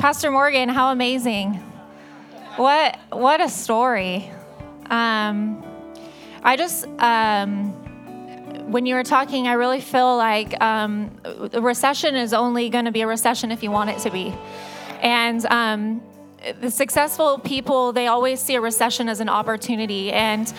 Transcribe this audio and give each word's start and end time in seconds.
Pastor 0.00 0.30
Morgan, 0.30 0.70
how 0.70 0.92
amazing. 0.92 1.56
What 2.56 2.98
what 3.10 3.42
a 3.42 3.50
story. 3.50 4.30
Um, 4.88 5.62
I 6.42 6.56
just 6.56 6.86
um, 6.98 7.72
when 8.72 8.86
you 8.86 8.94
were 8.94 9.04
talking, 9.04 9.46
I 9.46 9.52
really 9.52 9.82
feel 9.82 10.16
like 10.16 10.58
um, 10.62 11.10
the 11.22 11.60
recession 11.60 12.16
is 12.16 12.32
only 12.32 12.70
going 12.70 12.86
to 12.86 12.92
be 12.92 13.02
a 13.02 13.06
recession 13.06 13.52
if 13.52 13.62
you 13.62 13.70
want 13.70 13.90
it 13.90 13.98
to 13.98 14.10
be. 14.10 14.34
And 15.02 15.44
um, 15.44 16.02
the 16.62 16.70
successful 16.70 17.38
people, 17.38 17.92
they 17.92 18.06
always 18.06 18.40
see 18.40 18.54
a 18.54 18.60
recession 18.62 19.06
as 19.06 19.20
an 19.20 19.28
opportunity. 19.28 20.12
And 20.12 20.50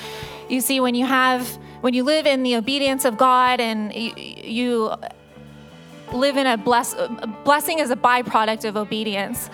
you 0.49 0.61
see, 0.61 0.79
when 0.79 0.93
you 0.93 1.07
have, 1.07 1.47
when 1.81 1.95
you 1.95 2.03
live 2.03 2.27
in 2.27 2.43
the 2.43 2.57
obedience 2.57 3.05
of 3.05 3.17
God 3.17 3.59
and 3.59 3.91
you, 3.91 4.13
you 4.15 4.95
live 6.13 6.37
in 6.37 6.47
a 6.47 6.57
bless, 6.57 6.95
blessing 7.43 7.79
as 7.79 7.91
a 7.91 7.95
byproduct 7.95 8.65
of 8.65 8.77
obedience. 8.77 9.49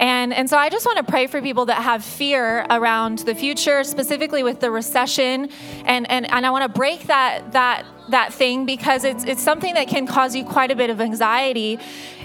And, 0.00 0.32
and 0.32 0.48
so 0.48 0.56
I 0.56 0.70
just 0.70 0.86
want 0.86 0.96
to 0.96 1.04
pray 1.04 1.26
for 1.26 1.42
people 1.42 1.66
that 1.66 1.82
have 1.82 2.02
fear 2.02 2.66
around 2.70 3.18
the 3.18 3.34
future, 3.34 3.84
specifically 3.84 4.42
with 4.42 4.58
the 4.58 4.70
recession. 4.70 5.50
And, 5.84 6.10
and, 6.10 6.28
and 6.30 6.46
I 6.46 6.50
want 6.50 6.62
to 6.62 6.76
break 6.76 7.08
that, 7.08 7.52
that, 7.52 7.84
that 8.08 8.32
thing 8.32 8.64
because 8.64 9.04
it's, 9.04 9.24
it's 9.24 9.42
something 9.42 9.74
that 9.74 9.88
can 9.88 10.06
cause 10.06 10.34
you 10.34 10.42
quite 10.44 10.70
a 10.70 10.76
bit 10.76 10.88
of 10.88 11.02
anxiety. 11.02 11.78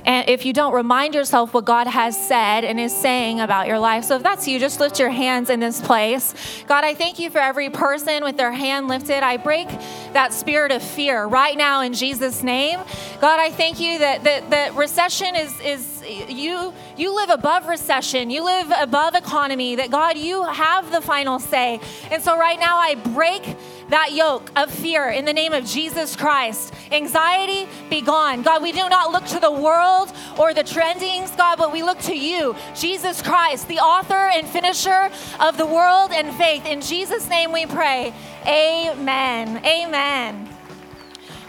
And 0.06 0.30
if 0.30 0.46
you 0.46 0.54
don't 0.54 0.74
remind 0.74 1.16
yourself 1.16 1.54
what 1.54 1.66
God 1.66 1.88
has 1.88 2.16
said 2.16 2.64
and 2.64 2.80
is 2.80 2.96
saying 2.96 3.42
about 3.42 3.68
your 3.68 3.80
life. 3.80 4.06
So 4.06 4.16
if 4.16 4.24
that's 4.24 4.48
you, 4.48 4.60
just 4.60 4.80
lift 4.80 5.00
your 5.00 5.10
hands 5.10 5.50
in 5.50 5.60
this 5.60 5.82
place. 5.82 6.34
God, 6.68 6.84
I 6.84 6.94
thank 6.94 7.18
you 7.20 7.30
for 7.30 7.40
every 7.40 7.72
person 7.72 8.24
with 8.24 8.38
their 8.38 8.52
hand 8.52 8.88
lifted. 8.88 9.24
I 9.24 9.38
break 9.38 9.68
that 10.14 10.32
spirit 10.32 10.72
of 10.72 10.84
fear 10.84 11.26
right 11.26 11.58
now 11.58 11.82
in 11.82 11.94
Jesus' 11.94 12.44
name. 12.44 12.80
God, 13.20 13.40
I 13.40 13.50
thank 13.50 13.80
you 13.80 14.00
that, 14.00 14.24
that, 14.24 14.52
that 14.52 14.76
recession 14.76 15.36
is, 15.36 15.60
is 15.60 15.95
you 16.08 16.74
you 16.98 17.16
live 17.16 17.30
above 17.30 17.68
recession. 17.68 18.30
You 18.30 18.44
live 18.44 18.72
above 18.78 19.16
economy 19.16 19.76
that 19.76 19.92
god 19.92 20.18
you 20.18 20.44
have 20.44 20.92
the 20.92 21.02
final 21.02 21.40
say. 21.40 21.80
And 22.12 22.22
so 22.22 22.38
right 22.38 22.60
now 22.60 22.78
i 22.78 22.96
break 22.96 23.56
that 23.90 24.14
yoke 24.14 24.52
of 24.56 24.72
fear 24.72 25.10
in 25.10 25.26
the 25.26 25.34
name 25.34 25.54
of 25.54 25.66
jesus 25.66 26.16
christ. 26.16 26.74
Anxiety 26.92 27.68
be 27.90 28.02
gone. 28.02 28.42
God 28.42 28.62
we 28.62 28.72
do 28.72 28.88
not 28.90 29.12
look 29.12 29.26
to 29.28 29.40
the 29.40 29.52
world 29.52 30.12
or 30.38 30.54
the 30.54 30.64
trendings 30.64 31.36
god 31.38 31.58
but 31.58 31.72
we 31.72 31.84
look 31.84 32.00
to 32.00 32.18
you 32.18 32.56
jesus 32.76 33.22
christ 33.22 33.68
the 33.68 33.80
author 33.80 34.14
and 34.14 34.48
finisher 34.48 35.10
of 35.40 35.58
the 35.58 35.66
world 35.66 36.12
and 36.12 36.34
faith. 36.36 36.66
In 36.66 36.82
jesus 36.82 37.30
name 37.30 37.52
we 37.52 37.66
pray. 37.66 38.14
Amen. 38.48 39.64
Amen 39.66 40.55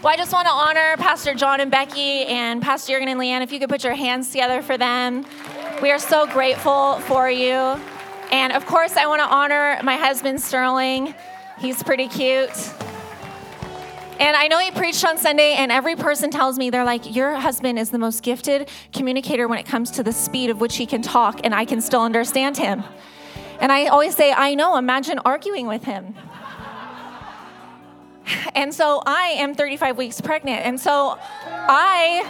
well, 0.07 0.13
I 0.13 0.17
just 0.17 0.31
want 0.31 0.47
to 0.47 0.53
honor 0.53 0.95
Pastor 0.95 1.33
John 1.33 1.59
and 1.59 1.69
Becky 1.69 2.23
and 2.27 2.61
Pastor 2.61 2.93
Jurgen 2.93 3.09
and 3.09 3.19
Leanne. 3.19 3.41
If 3.41 3.51
you 3.51 3.59
could 3.59 3.67
put 3.67 3.83
your 3.83 3.93
hands 3.93 4.31
together 4.31 4.61
for 4.61 4.77
them. 4.77 5.25
We 5.81 5.91
are 5.91 5.99
so 5.99 6.25
grateful 6.25 6.99
for 6.99 7.29
you. 7.29 7.77
And 8.31 8.53
of 8.53 8.65
course, 8.65 8.95
I 8.95 9.05
want 9.07 9.19
to 9.19 9.25
honor 9.25 9.77
my 9.83 9.97
husband, 9.97 10.41
Sterling. 10.41 11.13
He's 11.59 11.83
pretty 11.83 12.07
cute. 12.07 12.73
And 14.17 14.37
I 14.37 14.47
know 14.47 14.59
he 14.59 14.71
preached 14.71 15.03
on 15.03 15.17
Sunday, 15.17 15.55
and 15.55 15.73
every 15.73 15.97
person 15.97 16.31
tells 16.31 16.57
me, 16.57 16.69
they're 16.69 16.85
like, 16.85 17.13
Your 17.13 17.35
husband 17.35 17.77
is 17.77 17.89
the 17.89 17.99
most 17.99 18.23
gifted 18.23 18.69
communicator 18.93 19.49
when 19.49 19.59
it 19.59 19.65
comes 19.65 19.91
to 19.91 20.03
the 20.03 20.13
speed 20.13 20.49
of 20.49 20.61
which 20.61 20.77
he 20.77 20.85
can 20.85 21.01
talk, 21.01 21.41
and 21.43 21.53
I 21.53 21.65
can 21.65 21.81
still 21.81 22.01
understand 22.01 22.55
him. 22.55 22.81
And 23.59 23.73
I 23.73 23.87
always 23.87 24.15
say, 24.15 24.31
I 24.31 24.55
know, 24.55 24.77
imagine 24.77 25.19
arguing 25.25 25.67
with 25.67 25.83
him. 25.83 26.15
And 28.55 28.73
so 28.73 29.01
I 29.05 29.35
am 29.37 29.53
35 29.53 29.97
weeks 29.97 30.21
pregnant. 30.21 30.65
And 30.65 30.79
so 30.79 31.17
I 31.19 32.25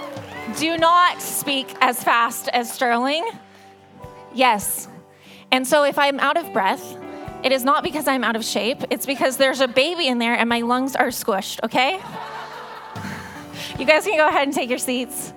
do 0.59 0.77
not 0.77 1.21
speak 1.21 1.73
as 1.81 2.03
fast 2.03 2.49
as 2.49 2.71
Sterling. 2.71 3.27
Yes. 4.33 4.87
And 5.51 5.65
so 5.65 5.83
if 5.83 5.97
I'm 5.97 6.19
out 6.19 6.37
of 6.37 6.51
breath, 6.53 6.97
it 7.43 7.51
is 7.51 7.63
not 7.63 7.83
because 7.83 8.07
I'm 8.07 8.23
out 8.23 8.35
of 8.35 8.43
shape, 8.43 8.83
it's 8.89 9.05
because 9.05 9.37
there's 9.37 9.61
a 9.61 9.67
baby 9.67 10.07
in 10.07 10.17
there 10.17 10.35
and 10.35 10.49
my 10.49 10.61
lungs 10.61 10.95
are 10.95 11.07
squished, 11.07 11.63
okay? 11.63 11.99
You 13.79 13.85
guys 13.85 14.05
can 14.05 14.17
go 14.17 14.27
ahead 14.27 14.47
and 14.47 14.53
take 14.53 14.69
your 14.69 14.79
seats. 14.79 15.33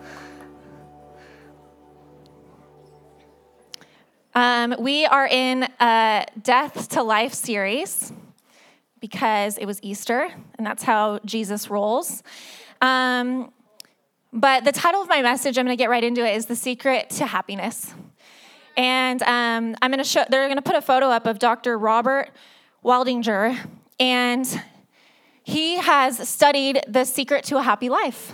Um, 4.34 4.76
we 4.78 5.04
are 5.04 5.26
in 5.26 5.68
a 5.78 6.26
Death 6.40 6.88
to 6.90 7.02
Life 7.02 7.34
series 7.34 8.12
because 9.00 9.58
it 9.58 9.66
was 9.66 9.78
Easter, 9.82 10.32
and 10.56 10.66
that's 10.66 10.82
how 10.82 11.20
Jesus 11.24 11.70
rolls. 11.70 12.22
Um, 12.80 13.52
but 14.32 14.64
the 14.64 14.72
title 14.72 15.02
of 15.02 15.08
my 15.08 15.22
message, 15.22 15.58
I'm 15.58 15.64
going 15.64 15.76
to 15.76 15.82
get 15.82 15.90
right 15.90 16.04
into 16.04 16.24
it, 16.24 16.36
is 16.36 16.46
The 16.46 16.56
Secret 16.56 17.10
to 17.10 17.26
Happiness. 17.26 17.92
And 18.76 19.22
um, 19.22 19.74
I'm 19.82 19.90
going 19.90 19.98
to 19.98 20.04
show, 20.04 20.24
they're 20.28 20.46
going 20.46 20.56
to 20.56 20.62
put 20.62 20.76
a 20.76 20.82
photo 20.82 21.06
up 21.06 21.26
of 21.26 21.38
Dr. 21.38 21.76
Robert 21.76 22.30
Waldinger, 22.84 23.58
and 23.98 24.62
he 25.42 25.78
has 25.78 26.28
studied 26.28 26.80
the 26.86 27.04
secret 27.04 27.44
to 27.44 27.56
a 27.56 27.62
happy 27.62 27.88
life. 27.88 28.32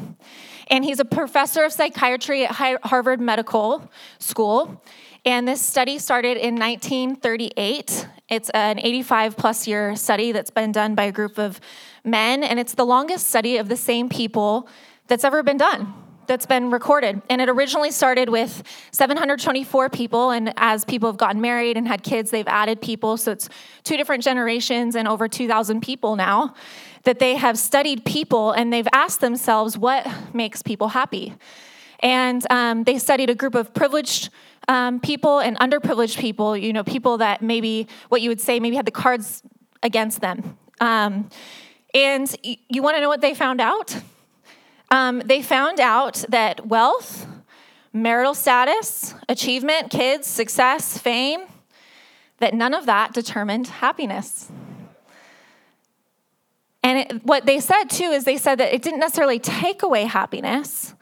And 0.69 0.85
he's 0.85 1.01
a 1.01 1.05
professor 1.05 1.65
of 1.65 1.73
psychiatry 1.73 2.45
at 2.45 2.81
Harvard 2.85 3.21
Medical 3.21 3.89
School. 4.19 4.83
And 5.27 5.49
this 5.49 5.61
study 5.61 5.99
started 5.99 6.37
in 6.37 6.55
1938. 6.55 8.07
It's 8.29 8.49
an 8.51 8.79
85 8.79 9.37
plus 9.37 9.67
year 9.67 9.97
study 9.97 10.31
that's 10.31 10.53
been 10.53 10.71
done 10.71 10.95
by 10.95 11.03
a 11.03 11.13
group 11.13 11.37
of 11.37 11.61
men, 12.05 12.45
and 12.45 12.61
it's 12.61 12.75
the 12.75 12.87
longest 12.87 13.27
study 13.27 13.57
of 13.57 13.69
the 13.69 13.77
same 13.77 14.09
people 14.09 14.69
that's 15.09 15.25
ever 15.25 15.43
been 15.43 15.57
done 15.57 15.93
that's 16.29 16.47
been 16.47 16.71
recorded. 16.71 17.23
And 17.29 17.41
it 17.41 17.49
originally 17.49 17.91
started 17.91 18.29
with 18.29 18.63
724 18.93 19.91
people, 19.91 20.31
and 20.31 20.53
as 20.57 20.85
people 20.85 21.09
have 21.09 21.17
gotten 21.17 21.41
married 21.41 21.77
and 21.77 21.89
had 21.89 22.05
kids, 22.05 22.31
they've 22.31 22.47
added 22.47 22.81
people. 22.81 23.17
So 23.17 23.33
it's 23.33 23.49
two 23.83 23.97
different 23.97 24.23
generations 24.23 24.95
and 24.95 25.09
over 25.09 25.27
2,000 25.27 25.81
people 25.81 26.15
now 26.15 26.55
that 27.03 27.19
they 27.19 27.35
have 27.35 27.59
studied 27.59 28.05
people 28.05 28.53
and 28.53 28.73
they've 28.73 28.89
asked 28.93 29.21
themselves 29.21 29.77
what 29.79 30.07
makes 30.33 30.63
people 30.63 30.89
happy. 30.89 31.35
And 32.01 32.45
um, 32.51 32.85
they 32.85 32.99
studied 32.99 33.31
a 33.31 33.35
group 33.35 33.55
of 33.55 33.73
privileged 33.73 34.31
um, 34.69 35.01
people 35.01 35.39
and 35.39 35.59
underprivileged 35.59 36.19
people, 36.19 36.57
you 36.57 36.73
know, 36.73 36.85
people 36.85 37.19
that 37.19 37.43
maybe 37.43 37.87
what 38.09 38.21
you 38.21 38.29
would 38.29 38.41
say 38.41 38.61
maybe 38.61 38.77
had 38.77 38.87
the 38.87 38.91
cards 38.91 39.43
against 39.83 40.21
them. 40.21 40.59
Um, 40.81 41.29
and 41.95 42.35
y- 42.45 42.59
you 42.69 42.83
want 42.83 42.97
to 42.97 43.01
know 43.01 43.09
what 43.09 43.21
they 43.21 43.35
found 43.35 43.61
out? 43.61 43.97
Um, 44.91 45.21
they 45.25 45.43
found 45.43 45.81
out 45.81 46.25
that 46.29 46.67
wealth, 46.67 47.27
marital 47.93 48.35
status, 48.35 49.15
achievement, 49.29 49.91
kids, 49.91 50.27
success, 50.27 50.99
fame, 50.99 51.41
that 52.39 52.55
none 52.55 52.75
of 52.75 52.87
that 52.87 53.13
determined 53.13 53.69
happiness. 53.69 54.51
And 56.83 56.99
it, 56.99 57.25
what 57.25 57.47
they 57.47 57.59
said 57.59 57.85
too 57.85 58.05
is 58.05 58.25
they 58.25 58.37
said 58.37 58.59
that 58.59 58.73
it 58.73 58.83
didn't 58.83 59.01
necessarily 59.01 59.39
take 59.39 59.83
away 59.83 60.05
happiness, 60.05 60.95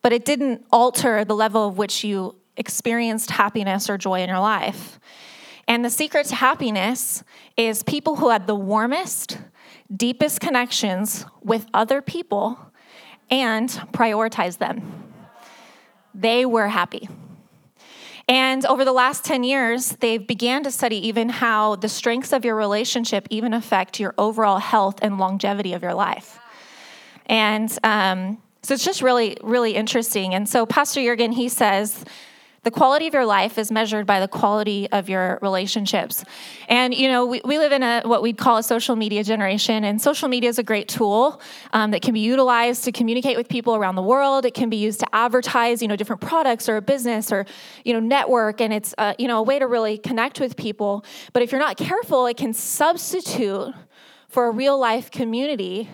but 0.00 0.12
it 0.12 0.24
didn't 0.24 0.64
alter 0.70 1.24
the 1.24 1.34
level 1.34 1.66
of 1.66 1.78
which 1.78 2.04
you 2.04 2.36
experienced 2.56 3.30
happiness 3.30 3.88
or 3.88 3.98
joy 3.98 4.20
in 4.20 4.28
your 4.28 4.40
life. 4.40 4.98
And 5.68 5.84
the 5.84 5.90
secret 5.90 6.26
to 6.26 6.34
happiness 6.34 7.22
is 7.56 7.82
people 7.82 8.16
who 8.16 8.30
had 8.30 8.46
the 8.46 8.54
warmest, 8.54 9.38
deepest 9.94 10.40
connections 10.40 11.24
with 11.42 11.66
other 11.72 12.02
people 12.02 12.58
and 13.30 13.68
prioritize 13.92 14.58
them. 14.58 15.04
They 16.14 16.44
were 16.44 16.68
happy. 16.68 17.08
And 18.28 18.64
over 18.66 18.84
the 18.84 18.92
last 18.92 19.24
10 19.24 19.44
years, 19.44 19.90
they've 20.00 20.24
began 20.24 20.62
to 20.64 20.70
study 20.70 21.08
even 21.08 21.28
how 21.28 21.76
the 21.76 21.88
strengths 21.88 22.32
of 22.32 22.44
your 22.44 22.54
relationship 22.54 23.26
even 23.30 23.52
affect 23.52 23.98
your 23.98 24.14
overall 24.16 24.58
health 24.58 24.98
and 25.02 25.18
longevity 25.18 25.72
of 25.72 25.82
your 25.82 25.94
life. 25.94 26.38
And 27.26 27.76
um, 27.82 28.40
so 28.62 28.74
it's 28.74 28.84
just 28.84 29.02
really, 29.02 29.36
really 29.42 29.74
interesting. 29.74 30.34
And 30.34 30.48
so 30.48 30.66
Pastor 30.66 31.02
Jurgen, 31.02 31.32
he 31.32 31.48
says, 31.48 32.04
The 32.64 32.70
quality 32.70 33.08
of 33.08 33.14
your 33.14 33.26
life 33.26 33.58
is 33.58 33.72
measured 33.72 34.06
by 34.06 34.20
the 34.20 34.28
quality 34.28 34.88
of 34.92 35.08
your 35.08 35.40
relationships. 35.42 36.24
And, 36.68 36.94
you 36.94 37.08
know, 37.08 37.26
we, 37.26 37.40
we 37.44 37.58
live 37.58 37.72
in 37.72 37.82
a 37.82 38.02
what 38.04 38.22
we'd 38.22 38.38
call 38.38 38.58
a 38.58 38.62
social 38.62 38.94
media 38.94 39.24
generation, 39.24 39.82
and 39.82 40.00
social 40.00 40.28
media 40.28 40.48
is 40.48 40.60
a 40.60 40.62
great 40.62 40.86
tool 40.86 41.40
um, 41.72 41.90
that 41.90 42.02
can 42.02 42.14
be 42.14 42.20
utilized 42.20 42.84
to 42.84 42.92
communicate 42.92 43.36
with 43.36 43.48
people 43.48 43.74
around 43.74 43.96
the 43.96 44.02
world. 44.02 44.44
It 44.44 44.54
can 44.54 44.70
be 44.70 44.76
used 44.76 45.00
to 45.00 45.06
advertise, 45.12 45.82
you 45.82 45.88
know, 45.88 45.96
different 45.96 46.22
products 46.22 46.68
or 46.68 46.76
a 46.76 46.82
business 46.82 47.32
or, 47.32 47.46
you 47.84 47.94
know, 47.94 48.00
network, 48.00 48.60
and 48.60 48.72
it's, 48.72 48.94
uh, 48.96 49.14
you 49.18 49.26
know, 49.26 49.38
a 49.38 49.42
way 49.42 49.58
to 49.58 49.66
really 49.66 49.98
connect 49.98 50.38
with 50.38 50.56
people. 50.56 51.04
But 51.32 51.42
if 51.42 51.50
you're 51.50 51.60
not 51.60 51.76
careful, 51.76 52.26
it 52.26 52.36
can 52.36 52.52
substitute 52.52 53.74
for 54.28 54.46
a 54.46 54.52
real 54.52 54.78
life 54.78 55.10
community 55.10 55.90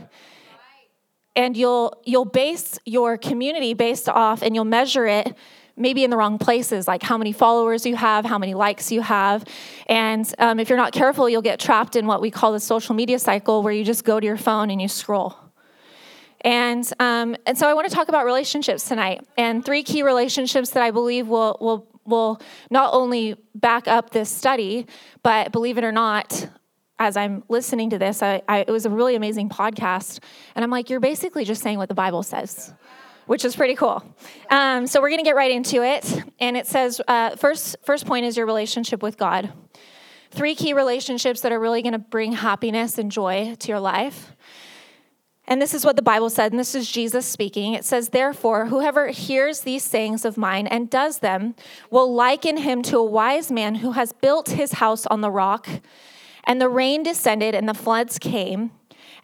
and 1.34 1.56
you'll 1.56 2.02
you'll 2.04 2.24
base 2.24 2.78
your 2.84 3.16
community 3.16 3.72
based 3.72 4.08
off 4.08 4.42
and 4.42 4.54
you'll 4.54 4.64
measure 4.64 5.06
it 5.06 5.36
maybe 5.78 6.04
in 6.04 6.10
the 6.10 6.16
wrong 6.16 6.38
places, 6.38 6.88
like 6.88 7.02
how 7.02 7.16
many 7.16 7.32
followers 7.32 7.86
you 7.86 7.96
have, 7.96 8.24
how 8.24 8.38
many 8.38 8.54
likes 8.54 8.90
you 8.90 9.00
have. 9.00 9.44
And 9.86 10.32
um, 10.38 10.60
if 10.60 10.68
you're 10.68 10.78
not 10.78 10.92
careful, 10.92 11.28
you'll 11.28 11.42
get 11.42 11.60
trapped 11.60 11.96
in 11.96 12.06
what 12.06 12.20
we 12.20 12.30
call 12.30 12.52
the 12.52 12.60
social 12.60 12.94
media 12.94 13.18
cycle 13.18 13.62
where 13.62 13.72
you 13.72 13.84
just 13.84 14.04
go 14.04 14.20
to 14.20 14.26
your 14.26 14.36
phone 14.36 14.70
and 14.70 14.80
you 14.80 14.88
scroll. 14.88 15.36
And, 16.42 16.90
um, 17.00 17.36
and 17.46 17.58
so 17.58 17.68
I 17.68 17.74
want 17.74 17.88
to 17.88 17.94
talk 17.94 18.08
about 18.08 18.24
relationships 18.24 18.86
tonight 18.86 19.26
and 19.36 19.64
three 19.64 19.82
key 19.82 20.02
relationships 20.02 20.70
that 20.70 20.82
I 20.82 20.90
believe 20.92 21.26
will, 21.26 21.56
will, 21.60 21.88
will 22.04 22.40
not 22.70 22.94
only 22.94 23.36
back 23.54 23.88
up 23.88 24.10
this 24.10 24.30
study, 24.30 24.86
but 25.22 25.50
believe 25.50 25.78
it 25.78 25.84
or 25.84 25.92
not, 25.92 26.48
as 26.98 27.16
I'm 27.16 27.44
listening 27.48 27.90
to 27.90 27.98
this, 27.98 28.22
I, 28.22 28.42
I, 28.48 28.60
it 28.60 28.70
was 28.70 28.86
a 28.86 28.90
really 28.90 29.14
amazing 29.14 29.48
podcast. 29.48 30.20
And 30.54 30.64
I'm 30.64 30.70
like, 30.70 30.90
you're 30.90 31.00
basically 31.00 31.44
just 31.44 31.62
saying 31.62 31.78
what 31.78 31.88
the 31.88 31.94
Bible 31.94 32.22
says 32.22 32.72
which 33.28 33.44
is 33.44 33.54
pretty 33.54 33.76
cool. 33.76 34.02
Um, 34.50 34.86
so 34.86 35.00
we're 35.00 35.10
going 35.10 35.20
to 35.20 35.24
get 35.24 35.36
right 35.36 35.52
into 35.52 35.84
it. 35.84 36.24
And 36.40 36.56
it 36.56 36.66
says 36.66 37.00
uh, 37.06 37.36
first, 37.36 37.76
first 37.84 38.06
point 38.06 38.26
is 38.26 38.36
your 38.36 38.46
relationship 38.46 39.02
with 39.02 39.16
God. 39.16 39.52
Three 40.30 40.54
key 40.54 40.72
relationships 40.72 41.42
that 41.42 41.52
are 41.52 41.60
really 41.60 41.82
going 41.82 41.92
to 41.92 41.98
bring 41.98 42.32
happiness 42.32 42.98
and 42.98 43.12
joy 43.12 43.54
to 43.60 43.68
your 43.68 43.80
life. 43.80 44.32
And 45.46 45.62
this 45.62 45.72
is 45.72 45.84
what 45.84 45.96
the 45.96 46.02
Bible 46.02 46.28
said, 46.28 46.52
and 46.52 46.58
this 46.58 46.74
is 46.74 46.90
Jesus 46.90 47.24
speaking. 47.24 47.72
It 47.72 47.84
says, 47.84 48.10
Therefore, 48.10 48.66
whoever 48.66 49.08
hears 49.08 49.60
these 49.60 49.82
sayings 49.82 50.26
of 50.26 50.36
mine 50.36 50.66
and 50.66 50.90
does 50.90 51.20
them 51.20 51.54
will 51.90 52.12
liken 52.12 52.58
him 52.58 52.82
to 52.82 52.98
a 52.98 53.04
wise 53.04 53.50
man 53.50 53.76
who 53.76 53.92
has 53.92 54.12
built 54.12 54.50
his 54.50 54.72
house 54.72 55.06
on 55.06 55.22
the 55.22 55.30
rock. 55.30 55.66
And 56.44 56.60
the 56.60 56.68
rain 56.68 57.02
descended, 57.02 57.54
and 57.54 57.66
the 57.66 57.74
floods 57.74 58.18
came, 58.18 58.72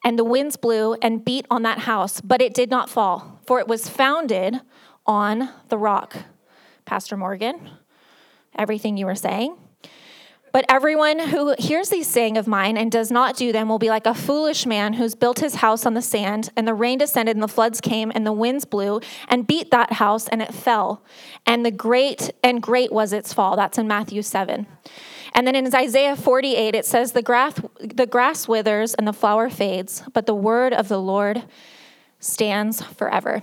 and 0.03 0.19
the 0.19 0.25
winds 0.25 0.57
blew 0.57 0.95
and 0.95 1.25
beat 1.25 1.47
on 1.51 1.63
that 1.63 1.81
house, 1.81 2.23
but 2.23 2.41
it 2.41 2.55
did 2.55 2.71
not 2.71 2.89
fall, 2.89 3.34
for 3.47 3.61
it 3.61 3.69
was 3.69 3.89
founded 3.89 4.61
on 5.07 5.51
the 5.69 5.79
rock. 5.79 6.17
Pastor 6.85 7.17
Morgan, 7.17 7.71
everything 8.57 8.97
you 8.97 9.07
were 9.07 9.15
saying. 9.15 9.57
But 10.53 10.67
everyone 10.69 11.19
who 11.19 11.57
hears 11.59 11.89
these 11.89 12.07
saying 12.09 12.39
of 12.39 12.47
mine 12.47 12.77
and 12.77 12.93
does 12.93 13.11
not 13.11 13.37
do 13.37 13.51
them 13.51 13.69
will 13.69 13.81
be 13.81 13.89
like 13.89 14.07
a 14.07 14.15
foolish 14.15 14.67
man 14.67 14.93
who's 14.93 15.17
built 15.17 15.41
his 15.41 15.57
house 15.57 15.85
on 15.85 15.95
the 15.95 16.01
sand, 16.01 16.51
and 16.57 16.69
the 16.69 16.75
rain 16.75 16.99
descended, 16.99 17.35
and 17.35 17.43
the 17.43 17.49
floods 17.49 17.81
came, 17.81 18.13
and 18.15 18.25
the 18.25 18.33
winds 18.33 18.65
blew 18.65 19.01
and 19.27 19.49
beat 19.49 19.73
that 19.73 19.95
house, 19.95 20.29
and 20.29 20.41
it 20.41 20.55
fell. 20.55 21.03
And 21.45 21.67
the 21.67 21.73
great 21.73 22.31
and 22.45 22.63
great 22.63 22.93
was 22.93 23.13
its 23.13 23.33
fall. 23.33 23.57
That's 23.57 23.79
in 23.79 23.89
Matthew 23.89 24.23
7. 24.23 24.69
And 25.35 25.45
then 25.45 25.57
in 25.57 25.75
Isaiah 25.75 26.15
48, 26.15 26.77
it 26.77 26.87
says, 26.87 27.11
the 27.11 27.23
grass, 27.23 27.55
the 27.81 28.07
grass 28.07 28.47
withers 28.47 28.95
and 28.95 29.09
the 29.09 29.13
flower 29.13 29.51
fades, 29.51 30.05
but 30.13 30.27
the 30.27 30.37
word 30.37 30.73
of 30.73 30.87
the 30.87 31.01
Lord 31.01 31.43
stands 32.25 32.83
forever. 32.83 33.43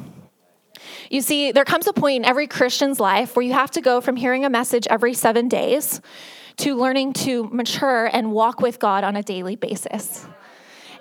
You 1.09 1.21
see, 1.21 1.51
there 1.51 1.65
comes 1.65 1.87
a 1.87 1.93
point 1.93 2.23
in 2.23 2.25
every 2.25 2.47
Christian's 2.47 2.99
life 2.99 3.35
where 3.35 3.45
you 3.45 3.53
have 3.53 3.71
to 3.71 3.81
go 3.81 4.01
from 4.01 4.15
hearing 4.15 4.45
a 4.45 4.49
message 4.49 4.87
every 4.89 5.13
seven 5.13 5.47
days 5.47 6.01
to 6.57 6.75
learning 6.75 7.13
to 7.13 7.43
mature 7.45 8.09
and 8.11 8.31
walk 8.31 8.61
with 8.61 8.79
God 8.79 9.03
on 9.03 9.15
a 9.15 9.23
daily 9.23 9.55
basis. 9.55 10.25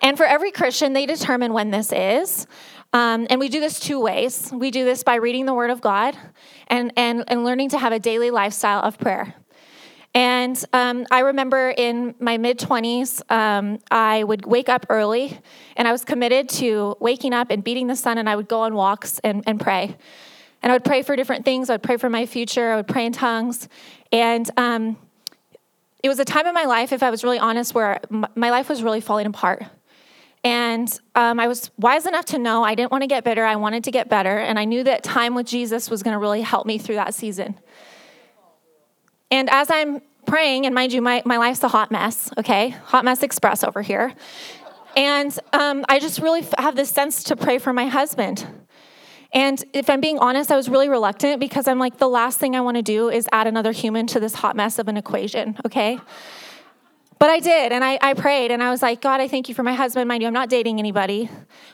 And 0.02 0.16
for 0.16 0.24
every 0.24 0.50
Christian, 0.50 0.92
they 0.92 1.06
determine 1.06 1.52
when 1.52 1.70
this 1.70 1.92
is. 1.92 2.46
Um, 2.92 3.26
and 3.30 3.38
we 3.38 3.48
do 3.48 3.60
this 3.60 3.78
two 3.78 4.00
ways. 4.00 4.50
We 4.52 4.70
do 4.70 4.84
this 4.84 5.02
by 5.02 5.16
reading 5.16 5.46
the 5.46 5.54
Word 5.54 5.70
of 5.70 5.80
God 5.80 6.16
and, 6.66 6.92
and, 6.96 7.24
and 7.28 7.44
learning 7.44 7.70
to 7.70 7.78
have 7.78 7.92
a 7.92 7.98
daily 7.98 8.30
lifestyle 8.30 8.80
of 8.82 8.98
prayer. 8.98 9.34
And 10.14 10.62
um, 10.72 11.06
I 11.10 11.20
remember 11.20 11.72
in 11.76 12.14
my 12.18 12.36
mid 12.36 12.58
20s, 12.58 13.22
um, 13.30 13.78
I 13.90 14.24
would 14.24 14.44
wake 14.44 14.68
up 14.68 14.86
early 14.88 15.38
and 15.76 15.86
I 15.86 15.92
was 15.92 16.04
committed 16.04 16.48
to 16.50 16.96
waking 16.98 17.32
up 17.32 17.50
and 17.50 17.62
beating 17.62 17.86
the 17.86 17.94
sun, 17.94 18.18
and 18.18 18.28
I 18.28 18.34
would 18.34 18.48
go 18.48 18.62
on 18.62 18.74
walks 18.74 19.20
and, 19.20 19.44
and 19.46 19.60
pray. 19.60 19.96
And 20.62 20.72
I 20.72 20.74
would 20.74 20.84
pray 20.84 21.02
for 21.02 21.16
different 21.16 21.44
things. 21.44 21.70
I 21.70 21.74
would 21.74 21.82
pray 21.82 21.96
for 21.96 22.10
my 22.10 22.26
future. 22.26 22.72
I 22.72 22.76
would 22.76 22.88
pray 22.88 23.06
in 23.06 23.12
tongues. 23.12 23.68
And 24.12 24.50
um, 24.56 24.96
it 26.02 26.08
was 26.08 26.18
a 26.18 26.24
time 26.24 26.46
in 26.46 26.54
my 26.54 26.64
life, 26.64 26.92
if 26.92 27.02
I 27.02 27.10
was 27.10 27.24
really 27.24 27.38
honest, 27.38 27.74
where 27.74 28.00
my 28.10 28.50
life 28.50 28.68
was 28.68 28.82
really 28.82 29.00
falling 29.00 29.26
apart. 29.26 29.64
And 30.42 30.90
um, 31.14 31.38
I 31.38 31.48
was 31.48 31.70
wise 31.78 32.06
enough 32.06 32.24
to 32.26 32.38
know 32.38 32.64
I 32.64 32.74
didn't 32.74 32.90
want 32.90 33.02
to 33.02 33.06
get 33.06 33.24
bitter. 33.24 33.44
I 33.44 33.56
wanted 33.56 33.84
to 33.84 33.90
get 33.90 34.08
better. 34.08 34.38
And 34.38 34.58
I 34.58 34.64
knew 34.64 34.82
that 34.84 35.02
time 35.02 35.34
with 35.34 35.46
Jesus 35.46 35.90
was 35.90 36.02
going 36.02 36.14
to 36.14 36.18
really 36.18 36.40
help 36.40 36.66
me 36.66 36.78
through 36.78 36.96
that 36.96 37.14
season. 37.14 37.58
And 39.30 39.48
as 39.50 39.70
I'm 39.70 40.00
praying, 40.26 40.66
and 40.66 40.74
mind 40.74 40.92
you, 40.92 41.02
my, 41.02 41.22
my 41.24 41.36
life's 41.36 41.62
a 41.62 41.68
hot 41.68 41.90
mess, 41.90 42.30
okay? 42.38 42.70
Hot 42.70 43.04
mess 43.04 43.22
express 43.22 43.64
over 43.64 43.82
here. 43.82 44.14
And 44.96 45.36
um, 45.52 45.84
I 45.88 45.98
just 45.98 46.20
really 46.20 46.44
have 46.58 46.76
this 46.76 46.90
sense 46.90 47.24
to 47.24 47.36
pray 47.36 47.58
for 47.58 47.72
my 47.72 47.86
husband. 47.86 48.46
And 49.32 49.62
if 49.72 49.88
I'm 49.88 50.00
being 50.00 50.18
honest, 50.18 50.50
I 50.50 50.56
was 50.56 50.68
really 50.68 50.88
reluctant 50.88 51.38
because 51.38 51.68
I'm 51.68 51.78
like, 51.78 51.98
the 51.98 52.08
last 52.08 52.38
thing 52.38 52.56
I 52.56 52.60
want 52.60 52.76
to 52.76 52.82
do 52.82 53.08
is 53.08 53.28
add 53.30 53.46
another 53.46 53.70
human 53.70 54.08
to 54.08 54.20
this 54.20 54.34
hot 54.34 54.56
mess 54.56 54.78
of 54.80 54.88
an 54.88 54.96
equation, 54.96 55.56
okay? 55.64 56.00
But 57.20 57.28
I 57.28 57.38
did, 57.38 57.70
and 57.70 57.84
I, 57.84 57.98
I 58.00 58.14
prayed, 58.14 58.50
and 58.50 58.62
I 58.62 58.70
was 58.70 58.80
like, 58.80 59.02
God, 59.02 59.20
I 59.20 59.28
thank 59.28 59.48
you 59.48 59.54
for 59.54 59.62
my 59.62 59.74
husband. 59.74 60.08
Mind 60.08 60.22
you, 60.22 60.26
I'm 60.26 60.34
not 60.34 60.48
dating 60.48 60.78
anybody. 60.78 61.28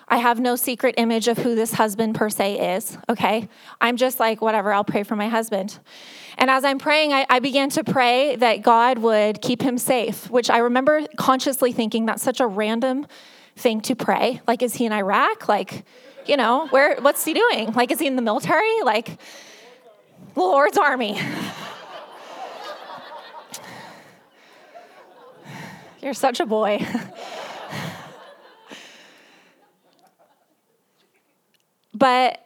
I 0.09 0.17
have 0.19 0.41
no 0.41 0.57
secret 0.57 0.97
image 0.99 1.29
of 1.29 1.39
who 1.39 1.55
this 1.55 1.73
husband 1.73 2.17
per 2.17 2.29
se 2.29 2.75
is, 2.75 2.99
okay? 3.09 3.49
I'm 3.81 3.97
just 3.97 4.19
like, 4.19 4.43
whatever, 4.43 4.73
I'll 4.73 4.85
pray 4.85 5.05
for 5.05 5.15
my 5.15 5.29
husband. 5.29 5.79
And 6.39 6.51
as 6.51 6.65
I'm 6.65 6.79
praying, 6.79 7.13
I, 7.15 7.25
I 7.31 7.39
began 7.39 7.71
to 7.71 7.83
pray 7.83 8.37
that 8.37 8.63
God 8.63 8.99
would 8.99 9.41
keep 9.41 9.63
him 9.63 9.79
safe, 9.79 10.31
which 10.31 10.51
I 10.51 10.59
remember 10.59 11.07
consciously 11.17 11.73
thinking 11.73 12.05
that's 12.07 12.23
such 12.23 12.41
a 12.41 12.47
random 12.47 13.07
thing 13.57 13.81
to 13.83 13.97
pray. 13.97 14.43
Like, 14.47 14.63
is 14.63 14.75
he 14.75 14.85
in 14.85 14.93
Iraq? 14.93 15.49
Like, 15.49 15.87
you 16.27 16.37
know, 16.37 16.67
where, 16.69 16.97
what's 17.01 17.25
he 17.25 17.33
doing? 17.33 17.73
Like, 17.73 17.91
is 17.91 17.99
he 17.99 18.07
in 18.07 18.17
the 18.17 18.23
military? 18.23 18.83
Like, 18.83 19.19
Lord's 20.35 20.77
army. 20.77 21.19
You're 26.03 26.13
such 26.13 26.41
a 26.41 26.47
boy. 26.47 26.87
but 31.95 32.45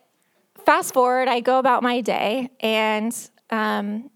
fast 0.64 0.94
forward, 0.94 1.26
I 1.26 1.40
go 1.40 1.58
about 1.58 1.82
my 1.82 2.00
day, 2.00 2.50
and 2.60 3.12
um, 3.50 4.10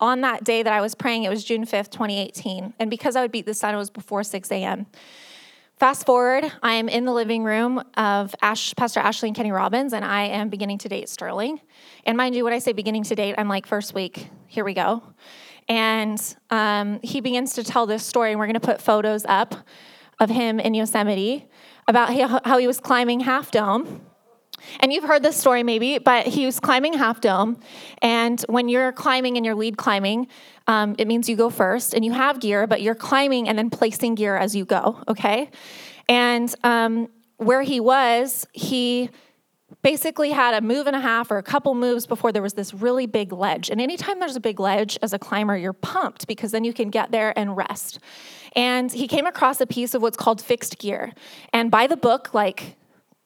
on 0.00 0.20
that 0.22 0.44
day 0.44 0.62
that 0.62 0.72
I 0.72 0.80
was 0.80 0.94
praying, 0.94 1.24
it 1.24 1.30
was 1.30 1.44
June 1.44 1.64
5th, 1.64 1.90
2018. 1.90 2.74
And 2.78 2.90
because 2.90 3.16
I 3.16 3.22
would 3.22 3.32
beat 3.32 3.46
the 3.46 3.54
sun, 3.54 3.74
it 3.74 3.78
was 3.78 3.90
before 3.90 4.22
6 4.22 4.50
a.m. 4.50 4.86
Fast 5.76 6.06
forward, 6.06 6.50
I 6.62 6.74
am 6.74 6.88
in 6.88 7.04
the 7.04 7.12
living 7.12 7.42
room 7.42 7.82
of 7.96 8.34
Ash, 8.40 8.74
Pastor 8.76 9.00
Ashley 9.00 9.28
and 9.28 9.36
Kenny 9.36 9.50
Robbins, 9.50 9.92
and 9.92 10.04
I 10.04 10.24
am 10.26 10.48
beginning 10.48 10.78
to 10.78 10.88
date 10.88 11.08
Sterling. 11.08 11.60
And 12.04 12.16
mind 12.16 12.36
you, 12.36 12.44
when 12.44 12.52
I 12.52 12.60
say 12.60 12.72
beginning 12.72 13.02
to 13.04 13.14
date, 13.16 13.34
I'm 13.38 13.48
like, 13.48 13.66
first 13.66 13.92
week, 13.92 14.28
here 14.46 14.64
we 14.64 14.72
go. 14.72 15.02
And 15.68 16.20
um, 16.50 17.00
he 17.02 17.20
begins 17.20 17.54
to 17.54 17.64
tell 17.64 17.86
this 17.86 18.04
story, 18.04 18.30
and 18.30 18.38
we're 18.38 18.46
going 18.46 18.54
to 18.54 18.60
put 18.60 18.80
photos 18.80 19.24
up 19.26 19.56
of 20.20 20.30
him 20.30 20.60
in 20.60 20.74
Yosemite 20.74 21.48
about 21.88 22.44
how 22.46 22.58
he 22.58 22.66
was 22.66 22.78
climbing 22.78 23.20
Half 23.20 23.50
Dome. 23.50 24.00
And 24.80 24.92
you've 24.92 25.04
heard 25.04 25.22
this 25.22 25.36
story 25.36 25.62
maybe, 25.62 25.98
but 25.98 26.26
he 26.26 26.46
was 26.46 26.60
climbing 26.60 26.94
Half 26.94 27.20
Dome. 27.20 27.58
And 28.02 28.40
when 28.48 28.68
you're 28.68 28.92
climbing 28.92 29.36
and 29.36 29.44
you're 29.44 29.54
lead 29.54 29.76
climbing, 29.76 30.28
um, 30.66 30.94
it 30.98 31.06
means 31.06 31.28
you 31.28 31.36
go 31.36 31.50
first 31.50 31.94
and 31.94 32.04
you 32.04 32.12
have 32.12 32.40
gear, 32.40 32.66
but 32.66 32.82
you're 32.82 32.94
climbing 32.94 33.48
and 33.48 33.58
then 33.58 33.70
placing 33.70 34.14
gear 34.14 34.36
as 34.36 34.54
you 34.56 34.64
go, 34.64 35.02
okay? 35.08 35.50
And 36.08 36.54
um, 36.64 37.08
where 37.36 37.62
he 37.62 37.80
was, 37.80 38.46
he 38.52 39.10
basically 39.82 40.30
had 40.30 40.54
a 40.54 40.60
move 40.60 40.86
and 40.86 40.96
a 40.96 41.00
half 41.00 41.30
or 41.30 41.38
a 41.38 41.42
couple 41.42 41.74
moves 41.74 42.06
before 42.06 42.32
there 42.32 42.42
was 42.42 42.54
this 42.54 42.72
really 42.72 43.06
big 43.06 43.32
ledge. 43.32 43.70
And 43.70 43.80
anytime 43.80 44.18
there's 44.18 44.36
a 44.36 44.40
big 44.40 44.60
ledge 44.60 44.98
as 45.02 45.12
a 45.12 45.18
climber, 45.18 45.56
you're 45.56 45.72
pumped 45.72 46.26
because 46.26 46.52
then 46.52 46.64
you 46.64 46.72
can 46.72 46.90
get 46.90 47.10
there 47.10 47.38
and 47.38 47.56
rest. 47.56 47.98
And 48.56 48.90
he 48.92 49.08
came 49.08 49.26
across 49.26 49.60
a 49.60 49.66
piece 49.66 49.94
of 49.94 50.02
what's 50.02 50.16
called 50.16 50.40
fixed 50.40 50.78
gear. 50.78 51.12
And 51.52 51.70
by 51.70 51.86
the 51.86 51.96
book, 51.96 52.32
like 52.32 52.76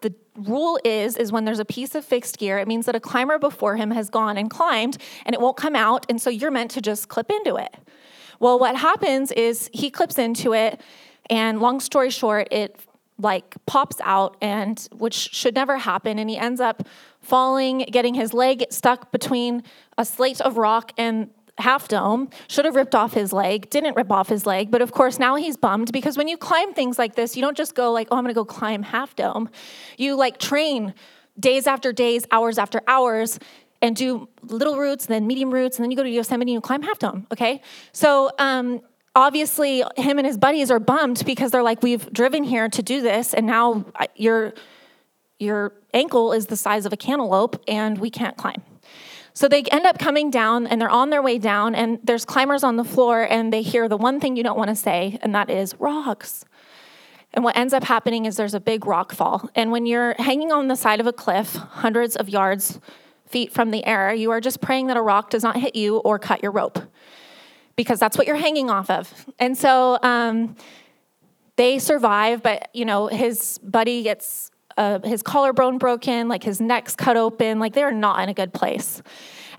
the 0.00 0.14
rule 0.36 0.78
is 0.84 1.16
is 1.16 1.32
when 1.32 1.44
there's 1.44 1.58
a 1.58 1.64
piece 1.64 1.94
of 1.94 2.04
fixed 2.04 2.38
gear, 2.38 2.58
it 2.58 2.68
means 2.68 2.86
that 2.86 2.94
a 2.94 3.00
climber 3.00 3.38
before 3.38 3.76
him 3.76 3.90
has 3.90 4.10
gone 4.10 4.36
and 4.36 4.48
climbed 4.48 4.98
and 5.26 5.34
it 5.34 5.40
won't 5.40 5.56
come 5.56 5.74
out. 5.74 6.06
And 6.08 6.20
so 6.20 6.30
you're 6.30 6.50
meant 6.50 6.70
to 6.72 6.80
just 6.80 7.08
clip 7.08 7.30
into 7.30 7.56
it. 7.56 7.74
Well, 8.40 8.58
what 8.58 8.76
happens 8.76 9.32
is 9.32 9.68
he 9.72 9.90
clips 9.90 10.16
into 10.16 10.54
it, 10.54 10.80
and 11.28 11.60
long 11.60 11.80
story 11.80 12.10
short, 12.10 12.48
it 12.52 12.78
like 13.20 13.56
pops 13.66 13.96
out 14.04 14.36
and 14.40 14.88
which 14.92 15.14
should 15.14 15.54
never 15.54 15.76
happen 15.76 16.20
and 16.20 16.30
he 16.30 16.36
ends 16.36 16.60
up 16.60 16.86
falling 17.20 17.78
getting 17.90 18.14
his 18.14 18.32
leg 18.32 18.64
stuck 18.70 19.10
between 19.10 19.62
a 19.98 20.04
slate 20.04 20.40
of 20.40 20.56
rock 20.56 20.92
and 20.96 21.28
half 21.58 21.88
dome 21.88 22.28
should 22.46 22.64
have 22.64 22.76
ripped 22.76 22.94
off 22.94 23.12
his 23.14 23.32
leg 23.32 23.68
didn't 23.70 23.96
rip 23.96 24.10
off 24.10 24.28
his 24.28 24.46
leg 24.46 24.70
but 24.70 24.80
of 24.80 24.92
course 24.92 25.18
now 25.18 25.34
he's 25.34 25.56
bummed 25.56 25.92
because 25.92 26.16
when 26.16 26.28
you 26.28 26.36
climb 26.36 26.72
things 26.72 26.98
like 26.98 27.14
this 27.14 27.36
you 27.36 27.42
don't 27.42 27.56
just 27.56 27.74
go 27.74 27.92
like 27.92 28.08
oh 28.10 28.16
i'm 28.16 28.24
to 28.26 28.34
go 28.34 28.44
climb 28.44 28.82
half 28.82 29.16
dome. 29.16 29.48
You 29.96 30.16
like 30.16 30.38
train 30.38 30.94
days 31.38 31.66
after 31.66 31.92
days 31.92 32.26
hours 32.30 32.58
after 32.58 32.80
hours 32.86 33.38
and 33.80 33.94
do 33.96 34.28
little 34.42 34.78
routes 34.78 35.06
then 35.06 35.26
medium 35.26 35.52
routes 35.52 35.76
and 35.76 35.84
then 35.84 35.90
you 35.90 35.96
go 35.96 36.02
to 36.02 36.10
yosemite 36.10 36.52
and 36.52 36.56
you 36.56 36.60
climb 36.60 36.82
half 36.82 36.98
dome 36.98 37.26
okay? 37.32 37.60
So 37.92 38.30
um, 38.38 38.80
obviously 39.14 39.82
him 39.96 40.18
and 40.18 40.26
his 40.26 40.38
buddies 40.38 40.70
are 40.70 40.80
bummed 40.80 41.24
because 41.26 41.50
they're 41.50 41.62
like 41.62 41.82
we've 41.82 42.12
driven 42.12 42.44
here 42.44 42.68
to 42.68 42.82
do 42.82 43.00
this 43.00 43.34
and 43.34 43.46
now 43.46 43.84
your 44.14 44.54
your 45.38 45.72
ankle 45.94 46.32
is 46.32 46.46
the 46.46 46.56
size 46.56 46.86
of 46.86 46.92
a 46.92 46.96
cantaloupe 46.96 47.62
and 47.68 47.98
we 47.98 48.10
can't 48.10 48.36
climb 48.36 48.62
so 49.38 49.46
they 49.46 49.62
end 49.70 49.86
up 49.86 49.98
coming 49.98 50.30
down 50.30 50.66
and 50.66 50.80
they're 50.80 50.90
on 50.90 51.10
their 51.10 51.22
way 51.22 51.38
down 51.38 51.74
and 51.74 52.00
there's 52.02 52.24
climbers 52.24 52.64
on 52.64 52.74
the 52.74 52.84
floor 52.84 53.22
and 53.22 53.52
they 53.52 53.62
hear 53.62 53.88
the 53.88 53.96
one 53.96 54.18
thing 54.18 54.36
you 54.36 54.42
don't 54.42 54.58
want 54.58 54.68
to 54.68 54.74
say 54.74 55.18
and 55.22 55.34
that 55.34 55.48
is 55.48 55.74
rocks 55.78 56.44
and 57.34 57.44
what 57.44 57.56
ends 57.56 57.72
up 57.72 57.84
happening 57.84 58.24
is 58.24 58.36
there's 58.36 58.54
a 58.54 58.60
big 58.60 58.84
rock 58.86 59.12
fall 59.12 59.48
and 59.54 59.70
when 59.70 59.86
you're 59.86 60.14
hanging 60.18 60.50
on 60.50 60.66
the 60.66 60.76
side 60.76 60.98
of 60.98 61.06
a 61.06 61.12
cliff 61.12 61.54
hundreds 61.54 62.16
of 62.16 62.28
yards 62.28 62.80
feet 63.26 63.52
from 63.52 63.70
the 63.70 63.84
air 63.84 64.12
you 64.12 64.30
are 64.30 64.40
just 64.40 64.60
praying 64.60 64.88
that 64.88 64.96
a 64.96 65.02
rock 65.02 65.30
does 65.30 65.44
not 65.44 65.56
hit 65.56 65.76
you 65.76 65.98
or 65.98 66.18
cut 66.18 66.42
your 66.42 66.50
rope 66.50 66.80
because 67.78 68.00
that's 68.00 68.18
what 68.18 68.26
you're 68.26 68.36
hanging 68.36 68.68
off 68.68 68.90
of. 68.90 69.26
And 69.38 69.56
so 69.56 70.00
um, 70.02 70.56
they 71.54 71.78
survive, 71.78 72.42
but 72.42 72.68
you 72.74 72.84
know 72.84 73.06
his 73.06 73.58
buddy 73.58 74.02
gets 74.02 74.50
uh, 74.78 75.00
his 75.00 75.22
collarbone 75.22 75.76
broken, 75.76 76.28
like 76.28 76.44
his 76.44 76.60
neck's 76.60 76.94
cut 76.94 77.16
open, 77.16 77.58
like 77.58 77.74
they're 77.74 77.90
not 77.90 78.22
in 78.22 78.28
a 78.28 78.34
good 78.34 78.54
place, 78.54 79.02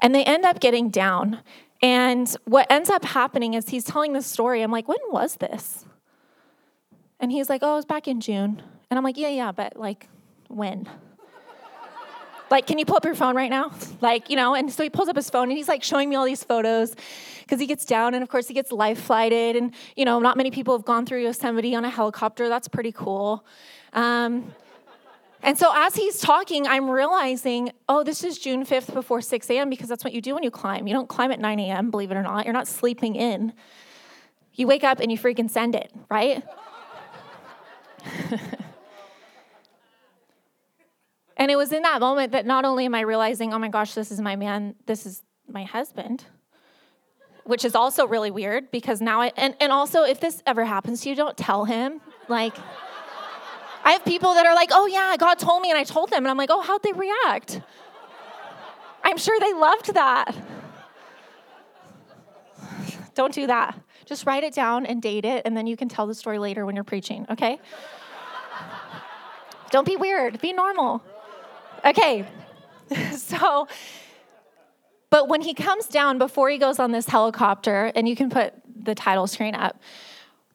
and 0.02 0.16
they 0.16 0.24
end 0.24 0.46
up 0.46 0.60
getting 0.62 0.90
down. 0.90 1.42
And 1.82 2.34
what 2.46 2.72
ends 2.72 2.90
up 2.90 3.04
happening 3.06 3.54
is 3.54 3.70
he's 3.70 3.84
telling 3.84 4.14
this 4.14 4.26
story. 4.26 4.62
I'm 4.62 4.72
like, 4.72 4.88
when 4.88 5.00
was 5.10 5.36
this? 5.36 5.86
And 7.20 7.32
he's 7.32 7.50
like, 7.50 7.62
oh, 7.64 7.74
it 7.74 7.76
was 7.76 7.86
back 7.86 8.08
in 8.08 8.22
June. 8.22 8.62
And 8.90 8.98
I'm 8.98 9.04
like, 9.04 9.18
yeah, 9.18 9.30
yeah, 9.30 9.52
but 9.52 9.78
like 9.78 10.08
when? 10.48 10.90
like, 12.52 12.66
can 12.66 12.80
you 12.80 12.86
pull 12.86 12.96
up 12.98 13.06
your 13.06 13.16
phone 13.16 13.36
right 13.36 13.50
now? 13.50 13.72
Like, 14.02 14.30
you 14.30 14.38
know, 14.38 14.56
and 14.56 14.72
so 14.72 14.82
he 14.82 14.90
pulls 14.90 15.10
up 15.10 15.18
his 15.18 15.30
phone 15.30 15.50
and 15.50 15.58
he's 15.58 15.68
like 15.68 15.84
showing 15.84 16.10
me 16.10 16.16
all 16.16 16.24
these 16.24 16.42
photos 16.42 16.96
because 17.42 17.60
he 17.60 17.66
gets 17.68 17.84
down 17.84 18.14
and 18.14 18.24
of 18.24 18.30
course 18.30 18.48
he 18.48 18.54
gets 18.54 18.72
life 18.72 19.02
flighted. 19.02 19.58
And, 19.58 19.74
you 19.98 20.06
know, 20.06 20.20
not 20.20 20.38
many 20.38 20.50
people 20.50 20.74
have 20.78 20.86
gone 20.86 21.06
through 21.06 21.24
Yosemite 21.24 21.76
on 21.76 21.84
a 21.84 21.90
helicopter. 21.90 22.48
That's 22.48 22.70
pretty 22.70 22.94
cool. 22.94 23.46
Um, 23.92 24.54
and 25.42 25.58
so 25.58 25.72
as 25.74 25.96
he's 25.96 26.20
talking, 26.20 26.68
I'm 26.68 26.90
realizing, 26.90 27.72
oh, 27.88 28.04
this 28.04 28.24
is 28.24 28.38
June 28.38 28.66
5th 28.66 28.94
before 28.94 29.22
6 29.22 29.50
a.m. 29.50 29.70
because 29.70 29.90
that's 29.90 30.04
what 30.04 30.14
you 30.14 30.22
do 30.22 30.34
when 30.34 30.44
you 30.44 30.52
climb. 30.52 30.88
You 30.88 30.94
don't 30.94 31.10
climb 31.10 31.32
at 31.32 31.40
9 31.40 31.60
a.m., 31.60 31.92
believe 31.92 32.12
it 32.12 32.18
or 32.18 32.24
not. 32.24 32.46
You're 32.46 32.54
not 32.54 32.68
sleeping 32.68 33.16
in. 33.16 33.54
You 34.54 34.68
wake 34.68 34.84
up 34.84 35.00
and 35.00 35.12
you 35.12 35.18
freaking 35.18 35.50
send 35.50 35.76
it, 35.76 35.92
right? 36.10 36.44
And 41.40 41.50
it 41.50 41.56
was 41.56 41.72
in 41.72 41.84
that 41.84 42.02
moment 42.02 42.34
that 42.34 42.46
not 42.46 42.66
only 42.66 42.86
am 42.86 42.94
I 42.94 43.00
realizing, 43.00 43.54
oh 43.54 43.60
my 43.60 43.70
gosh, 43.70 43.94
this 43.94 44.12
is 44.12 44.20
my 44.20 44.36
man, 44.36 44.76
this 44.86 45.06
is 45.06 45.24
my 45.48 45.64
husband, 45.64 46.26
which 47.46 47.64
is 47.64 47.76
also 47.76 48.06
really 48.06 48.30
weird 48.30 48.70
because 48.72 49.00
now 49.00 49.22
I, 49.22 49.32
and, 49.38 49.56
and 49.62 49.72
also 49.72 50.04
if 50.04 50.20
this 50.20 50.44
ever 50.46 50.66
happens 50.66 51.02
to 51.02 51.10
you, 51.10 51.16
don't 51.16 51.38
tell 51.38 51.64
him. 51.64 52.02
Like, 52.28 52.56
I 53.84 53.92
have 53.92 54.06
people 54.06 54.34
that 54.34 54.46
are 54.46 54.56
like, 54.56 54.70
oh 54.72 54.86
yeah, 54.86 55.16
God 55.18 55.40
told 55.40 55.62
me 55.62 55.70
and 55.70 55.78
I 55.78 55.84
told 55.84 56.10
them. 56.10 56.20
And 56.20 56.28
I'm 56.28 56.38
like, 56.38 56.50
oh, 56.52 56.62
how'd 56.62 56.84
they 56.84 56.92
react? 56.92 57.62
I'm 59.04 59.18
sure 59.18 59.40
they 59.40 59.54
loved 59.54 59.94
that. 59.94 60.36
Don't 63.16 63.34
do 63.34 63.48
that. 63.48 63.80
Just 64.06 64.26
write 64.26 64.44
it 64.44 64.54
down 64.54 64.86
and 64.86 65.02
date 65.02 65.26
it, 65.26 65.44
and 65.46 65.56
then 65.56 65.68
you 65.68 65.78
can 65.78 65.88
tell 65.88 66.08
the 66.08 66.16
story 66.16 66.40
later 66.40 66.66
when 66.66 66.74
you're 66.74 66.84
preaching, 66.84 67.26
okay? 67.30 67.60
Don't 69.72 69.86
be 69.86 69.98
weird, 69.98 70.42
be 70.42 70.52
normal. 70.52 71.04
Okay, 71.86 72.26
so, 73.16 73.68
but 75.10 75.28
when 75.28 75.42
he 75.42 75.54
comes 75.54 75.86
down 75.86 76.18
before 76.18 76.50
he 76.50 76.58
goes 76.58 76.80
on 76.80 76.92
this 76.92 77.08
helicopter, 77.08 77.92
and 77.94 78.08
you 78.10 78.16
can 78.16 78.30
put 78.30 78.54
the 78.84 78.96
title 78.96 79.28
screen 79.28 79.54
up, 79.54 79.80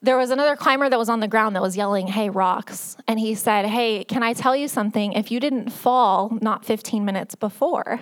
there 0.05 0.17
was 0.17 0.29
another 0.29 0.55
climber 0.55 0.87
that 0.87 0.99
was 0.99 1.09
on 1.09 1.19
the 1.19 1.27
ground 1.27 1.55
that 1.55 1.61
was 1.61 1.75
yelling, 1.75 2.07
Hey, 2.07 2.29
rocks. 2.29 2.95
And 3.07 3.19
he 3.19 3.35
said, 3.35 3.65
Hey, 3.65 4.03
can 4.03 4.23
I 4.23 4.33
tell 4.33 4.55
you 4.55 4.67
something? 4.67 5.13
If 5.13 5.31
you 5.31 5.39
didn't 5.39 5.71
fall 5.71 6.37
not 6.41 6.63
15 6.63 7.03
minutes 7.03 7.35
before, 7.35 7.99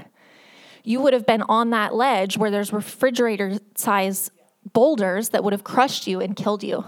you 0.84 1.02
would 1.02 1.14
have 1.14 1.26
been 1.26 1.42
on 1.44 1.70
that 1.70 1.96
ledge 1.96 2.38
where 2.38 2.52
there's 2.52 2.74
refrigerator 2.74 3.58
size 3.76 4.30
boulders 4.74 5.30
that 5.30 5.44
would 5.44 5.54
have 5.54 5.64
crushed 5.64 6.06
you 6.06 6.20
and 6.20 6.36
killed 6.36 6.64
you. 6.64 6.84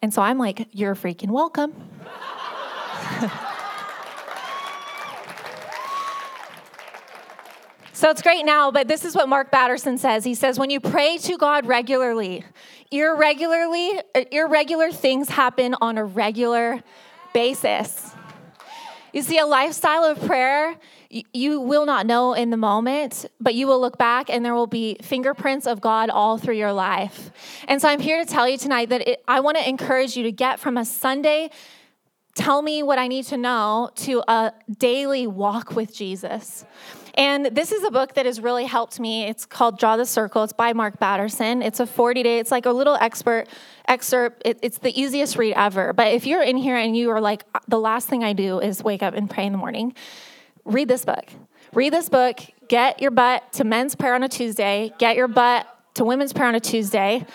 And 0.00 0.12
so 0.12 0.22
I'm 0.22 0.38
like, 0.38 0.68
You're 0.72 0.94
freaking 0.94 1.30
welcome. 1.30 1.74
So 7.94 8.10
it's 8.10 8.22
great 8.22 8.44
now, 8.44 8.72
but 8.72 8.88
this 8.88 9.04
is 9.04 9.14
what 9.14 9.28
Mark 9.28 9.52
Batterson 9.52 9.98
says. 9.98 10.24
He 10.24 10.34
says, 10.34 10.58
when 10.58 10.68
you 10.68 10.80
pray 10.80 11.16
to 11.18 11.38
God 11.38 11.64
regularly, 11.64 12.44
irregularly, 12.90 14.00
uh, 14.16 14.24
irregular 14.32 14.90
things 14.90 15.28
happen 15.28 15.76
on 15.80 15.96
a 15.96 16.04
regular 16.04 16.82
basis. 17.32 18.10
You 19.12 19.22
see, 19.22 19.38
a 19.38 19.46
lifestyle 19.46 20.02
of 20.02 20.20
prayer, 20.26 20.74
you 21.08 21.60
will 21.60 21.86
not 21.86 22.04
know 22.04 22.32
in 22.32 22.50
the 22.50 22.56
moment, 22.56 23.26
but 23.40 23.54
you 23.54 23.68
will 23.68 23.80
look 23.80 23.96
back 23.96 24.28
and 24.28 24.44
there 24.44 24.54
will 24.54 24.66
be 24.66 24.96
fingerprints 25.00 25.64
of 25.64 25.80
God 25.80 26.10
all 26.10 26.36
through 26.36 26.56
your 26.56 26.72
life. 26.72 27.30
And 27.68 27.80
so 27.80 27.88
I'm 27.88 28.00
here 28.00 28.18
to 28.18 28.28
tell 28.28 28.48
you 28.48 28.58
tonight 28.58 28.88
that 28.88 29.06
it, 29.06 29.22
I 29.28 29.38
want 29.38 29.56
to 29.58 29.68
encourage 29.68 30.16
you 30.16 30.24
to 30.24 30.32
get 30.32 30.58
from 30.58 30.76
a 30.76 30.84
Sunday, 30.84 31.48
tell 32.34 32.60
me 32.60 32.82
what 32.82 32.98
I 32.98 33.06
need 33.06 33.26
to 33.26 33.36
know, 33.36 33.90
to 33.94 34.24
a 34.26 34.52
daily 34.78 35.28
walk 35.28 35.76
with 35.76 35.94
Jesus. 35.94 36.64
And 37.16 37.46
this 37.46 37.70
is 37.70 37.84
a 37.84 37.90
book 37.90 38.14
that 38.14 38.26
has 38.26 38.40
really 38.40 38.64
helped 38.64 38.98
me. 38.98 39.24
It's 39.24 39.46
called 39.46 39.78
Draw 39.78 39.96
the 39.98 40.06
Circle. 40.06 40.42
It's 40.44 40.52
by 40.52 40.72
Mark 40.72 40.98
Batterson. 40.98 41.62
It's 41.62 41.78
a 41.78 41.86
40 41.86 42.22
day, 42.22 42.38
it's 42.38 42.50
like 42.50 42.66
a 42.66 42.72
little 42.72 42.96
expert 42.96 43.46
excerpt. 43.86 44.42
It, 44.44 44.58
it's 44.62 44.78
the 44.78 44.98
easiest 45.00 45.36
read 45.36 45.54
ever. 45.54 45.92
But 45.92 46.08
if 46.08 46.26
you're 46.26 46.42
in 46.42 46.56
here 46.56 46.76
and 46.76 46.96
you 46.96 47.10
are 47.10 47.20
like, 47.20 47.44
uh, 47.54 47.60
the 47.68 47.78
last 47.78 48.08
thing 48.08 48.24
I 48.24 48.32
do 48.32 48.58
is 48.58 48.82
wake 48.82 49.02
up 49.02 49.14
and 49.14 49.30
pray 49.30 49.46
in 49.46 49.52
the 49.52 49.58
morning, 49.58 49.94
read 50.64 50.88
this 50.88 51.04
book. 51.04 51.24
Read 51.72 51.92
this 51.92 52.08
book, 52.08 52.38
get 52.68 53.00
your 53.00 53.10
butt 53.10 53.52
to 53.54 53.64
men's 53.64 53.94
prayer 53.94 54.14
on 54.14 54.22
a 54.22 54.28
Tuesday, 54.28 54.92
get 54.98 55.16
your 55.16 55.26
butt 55.28 55.66
to 55.94 56.04
women's 56.04 56.32
prayer 56.32 56.48
on 56.48 56.54
a 56.54 56.60
Tuesday. 56.60 57.26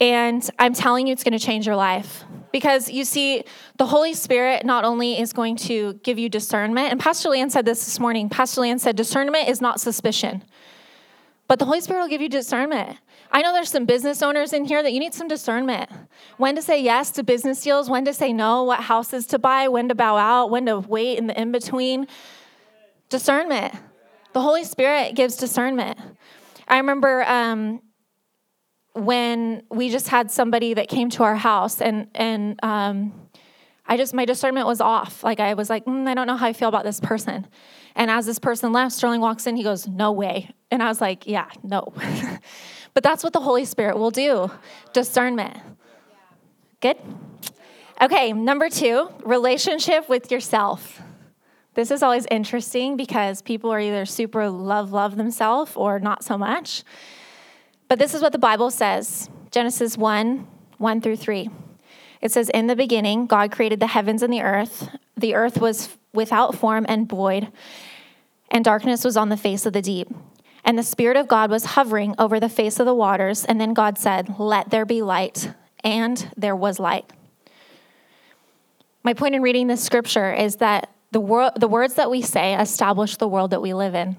And 0.00 0.48
I'm 0.58 0.74
telling 0.74 1.06
you, 1.06 1.12
it's 1.12 1.22
going 1.22 1.38
to 1.38 1.44
change 1.44 1.66
your 1.66 1.76
life. 1.76 2.24
Because 2.52 2.90
you 2.90 3.04
see, 3.04 3.44
the 3.76 3.86
Holy 3.86 4.12
Spirit 4.14 4.64
not 4.66 4.84
only 4.84 5.20
is 5.20 5.32
going 5.32 5.56
to 5.56 5.94
give 6.02 6.18
you 6.18 6.28
discernment, 6.28 6.90
and 6.90 6.98
Pastor 6.98 7.28
Leanne 7.28 7.50
said 7.50 7.64
this 7.64 7.84
this 7.84 8.00
morning. 8.00 8.28
Pastor 8.28 8.62
Leanne 8.62 8.80
said, 8.80 8.96
discernment 8.96 9.48
is 9.48 9.60
not 9.60 9.80
suspicion, 9.80 10.42
but 11.46 11.58
the 11.58 11.64
Holy 11.64 11.80
Spirit 11.80 12.00
will 12.00 12.08
give 12.08 12.20
you 12.20 12.28
discernment. 12.28 12.98
I 13.32 13.42
know 13.42 13.52
there's 13.52 13.70
some 13.70 13.84
business 13.84 14.22
owners 14.22 14.52
in 14.52 14.64
here 14.64 14.82
that 14.82 14.92
you 14.92 14.98
need 14.98 15.14
some 15.14 15.28
discernment. 15.28 15.88
When 16.36 16.56
to 16.56 16.62
say 16.62 16.82
yes 16.82 17.12
to 17.12 17.22
business 17.22 17.60
deals, 17.60 17.88
when 17.88 18.04
to 18.06 18.12
say 18.12 18.32
no, 18.32 18.64
what 18.64 18.80
houses 18.80 19.26
to 19.26 19.38
buy, 19.38 19.68
when 19.68 19.88
to 19.88 19.94
bow 19.94 20.16
out, 20.16 20.50
when 20.50 20.66
to 20.66 20.80
wait 20.80 21.18
in 21.18 21.28
the 21.28 21.40
in 21.40 21.52
between. 21.52 22.08
Discernment. 23.08 23.74
The 24.32 24.40
Holy 24.40 24.64
Spirit 24.64 25.14
gives 25.14 25.36
discernment. 25.36 25.98
I 26.66 26.78
remember 26.78 27.22
um, 27.22 27.82
when 28.94 29.62
we 29.70 29.88
just 29.88 30.08
had 30.08 30.30
somebody 30.30 30.74
that 30.74 30.88
came 30.88 31.10
to 31.10 31.22
our 31.22 31.36
house 31.36 31.80
and 31.80 32.08
and 32.14 32.58
um, 32.62 33.12
I 33.86 33.96
just 33.96 34.14
my 34.14 34.24
discernment 34.24 34.66
was 34.66 34.80
off. 34.80 35.24
Like 35.24 35.40
I 35.40 35.54
was 35.54 35.70
like, 35.70 35.84
mm, 35.84 36.06
I 36.06 36.14
don't 36.14 36.26
know 36.26 36.36
how 36.36 36.46
I 36.46 36.52
feel 36.52 36.68
about 36.68 36.84
this 36.84 37.00
person. 37.00 37.46
And 37.96 38.10
as 38.10 38.26
this 38.26 38.38
person 38.38 38.72
left, 38.72 38.94
Sterling 38.94 39.20
walks 39.20 39.46
in. 39.46 39.56
He 39.56 39.62
goes, 39.62 39.88
"No 39.88 40.12
way." 40.12 40.50
And 40.70 40.82
I 40.82 40.88
was 40.88 41.00
like, 41.00 41.26
"Yeah, 41.26 41.48
no." 41.62 41.92
but 42.94 43.02
that's 43.02 43.24
what 43.24 43.32
the 43.32 43.40
Holy 43.40 43.64
Spirit 43.64 43.98
will 43.98 44.12
do. 44.12 44.50
Discernment. 44.92 45.58
Good. 46.80 46.98
Okay, 48.00 48.32
number 48.32 48.70
two, 48.70 49.10
relationship 49.24 50.08
with 50.08 50.30
yourself. 50.30 51.02
This 51.74 51.90
is 51.90 52.02
always 52.02 52.26
interesting 52.30 52.96
because 52.96 53.42
people 53.42 53.70
are 53.70 53.80
either 53.80 54.06
super 54.06 54.48
love 54.48 54.92
love 54.92 55.16
themselves 55.16 55.72
or 55.76 55.98
not 55.98 56.24
so 56.24 56.38
much. 56.38 56.84
But 57.90 57.98
this 57.98 58.14
is 58.14 58.22
what 58.22 58.30
the 58.30 58.38
Bible 58.38 58.70
says 58.70 59.28
Genesis 59.50 59.98
1 59.98 60.46
1 60.78 61.00
through 61.00 61.16
3. 61.16 61.50
It 62.20 62.30
says, 62.30 62.48
In 62.50 62.68
the 62.68 62.76
beginning, 62.76 63.26
God 63.26 63.50
created 63.50 63.80
the 63.80 63.88
heavens 63.88 64.22
and 64.22 64.32
the 64.32 64.42
earth. 64.42 64.88
The 65.16 65.34
earth 65.34 65.60
was 65.60 65.88
without 66.14 66.54
form 66.54 66.86
and 66.88 67.08
void, 67.08 67.48
and 68.48 68.64
darkness 68.64 69.04
was 69.04 69.16
on 69.16 69.28
the 69.28 69.36
face 69.36 69.66
of 69.66 69.72
the 69.72 69.82
deep. 69.82 70.08
And 70.64 70.78
the 70.78 70.84
Spirit 70.84 71.16
of 71.16 71.26
God 71.26 71.50
was 71.50 71.64
hovering 71.64 72.14
over 72.16 72.38
the 72.38 72.48
face 72.48 72.78
of 72.78 72.86
the 72.86 72.94
waters. 72.94 73.44
And 73.44 73.60
then 73.60 73.74
God 73.74 73.98
said, 73.98 74.38
Let 74.38 74.70
there 74.70 74.86
be 74.86 75.02
light. 75.02 75.52
And 75.82 76.30
there 76.36 76.54
was 76.54 76.78
light. 76.78 77.10
my 79.02 79.14
point 79.14 79.34
in 79.34 79.42
reading 79.42 79.66
this 79.66 79.82
scripture 79.82 80.32
is 80.32 80.56
that 80.56 80.90
the, 81.10 81.20
wor- 81.20 81.52
the 81.56 81.66
words 81.66 81.94
that 81.94 82.08
we 82.08 82.22
say 82.22 82.54
establish 82.54 83.16
the 83.16 83.26
world 83.26 83.50
that 83.50 83.62
we 83.62 83.74
live 83.74 83.96
in. 83.96 84.16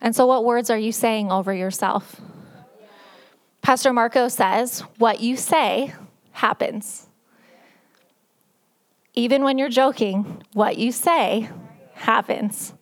And 0.00 0.16
so, 0.16 0.26
what 0.26 0.44
words 0.44 0.70
are 0.70 0.78
you 0.78 0.90
saying 0.90 1.30
over 1.30 1.54
yourself? 1.54 2.20
Pastor 3.68 3.92
Marco 3.92 4.28
says, 4.28 4.80
What 4.96 5.20
you 5.20 5.36
say 5.36 5.92
happens. 6.32 7.06
Even 9.12 9.44
when 9.44 9.58
you're 9.58 9.68
joking, 9.68 10.42
what 10.54 10.78
you 10.78 10.90
say 10.90 11.50
happens. 11.92 12.72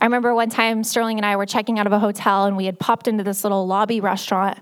I 0.00 0.06
remember 0.06 0.34
one 0.34 0.50
time 0.50 0.82
Sterling 0.82 1.20
and 1.20 1.24
I 1.24 1.36
were 1.36 1.46
checking 1.46 1.78
out 1.78 1.86
of 1.86 1.92
a 1.92 2.00
hotel 2.00 2.46
and 2.46 2.56
we 2.56 2.64
had 2.64 2.80
popped 2.80 3.06
into 3.06 3.22
this 3.22 3.44
little 3.44 3.64
lobby 3.64 4.00
restaurant 4.00 4.58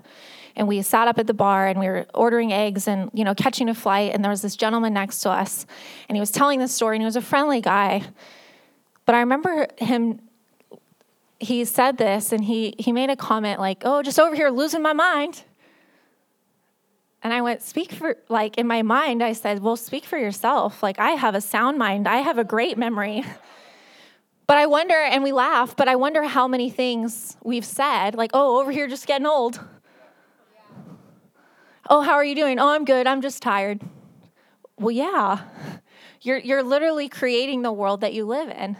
and 0.55 0.67
we 0.67 0.83
sat 0.83 1.07
up 1.07 1.17
at 1.17 1.25
the 1.25 1.33
bar 1.33 1.65
and 1.65 1.79
we 1.79 1.87
were 1.87 2.05
ordering 2.13 2.53
eggs 2.53 2.87
and 2.87 3.09
you 3.11 3.23
know 3.23 3.33
catching 3.33 3.67
a 3.67 3.73
flight 3.73 4.13
and 4.13 4.23
there 4.23 4.29
was 4.29 4.43
this 4.43 4.55
gentleman 4.55 4.93
next 4.93 5.21
to 5.21 5.31
us 5.31 5.65
and 6.07 6.15
he 6.15 6.19
was 6.19 6.29
telling 6.29 6.59
this 6.59 6.71
story 6.71 6.97
and 6.97 7.01
he 7.01 7.05
was 7.05 7.15
a 7.15 7.21
friendly 7.21 7.61
guy 7.61 8.03
but 9.07 9.15
i 9.15 9.21
remember 9.21 9.65
him 9.79 10.19
he 11.39 11.65
said 11.65 11.97
this 11.97 12.31
and 12.31 12.43
he 12.43 12.75
he 12.79 12.91
made 12.91 13.09
a 13.09 13.15
comment 13.15 13.59
like 13.59 13.81
oh 13.83 14.01
just 14.01 14.19
over 14.19 14.35
here 14.35 14.49
losing 14.49 14.81
my 14.81 14.93
mind 14.93 15.43
and 17.23 17.33
i 17.33 17.41
went 17.41 17.61
speak 17.61 17.91
for 17.91 18.17
like 18.29 18.57
in 18.57 18.65
my 18.65 18.81
mind 18.81 19.21
i 19.21 19.33
said 19.33 19.61
well 19.61 19.75
speak 19.75 20.05
for 20.05 20.17
yourself 20.17 20.81
like 20.81 20.99
i 20.99 21.11
have 21.11 21.35
a 21.35 21.41
sound 21.41 21.77
mind 21.77 22.07
i 22.07 22.17
have 22.17 22.37
a 22.37 22.43
great 22.43 22.77
memory 22.77 23.23
but 24.47 24.57
i 24.57 24.65
wonder 24.65 24.95
and 24.95 25.23
we 25.23 25.31
laugh 25.31 25.75
but 25.75 25.87
i 25.87 25.95
wonder 25.95 26.23
how 26.23 26.47
many 26.47 26.69
things 26.69 27.35
we've 27.43 27.65
said 27.65 28.15
like 28.15 28.31
oh 28.33 28.61
over 28.61 28.71
here 28.71 28.87
just 28.87 29.05
getting 29.05 29.27
old 29.27 29.59
Oh, 31.87 32.01
how 32.01 32.13
are 32.13 32.25
you 32.25 32.33
doing? 32.33 32.59
Oh, 32.59 32.69
I'm 32.69 32.83
good. 32.83 33.05
I'm 33.05 33.21
just 33.21 33.43
tired. 33.43 33.81
Well, 34.79 34.91
yeah. 34.91 35.41
You're, 36.21 36.39
you're 36.39 36.63
literally 36.63 37.07
creating 37.07 37.61
the 37.61 37.71
world 37.71 38.01
that 38.01 38.13
you 38.13 38.25
live 38.25 38.49
in. 38.49 38.75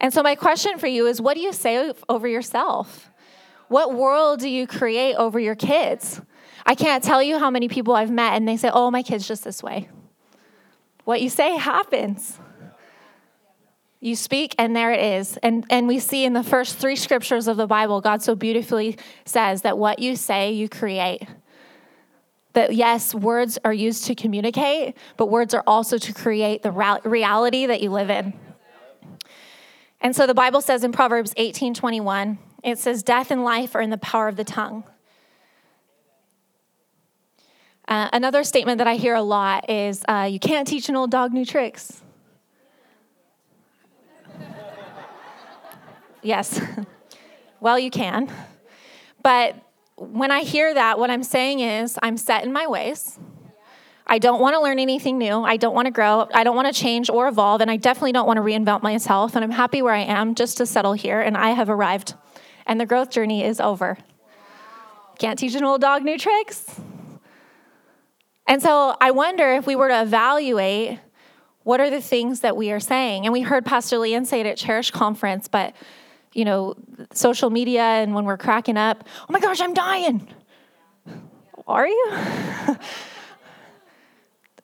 And 0.00 0.12
so, 0.12 0.22
my 0.22 0.34
question 0.34 0.78
for 0.78 0.86
you 0.86 1.06
is 1.06 1.20
what 1.20 1.34
do 1.34 1.40
you 1.40 1.52
say 1.52 1.92
over 2.08 2.26
yourself? 2.26 3.10
What 3.68 3.94
world 3.94 4.40
do 4.40 4.48
you 4.48 4.66
create 4.66 5.14
over 5.14 5.38
your 5.38 5.54
kids? 5.54 6.20
I 6.66 6.74
can't 6.74 7.04
tell 7.04 7.22
you 7.22 7.38
how 7.38 7.50
many 7.50 7.68
people 7.68 7.94
I've 7.94 8.10
met 8.10 8.34
and 8.34 8.48
they 8.48 8.56
say, 8.56 8.70
oh, 8.72 8.90
my 8.90 9.02
kid's 9.02 9.28
just 9.28 9.44
this 9.44 9.62
way. 9.62 9.88
What 11.04 11.22
you 11.22 11.28
say 11.28 11.56
happens. 11.56 12.38
You 14.00 14.16
speak, 14.16 14.54
and 14.58 14.74
there 14.74 14.92
it 14.92 15.20
is. 15.20 15.36
And, 15.42 15.64
and 15.68 15.86
we 15.86 15.98
see 15.98 16.24
in 16.24 16.32
the 16.32 16.42
first 16.42 16.78
three 16.78 16.96
scriptures 16.96 17.46
of 17.48 17.58
the 17.58 17.66
Bible, 17.66 18.00
God 18.00 18.22
so 18.22 18.34
beautifully 18.34 18.96
says 19.26 19.62
that 19.62 19.76
what 19.76 19.98
you 19.98 20.16
say, 20.16 20.52
you 20.52 20.68
create. 20.68 21.22
That 22.54 22.74
yes, 22.74 23.14
words 23.14 23.58
are 23.64 23.72
used 23.72 24.06
to 24.06 24.14
communicate, 24.14 24.96
but 25.16 25.26
words 25.26 25.52
are 25.54 25.62
also 25.66 25.98
to 25.98 26.12
create 26.14 26.62
the 26.62 26.72
reality 27.04 27.66
that 27.66 27.82
you 27.82 27.90
live 27.90 28.10
in. 28.10 28.32
And 30.00 30.16
so 30.16 30.26
the 30.26 30.34
Bible 30.34 30.60
says 30.60 30.82
in 30.82 30.92
Proverbs 30.92 31.34
18 31.36 31.74
21, 31.74 32.38
it 32.64 32.78
says, 32.78 33.02
Death 33.02 33.30
and 33.30 33.44
life 33.44 33.74
are 33.74 33.80
in 33.80 33.90
the 33.90 33.98
power 33.98 34.28
of 34.28 34.36
the 34.36 34.44
tongue. 34.44 34.84
Uh, 37.86 38.08
another 38.12 38.44
statement 38.44 38.78
that 38.78 38.86
I 38.86 38.94
hear 38.96 39.14
a 39.14 39.22
lot 39.22 39.68
is, 39.68 40.02
uh, 40.08 40.28
You 40.30 40.38
can't 40.38 40.66
teach 40.66 40.88
an 40.88 40.96
old 40.96 41.10
dog 41.10 41.32
new 41.32 41.44
tricks. 41.44 42.02
yes. 46.22 46.60
well, 47.60 47.78
you 47.78 47.90
can. 47.90 48.30
But 49.22 49.56
when 49.96 50.30
I 50.30 50.40
hear 50.40 50.72
that, 50.72 50.98
what 50.98 51.10
I'm 51.10 51.22
saying 51.22 51.60
is 51.60 51.98
I'm 52.02 52.16
set 52.16 52.44
in 52.44 52.52
my 52.52 52.66
ways. 52.66 53.18
I 54.10 54.18
don't 54.18 54.40
want 54.40 54.56
to 54.56 54.60
learn 54.60 54.80
anything 54.80 55.18
new. 55.18 55.44
I 55.44 55.56
don't 55.56 55.72
want 55.72 55.86
to 55.86 55.92
grow. 55.92 56.28
I 56.34 56.42
don't 56.42 56.56
want 56.56 56.66
to 56.66 56.78
change 56.78 57.08
or 57.08 57.28
evolve. 57.28 57.60
And 57.60 57.70
I 57.70 57.76
definitely 57.76 58.10
don't 58.10 58.26
want 58.26 58.38
to 58.38 58.42
reinvent 58.42 58.82
myself. 58.82 59.36
And 59.36 59.44
I'm 59.44 59.52
happy 59.52 59.82
where 59.82 59.94
I 59.94 60.00
am 60.00 60.34
just 60.34 60.56
to 60.56 60.66
settle 60.66 60.94
here. 60.94 61.20
And 61.20 61.36
I 61.36 61.50
have 61.50 61.70
arrived. 61.70 62.14
And 62.66 62.80
the 62.80 62.86
growth 62.86 63.10
journey 63.10 63.44
is 63.44 63.60
over. 63.60 63.96
Can't 65.20 65.38
teach 65.38 65.54
an 65.54 65.62
old 65.62 65.80
dog 65.80 66.02
new 66.02 66.18
tricks. 66.18 66.80
And 68.48 68.60
so 68.60 68.96
I 69.00 69.12
wonder 69.12 69.54
if 69.54 69.64
we 69.64 69.76
were 69.76 69.88
to 69.88 70.02
evaluate 70.02 70.98
what 71.62 71.78
are 71.78 71.88
the 71.88 72.00
things 72.00 72.40
that 72.40 72.56
we 72.56 72.72
are 72.72 72.80
saying. 72.80 73.26
And 73.26 73.32
we 73.32 73.42
heard 73.42 73.64
Pastor 73.64 73.96
Leanne 73.98 74.26
say 74.26 74.40
it 74.40 74.46
at 74.46 74.56
Cherish 74.56 74.90
Conference, 74.90 75.46
but 75.46 75.72
you 76.32 76.44
know, 76.44 76.74
social 77.12 77.50
media 77.50 77.82
and 77.82 78.12
when 78.12 78.24
we're 78.24 78.38
cracking 78.38 78.76
up, 78.76 79.04
oh 79.22 79.32
my 79.32 79.38
gosh, 79.38 79.60
I'm 79.60 79.74
dying. 79.74 80.26
Are 81.68 81.86
you? 81.86 82.12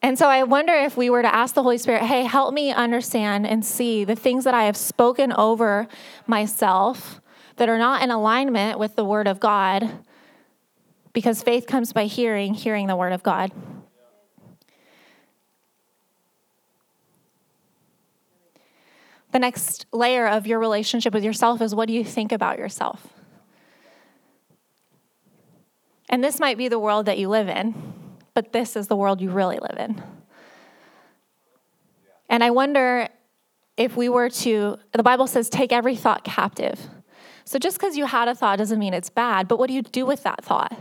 and 0.07 0.17
so 0.17 0.29
I 0.29 0.45
wonder 0.45 0.73
if 0.73 0.97
we 0.97 1.11
were 1.11 1.23
to 1.23 1.35
ask 1.35 1.57
the 1.57 1.65
Holy 1.65 1.79
Spirit, 1.79 2.03
hey, 2.03 2.23
help 2.23 2.55
me 2.55 2.71
understand 2.71 3.45
and 3.45 3.65
see 3.65 4.05
the 4.05 4.15
things 4.15 4.45
that 4.45 4.55
I 4.55 4.63
have 4.67 4.77
spoken 4.77 5.33
over 5.33 5.89
myself 6.29 7.21
that 7.57 7.69
are 7.69 7.77
not 7.77 8.05
in 8.05 8.13
alignment 8.13 8.79
with 8.79 8.95
the 8.95 9.05
Word 9.05 9.27
of 9.27 9.41
God, 9.41 9.99
because 11.13 11.43
faith 11.43 11.67
comes 11.67 11.93
by 11.93 12.05
hearing, 12.05 12.55
hearing 12.55 12.87
the 12.87 12.95
Word 12.95 13.13
of 13.13 13.25
God. 13.25 13.51
The 19.33 19.41
next 19.41 19.87
layer 19.93 20.29
of 20.29 20.47
your 20.47 20.61
relationship 20.61 21.15
with 21.15 21.25
yourself 21.25 21.61
is 21.61 21.75
what 21.75 21.89
do 21.89 21.95
you 21.95 22.05
think 22.05 22.31
about 22.31 22.59
yourself? 22.59 23.09
And 26.09 26.23
this 26.23 26.39
might 26.39 26.57
be 26.57 26.69
the 26.69 26.79
world 26.79 27.07
that 27.07 27.19
you 27.19 27.29
live 27.29 27.49
in, 27.49 27.96
but 28.37 28.53
this 28.53 28.77
is 28.77 28.87
the 28.87 28.95
world 28.95 29.23
you 29.23 29.31
really 29.31 29.57
live 29.57 29.79
in. 29.79 30.03
And 32.29 32.45
I 32.45 32.51
wonder 32.51 33.09
if 33.79 33.97
we 33.97 34.11
were 34.11 34.29
to, 34.29 34.77
the 34.93 35.03
Bible 35.03 35.27
says, 35.27 35.49
take 35.49 35.73
every 35.73 35.97
thought 35.97 36.23
captive. 36.23 36.79
So 37.47 37.59
just 37.59 37.79
because 37.79 37.97
you 37.97 38.05
had 38.05 38.29
a 38.29 38.35
thought 38.35 38.59
doesn't 38.59 38.79
mean 38.79 38.93
it's 38.93 39.09
bad, 39.09 39.49
but 39.49 39.59
what 39.59 39.69
do 39.69 39.75
you 39.75 39.81
do 39.81 40.05
with 40.05 40.23
that 40.25 40.45
thought? 40.45 40.79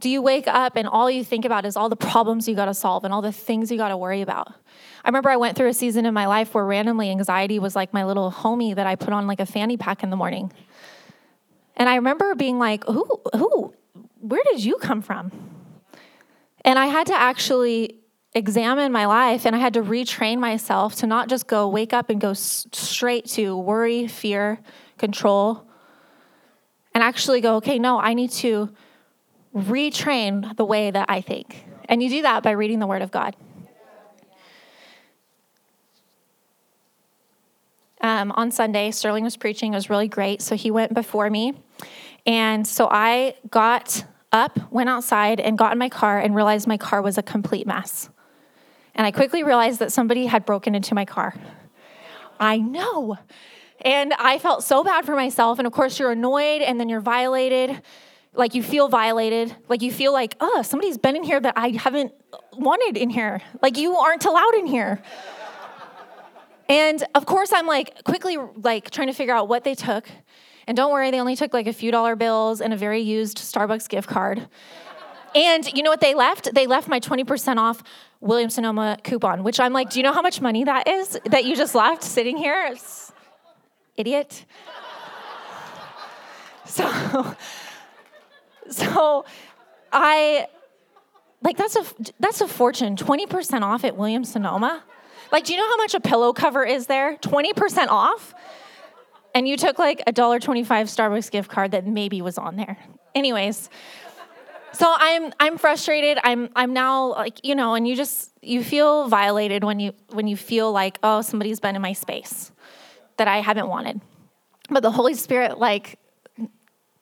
Do 0.00 0.08
you 0.08 0.22
wake 0.22 0.48
up 0.48 0.74
and 0.74 0.88
all 0.88 1.10
you 1.10 1.22
think 1.22 1.44
about 1.44 1.66
is 1.66 1.76
all 1.76 1.90
the 1.90 1.96
problems 1.96 2.48
you 2.48 2.54
got 2.54 2.64
to 2.64 2.74
solve 2.74 3.04
and 3.04 3.12
all 3.12 3.20
the 3.20 3.30
things 3.30 3.70
you 3.70 3.76
got 3.76 3.88
to 3.88 3.96
worry 3.98 4.22
about? 4.22 4.54
I 5.04 5.08
remember 5.08 5.28
I 5.28 5.36
went 5.36 5.54
through 5.54 5.68
a 5.68 5.74
season 5.74 6.06
in 6.06 6.14
my 6.14 6.26
life 6.26 6.54
where 6.54 6.64
randomly 6.64 7.10
anxiety 7.10 7.58
was 7.58 7.76
like 7.76 7.92
my 7.92 8.06
little 8.06 8.32
homie 8.32 8.74
that 8.74 8.86
I 8.86 8.96
put 8.96 9.12
on 9.12 9.26
like 9.26 9.40
a 9.40 9.46
fanny 9.46 9.76
pack 9.76 10.02
in 10.02 10.08
the 10.08 10.16
morning. 10.16 10.50
And 11.76 11.90
I 11.90 11.96
remember 11.96 12.34
being 12.34 12.58
like, 12.58 12.84
"Who 12.84 13.20
who 13.34 13.74
where 14.20 14.42
did 14.44 14.64
you 14.64 14.76
come 14.76 15.02
from?" 15.02 15.53
And 16.64 16.78
I 16.78 16.86
had 16.86 17.06
to 17.08 17.14
actually 17.14 18.00
examine 18.34 18.90
my 18.90 19.06
life 19.06 19.46
and 19.46 19.54
I 19.54 19.58
had 19.58 19.74
to 19.74 19.82
retrain 19.82 20.38
myself 20.38 20.96
to 20.96 21.06
not 21.06 21.28
just 21.28 21.46
go 21.46 21.68
wake 21.68 21.92
up 21.92 22.10
and 22.10 22.20
go 22.20 22.30
s- 22.30 22.66
straight 22.72 23.26
to 23.26 23.56
worry, 23.56 24.08
fear, 24.08 24.58
control, 24.98 25.68
and 26.92 27.02
actually 27.02 27.40
go, 27.40 27.56
okay, 27.56 27.78
no, 27.78 28.00
I 28.00 28.14
need 28.14 28.30
to 28.32 28.70
retrain 29.54 30.56
the 30.56 30.64
way 30.64 30.90
that 30.90 31.06
I 31.08 31.20
think. 31.20 31.64
And 31.88 32.02
you 32.02 32.08
do 32.08 32.22
that 32.22 32.42
by 32.42 32.52
reading 32.52 32.80
the 32.80 32.86
Word 32.86 33.02
of 33.02 33.10
God. 33.10 33.36
Um, 38.00 38.32
on 38.32 38.50
Sunday, 38.50 38.90
Sterling 38.90 39.24
was 39.24 39.36
preaching. 39.36 39.72
It 39.72 39.76
was 39.76 39.88
really 39.88 40.08
great. 40.08 40.42
So 40.42 40.56
he 40.56 40.70
went 40.70 40.92
before 40.92 41.30
me. 41.30 41.54
And 42.26 42.66
so 42.66 42.88
I 42.90 43.34
got 43.50 44.04
up, 44.34 44.70
went 44.70 44.90
outside, 44.90 45.40
and 45.40 45.56
got 45.56 45.72
in 45.72 45.78
my 45.78 45.88
car 45.88 46.18
and 46.18 46.34
realized 46.34 46.66
my 46.66 46.76
car 46.76 47.00
was 47.00 47.16
a 47.16 47.22
complete 47.22 47.66
mess. 47.66 48.10
And 48.94 49.06
I 49.06 49.10
quickly 49.10 49.42
realized 49.42 49.78
that 49.78 49.92
somebody 49.92 50.26
had 50.26 50.44
broken 50.44 50.74
into 50.74 50.94
my 50.94 51.06
car. 51.06 51.34
I 52.38 52.58
know. 52.58 53.16
And 53.80 54.12
I 54.18 54.38
felt 54.38 54.62
so 54.62 54.84
bad 54.84 55.06
for 55.06 55.14
myself. 55.14 55.58
And 55.58 55.66
of 55.66 55.72
course, 55.72 55.98
you're 55.98 56.12
annoyed 56.12 56.62
and 56.62 56.78
then 56.78 56.88
you're 56.88 57.00
violated 57.00 57.80
like 58.34 58.54
you 58.54 58.62
feel 58.62 58.88
violated, 58.88 59.54
like 59.68 59.82
you 59.82 59.92
feel 59.92 60.12
like, 60.12 60.36
oh, 60.40 60.62
somebody's 60.62 60.98
been 60.98 61.16
in 61.16 61.22
here 61.22 61.40
that 61.40 61.54
I 61.56 61.68
haven't 61.70 62.12
wanted 62.52 62.96
in 62.96 63.10
here. 63.10 63.40
Like 63.62 63.78
you 63.78 63.96
aren't 63.96 64.24
allowed 64.24 64.54
in 64.54 64.66
here. 64.66 65.00
and 66.68 67.04
of 67.14 67.26
course, 67.26 67.52
I'm 67.52 67.66
like 67.66 68.02
quickly 68.04 68.36
like 68.56 68.90
trying 68.90 69.06
to 69.06 69.12
figure 69.12 69.34
out 69.34 69.48
what 69.48 69.64
they 69.64 69.74
took. 69.74 70.08
And 70.66 70.76
don't 70.76 70.92
worry, 70.92 71.10
they 71.10 71.20
only 71.20 71.36
took 71.36 71.52
like 71.52 71.66
a 71.66 71.72
few 71.72 71.90
dollar 71.90 72.16
bills 72.16 72.60
and 72.60 72.72
a 72.72 72.76
very 72.76 73.00
used 73.00 73.38
Starbucks 73.38 73.88
gift 73.88 74.08
card. 74.08 74.48
And 75.34 75.66
you 75.72 75.82
know 75.82 75.90
what 75.90 76.00
they 76.00 76.14
left? 76.14 76.54
They 76.54 76.66
left 76.66 76.88
my 76.88 77.00
20% 77.00 77.56
off 77.56 77.82
Williams 78.20 78.54
Sonoma 78.54 78.98
coupon, 79.02 79.42
which 79.42 79.58
I'm 79.60 79.72
like, 79.72 79.90
do 79.90 79.98
you 79.98 80.02
know 80.04 80.12
how 80.12 80.22
much 80.22 80.40
money 80.40 80.64
that 80.64 80.88
is 80.88 81.18
that 81.26 81.44
you 81.44 81.56
just 81.56 81.74
left 81.74 82.02
sitting 82.02 82.36
here? 82.36 82.68
It's, 82.70 83.12
idiot. 83.96 84.44
So 86.66 87.36
so 88.70 89.26
I 89.92 90.46
like 91.42 91.58
that's 91.58 91.76
a 91.76 91.84
that's 92.18 92.40
a 92.40 92.48
fortune. 92.48 92.96
20% 92.96 93.60
off 93.60 93.84
at 93.84 93.96
Williams 93.96 94.32
Sonoma. 94.32 94.82
Like, 95.30 95.44
do 95.44 95.52
you 95.52 95.58
know 95.58 95.68
how 95.68 95.76
much 95.76 95.94
a 95.94 96.00
pillow 96.00 96.32
cover 96.32 96.64
is 96.64 96.86
there? 96.86 97.16
20% 97.16 97.88
off? 97.88 98.34
And 99.34 99.48
you 99.48 99.56
took 99.56 99.78
like 99.78 100.02
a 100.06 100.12
$1.25 100.12 100.66
Starbucks 100.66 101.30
gift 101.30 101.50
card 101.50 101.72
that 101.72 101.86
maybe 101.86 102.22
was 102.22 102.38
on 102.38 102.56
there. 102.56 102.78
Anyways, 103.14 103.68
So 104.74 104.92
I'm 104.96 105.32
I'm 105.38 105.56
frustrated. 105.56 106.18
I'm 106.24 106.50
I'm 106.56 106.72
now 106.72 107.12
like, 107.12 107.44
you 107.44 107.54
know, 107.54 107.74
and 107.74 107.86
you 107.86 107.94
just 107.94 108.32
you 108.42 108.64
feel 108.64 109.08
violated 109.08 109.62
when 109.62 109.78
you 109.78 109.92
when 110.10 110.26
you 110.26 110.36
feel 110.36 110.72
like, 110.72 110.98
oh, 111.02 111.22
somebody's 111.22 111.60
been 111.60 111.76
in 111.76 111.82
my 111.82 111.92
space 111.92 112.50
that 113.16 113.28
I 113.28 113.38
haven't 113.38 113.68
wanted. 113.68 114.00
But 114.68 114.82
the 114.82 114.90
Holy 114.90 115.14
Spirit 115.14 115.58
like 115.58 115.98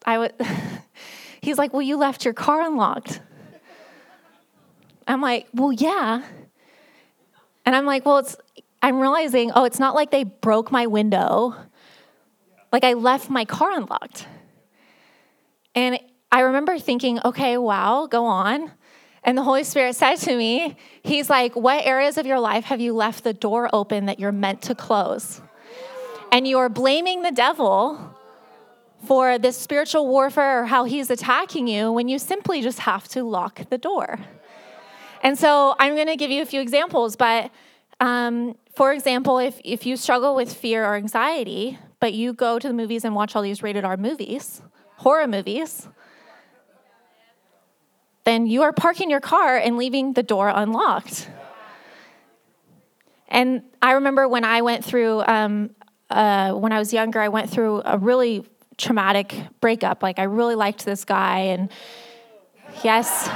I 0.05 0.19
would 0.19 0.35
He's 1.41 1.59
like, 1.59 1.73
"Well, 1.73 1.83
you 1.83 1.97
left 1.97 2.25
your 2.25 2.35
car 2.35 2.61
unlocked." 2.61 3.21
I'm 5.09 5.21
like, 5.21 5.49
"Well, 5.55 5.73
yeah." 5.73 6.23
And 7.65 7.75
I'm 7.75 7.87
like, 7.87 8.05
"Well, 8.05 8.19
it's 8.19 8.37
I'm 8.83 9.01
realizing, 9.01 9.53
oh, 9.55 9.65
it's 9.65 9.79
not 9.79 9.95
like 9.95 10.11
they 10.11 10.25
broke 10.25 10.71
my 10.71 10.87
window. 10.87 11.55
Like 12.73 12.85
I 12.85 12.95
left 12.95 13.31
my 13.31 13.45
car 13.45 13.71
unlocked." 13.73 14.27
And 15.75 15.99
I 16.31 16.41
remember 16.41 16.79
thinking, 16.79 17.21
okay, 17.25 17.59
wow, 17.59 18.07
go 18.07 18.25
on. 18.25 18.73
And 19.23 19.39
the 19.39 19.43
Holy 19.43 19.65
Spirit 19.65 19.95
said 19.95 20.17
to 20.17 20.37
me, 20.37 20.77
He's 21.03 21.31
like, 21.31 21.55
What 21.55 21.85
areas 21.87 22.19
of 22.19 22.27
your 22.27 22.41
life 22.41 22.65
have 22.65 22.81
you 22.81 22.95
left 22.95 23.23
the 23.23 23.35
door 23.35 23.69
open 23.73 24.07
that 24.07 24.19
you're 24.19 24.33
meant 24.33 24.63
to 24.63 24.75
close? 24.75 25.41
And 26.33 26.49
you 26.49 26.59
are 26.59 26.71
blaming 26.71 27.23
the 27.23 27.31
devil 27.31 28.17
for 29.07 29.39
this 29.39 29.57
spiritual 29.57 30.07
warfare 30.07 30.63
or 30.63 30.67
how 30.67 30.85
he's 30.85 31.11
attacking 31.11 31.69
you 31.69 31.93
when 31.93 32.09
you 32.09 32.19
simply 32.19 32.63
just 32.63 32.81
have 32.81 33.07
to 33.09 33.23
lock 33.25 33.69
the 33.69 33.77
door. 33.77 34.19
And 35.23 35.39
so 35.39 35.75
I'm 35.79 35.95
going 35.95 36.07
to 36.07 36.17
give 36.17 36.31
you 36.31 36.43
a 36.43 36.47
few 36.47 36.61
examples, 36.61 37.15
but 37.15 37.51
um, 38.01 38.57
for 38.75 38.93
example, 38.93 39.39
if, 39.39 39.61
if 39.65 39.87
you 39.87 39.97
struggle 39.97 40.35
with 40.35 40.53
fear 40.53 40.85
or 40.85 40.95
anxiety, 40.95 41.79
but 42.03 42.15
you 42.15 42.33
go 42.33 42.59
to 42.59 42.67
the 42.67 42.75
movies 42.75 43.05
and 43.05 43.15
watch 43.15 43.37
all 43.37 43.43
these 43.43 43.63
rated 43.63 43.85
R 43.85 43.97
movies, 43.97 44.61
horror 44.97 45.29
movies, 45.29 45.87
then 48.25 48.49
you 48.49 48.63
are 48.63 48.73
parking 48.73 49.09
your 49.09 49.21
car 49.21 49.57
and 49.57 49.77
leaving 49.77 50.15
the 50.15 50.25
door 50.25 50.51
unlocked. 50.53 51.31
And 53.29 53.63
I 53.81 53.93
remember 53.93 54.27
when 54.27 54.45
I 54.45 54.63
went 54.63 54.85
through, 54.85 55.23
um, 55.29 55.71
uh, 56.11 56.55
when 56.55 56.73
I 56.73 56.81
was 56.81 56.93
younger, 56.93 57.21
I 57.21 57.29
went 57.29 57.49
through 57.49 57.83
a 57.85 57.97
really 57.97 58.45
traumatic 58.79 59.37
breakup. 59.61 60.03
Like, 60.03 60.19
I 60.19 60.25
really 60.25 60.57
liked 60.57 60.85
this 60.85 61.05
guy, 61.05 61.39
and 61.55 61.71
yes, 62.83 63.31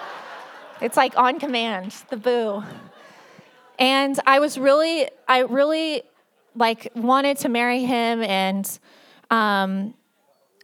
it's 0.80 0.96
like 0.96 1.16
on 1.16 1.38
command, 1.38 1.94
the 2.10 2.16
boo. 2.16 2.64
And 3.78 4.18
I 4.26 4.40
was 4.40 4.58
really, 4.58 5.08
I 5.28 5.42
really 5.42 6.02
like 6.54 6.90
wanted 6.94 7.38
to 7.38 7.48
marry 7.48 7.84
him, 7.84 8.22
and 8.22 8.78
um, 9.30 9.94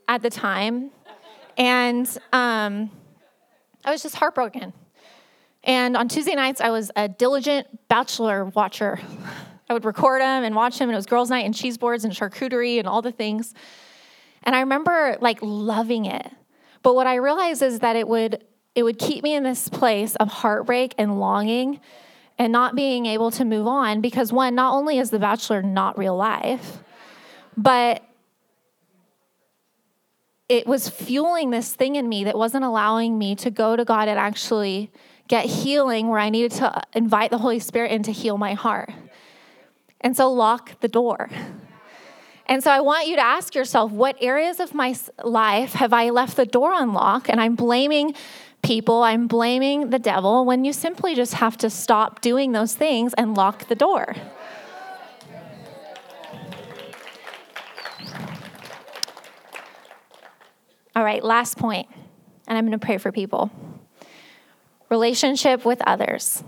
at 0.08 0.22
the 0.22 0.30
time, 0.30 0.90
and 1.56 2.06
um, 2.32 2.90
I 3.84 3.90
was 3.90 4.02
just 4.02 4.14
heartbroken. 4.16 4.72
And 5.62 5.96
on 5.96 6.08
Tuesday 6.08 6.34
nights, 6.34 6.60
I 6.60 6.70
was 6.70 6.90
a 6.96 7.08
diligent 7.08 7.66
bachelor 7.88 8.46
watcher. 8.46 8.98
I 9.68 9.74
would 9.74 9.84
record 9.84 10.22
him 10.22 10.44
and 10.44 10.54
watch 10.54 10.78
him, 10.78 10.88
and 10.88 10.94
it 10.94 10.96
was 10.96 11.06
girls' 11.06 11.30
night 11.30 11.44
and 11.44 11.54
cheese 11.54 11.78
boards 11.78 12.04
and 12.04 12.12
charcuterie 12.12 12.78
and 12.78 12.88
all 12.88 13.02
the 13.02 13.12
things. 13.12 13.54
And 14.42 14.56
I 14.56 14.60
remember 14.60 15.16
like 15.20 15.38
loving 15.42 16.06
it. 16.06 16.30
But 16.82 16.94
what 16.94 17.06
I 17.06 17.16
realized 17.16 17.62
is 17.62 17.80
that 17.80 17.96
it 17.96 18.08
would 18.08 18.44
it 18.74 18.84
would 18.84 18.98
keep 18.98 19.22
me 19.22 19.34
in 19.34 19.42
this 19.42 19.68
place 19.68 20.16
of 20.16 20.28
heartbreak 20.28 20.94
and 20.96 21.18
longing 21.18 21.80
and 22.40 22.52
not 22.52 22.74
being 22.74 23.04
able 23.04 23.30
to 23.30 23.44
move 23.44 23.66
on 23.66 24.00
because 24.00 24.32
one, 24.32 24.54
not 24.54 24.72
only 24.72 24.98
is 24.98 25.10
The 25.10 25.18
Bachelor 25.18 25.60
not 25.60 25.98
real 25.98 26.16
life, 26.16 26.78
but 27.54 28.02
it 30.48 30.66
was 30.66 30.88
fueling 30.88 31.50
this 31.50 31.74
thing 31.74 31.96
in 31.96 32.08
me 32.08 32.24
that 32.24 32.38
wasn't 32.38 32.64
allowing 32.64 33.18
me 33.18 33.34
to 33.34 33.50
go 33.50 33.76
to 33.76 33.84
God 33.84 34.08
and 34.08 34.18
actually 34.18 34.90
get 35.28 35.44
healing 35.44 36.08
where 36.08 36.18
I 36.18 36.30
needed 36.30 36.52
to 36.52 36.82
invite 36.94 37.30
the 37.30 37.36
Holy 37.36 37.58
Spirit 37.58 37.92
in 37.92 38.02
to 38.04 38.10
heal 38.10 38.38
my 38.38 38.54
heart. 38.54 38.90
And 40.00 40.16
so 40.16 40.32
lock 40.32 40.80
the 40.80 40.88
door. 40.88 41.28
And 42.46 42.64
so 42.64 42.70
I 42.70 42.80
want 42.80 43.06
you 43.06 43.16
to 43.16 43.22
ask 43.22 43.54
yourself 43.54 43.92
what 43.92 44.16
areas 44.18 44.60
of 44.60 44.72
my 44.72 44.96
life 45.22 45.74
have 45.74 45.92
I 45.92 46.08
left 46.08 46.38
the 46.38 46.46
door 46.46 46.72
unlocked 46.74 47.28
and 47.28 47.38
I'm 47.38 47.54
blaming 47.54 48.14
people, 48.62 49.02
I'm 49.02 49.26
blaming 49.26 49.90
the 49.90 49.98
devil 49.98 50.44
when 50.44 50.64
you 50.64 50.72
simply 50.72 51.14
just 51.14 51.34
have 51.34 51.56
to 51.58 51.70
stop 51.70 52.20
doing 52.20 52.52
those 52.52 52.74
things 52.74 53.14
and 53.14 53.36
lock 53.36 53.68
the 53.68 53.74
door. 53.74 54.14
All 60.94 61.04
right, 61.04 61.22
last 61.22 61.56
point, 61.56 61.88
and 62.46 62.58
I'm 62.58 62.66
going 62.66 62.78
to 62.78 62.84
pray 62.84 62.98
for 62.98 63.12
people. 63.12 63.50
Relationship 64.88 65.64
with 65.64 65.80
others. 65.86 66.42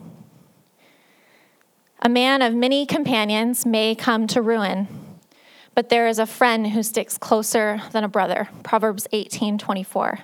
A 2.01 2.09
man 2.09 2.43
of 2.43 2.53
many 2.53 2.85
companions 2.85 3.65
may 3.65 3.95
come 3.95 4.27
to 4.27 4.43
ruin, 4.43 4.89
but 5.77 5.89
there 5.89 6.09
is 6.09 6.19
a 6.19 6.27
friend 6.27 6.67
who 6.69 6.83
sticks 6.83 7.17
closer 7.17 7.81
than 7.93 8.03
a 8.03 8.09
brother. 8.09 8.49
Proverbs 8.65 9.07
18 9.13 9.59
24. 9.59 10.19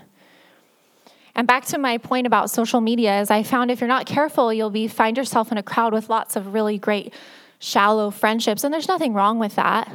And 1.38 1.46
back 1.46 1.66
to 1.66 1.78
my 1.78 1.98
point 1.98 2.26
about 2.26 2.50
social 2.50 2.80
media 2.80 3.20
is 3.20 3.30
I 3.30 3.44
found 3.44 3.70
if 3.70 3.80
you're 3.80 3.86
not 3.86 4.06
careful, 4.06 4.52
you'll 4.52 4.70
be 4.70 4.88
find 4.88 5.16
yourself 5.16 5.52
in 5.52 5.56
a 5.56 5.62
crowd 5.62 5.92
with 5.92 6.08
lots 6.10 6.34
of 6.34 6.52
really 6.52 6.78
great 6.78 7.14
shallow 7.60 8.10
friendships, 8.10 8.64
and 8.64 8.74
there's 8.74 8.88
nothing 8.88 9.14
wrong 9.14 9.38
with 9.38 9.54
that. 9.54 9.88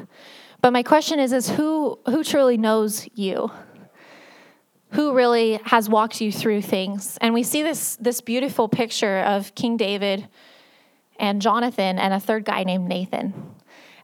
But 0.62 0.71
my 0.71 0.84
question 0.84 1.19
is, 1.19 1.34
is 1.34 1.49
who 1.49 1.99
who 2.06 2.23
truly 2.23 2.58
knows 2.58 3.08
you? 3.13 3.51
who 4.91 5.15
really 5.15 5.60
has 5.65 5.89
walked 5.89 6.21
you 6.21 6.32
through 6.32 6.62
things. 6.62 7.17
And 7.19 7.34
we 7.34 7.41
see 7.41 7.63
this, 7.63 7.95
this 7.95 8.21
beautiful 8.21 8.69
picture 8.69 9.21
of 9.21 9.56
King 9.56 9.75
David 9.75 10.27
and 11.17 11.41
Jonathan 11.41 11.97
and 11.97 12.13
a 12.13 12.19
third 12.19 12.45
guy 12.45 12.63
named 12.63 12.88
Nathan. 12.88 13.34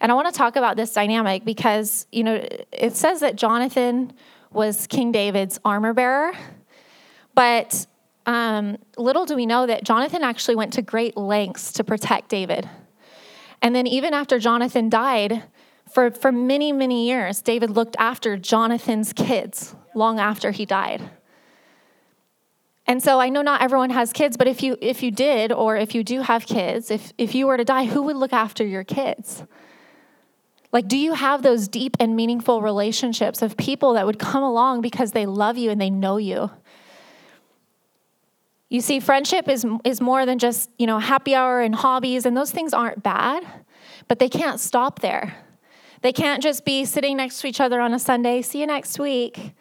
And 0.01 0.11
I 0.11 0.15
want 0.15 0.33
to 0.33 0.35
talk 0.35 0.55
about 0.55 0.77
this 0.77 0.91
dynamic 0.91 1.45
because, 1.45 2.07
you 2.11 2.23
know, 2.23 2.43
it 2.71 2.95
says 2.95 3.19
that 3.19 3.35
Jonathan 3.35 4.13
was 4.51 4.87
King 4.87 5.11
David's 5.11 5.59
armor 5.63 5.93
bearer, 5.93 6.33
but 7.39 7.87
um, 8.25 8.77
little 8.97 9.25
do 9.25 9.33
we 9.33 9.45
know 9.45 9.65
that 9.65 9.85
Jonathan 9.85 10.25
actually 10.25 10.55
went 10.55 10.73
to 10.73 10.81
great 10.81 11.15
lengths 11.15 11.71
to 11.71 11.85
protect 11.85 12.27
David. 12.27 12.69
And 13.61 13.73
then, 13.73 13.87
even 13.87 14.13
after 14.13 14.39
Jonathan 14.39 14.89
died, 14.89 15.43
for, 15.89 16.11
for 16.11 16.33
many, 16.33 16.73
many 16.73 17.07
years, 17.07 17.41
David 17.41 17.69
looked 17.69 17.95
after 17.97 18.35
Jonathan's 18.35 19.13
kids 19.13 19.73
long 19.95 20.19
after 20.19 20.51
he 20.51 20.65
died. 20.65 21.11
And 22.85 23.01
so 23.01 23.21
I 23.21 23.29
know 23.29 23.41
not 23.41 23.61
everyone 23.61 23.91
has 23.91 24.11
kids, 24.11 24.35
but 24.35 24.49
if 24.49 24.61
you 24.61 24.75
if 24.81 25.01
you 25.01 25.09
did 25.09 25.53
or 25.53 25.77
if 25.77 25.95
you 25.95 26.03
do 26.03 26.19
have 26.19 26.45
kids, 26.45 26.91
if 26.91 27.13
if 27.17 27.33
you 27.33 27.47
were 27.47 27.55
to 27.55 27.63
die, 27.63 27.85
who 27.85 28.01
would 28.03 28.17
look 28.17 28.33
after 28.33 28.65
your 28.65 28.83
kids? 28.83 29.45
Like 30.73 30.89
do 30.89 30.97
you 30.97 31.13
have 31.13 31.41
those 31.41 31.69
deep 31.69 31.95
and 32.01 32.17
meaningful 32.17 32.61
relationships 32.61 33.41
of 33.41 33.55
people 33.55 33.93
that 33.93 34.05
would 34.05 34.19
come 34.19 34.43
along 34.43 34.81
because 34.81 35.13
they 35.13 35.25
love 35.25 35.57
you 35.57 35.71
and 35.71 35.79
they 35.79 35.89
know 35.89 36.17
you? 36.17 36.51
You 38.69 38.81
see 38.81 38.99
friendship 38.99 39.47
is 39.47 39.65
is 39.83 39.99
more 39.99 40.25
than 40.25 40.37
just, 40.37 40.69
you 40.77 40.85
know, 40.85 40.99
happy 40.99 41.33
hour 41.33 41.59
and 41.59 41.73
hobbies 41.73 42.25
and 42.25 42.37
those 42.37 42.51
things 42.51 42.73
aren't 42.73 43.01
bad, 43.01 43.45
but 44.07 44.19
they 44.19 44.29
can't 44.29 44.59
stop 44.59 44.99
there. 44.99 45.35
They 46.01 46.13
can't 46.13 46.41
just 46.41 46.63
be 46.63 46.85
sitting 46.85 47.17
next 47.17 47.41
to 47.41 47.47
each 47.47 47.59
other 47.59 47.81
on 47.81 47.93
a 47.93 47.99
Sunday, 47.99 48.41
see 48.41 48.61
you 48.61 48.67
next 48.67 48.99
week. 48.99 49.53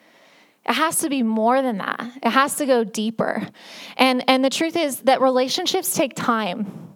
It 0.68 0.74
has 0.74 0.98
to 0.98 1.08
be 1.08 1.22
more 1.22 1.62
than 1.62 1.78
that. 1.78 2.12
It 2.22 2.30
has 2.30 2.56
to 2.56 2.66
go 2.66 2.84
deeper. 2.84 3.48
And 3.96 4.22
and 4.28 4.44
the 4.44 4.50
truth 4.50 4.76
is 4.76 5.00
that 5.02 5.22
relationships 5.22 5.94
take 5.94 6.14
time. 6.14 6.94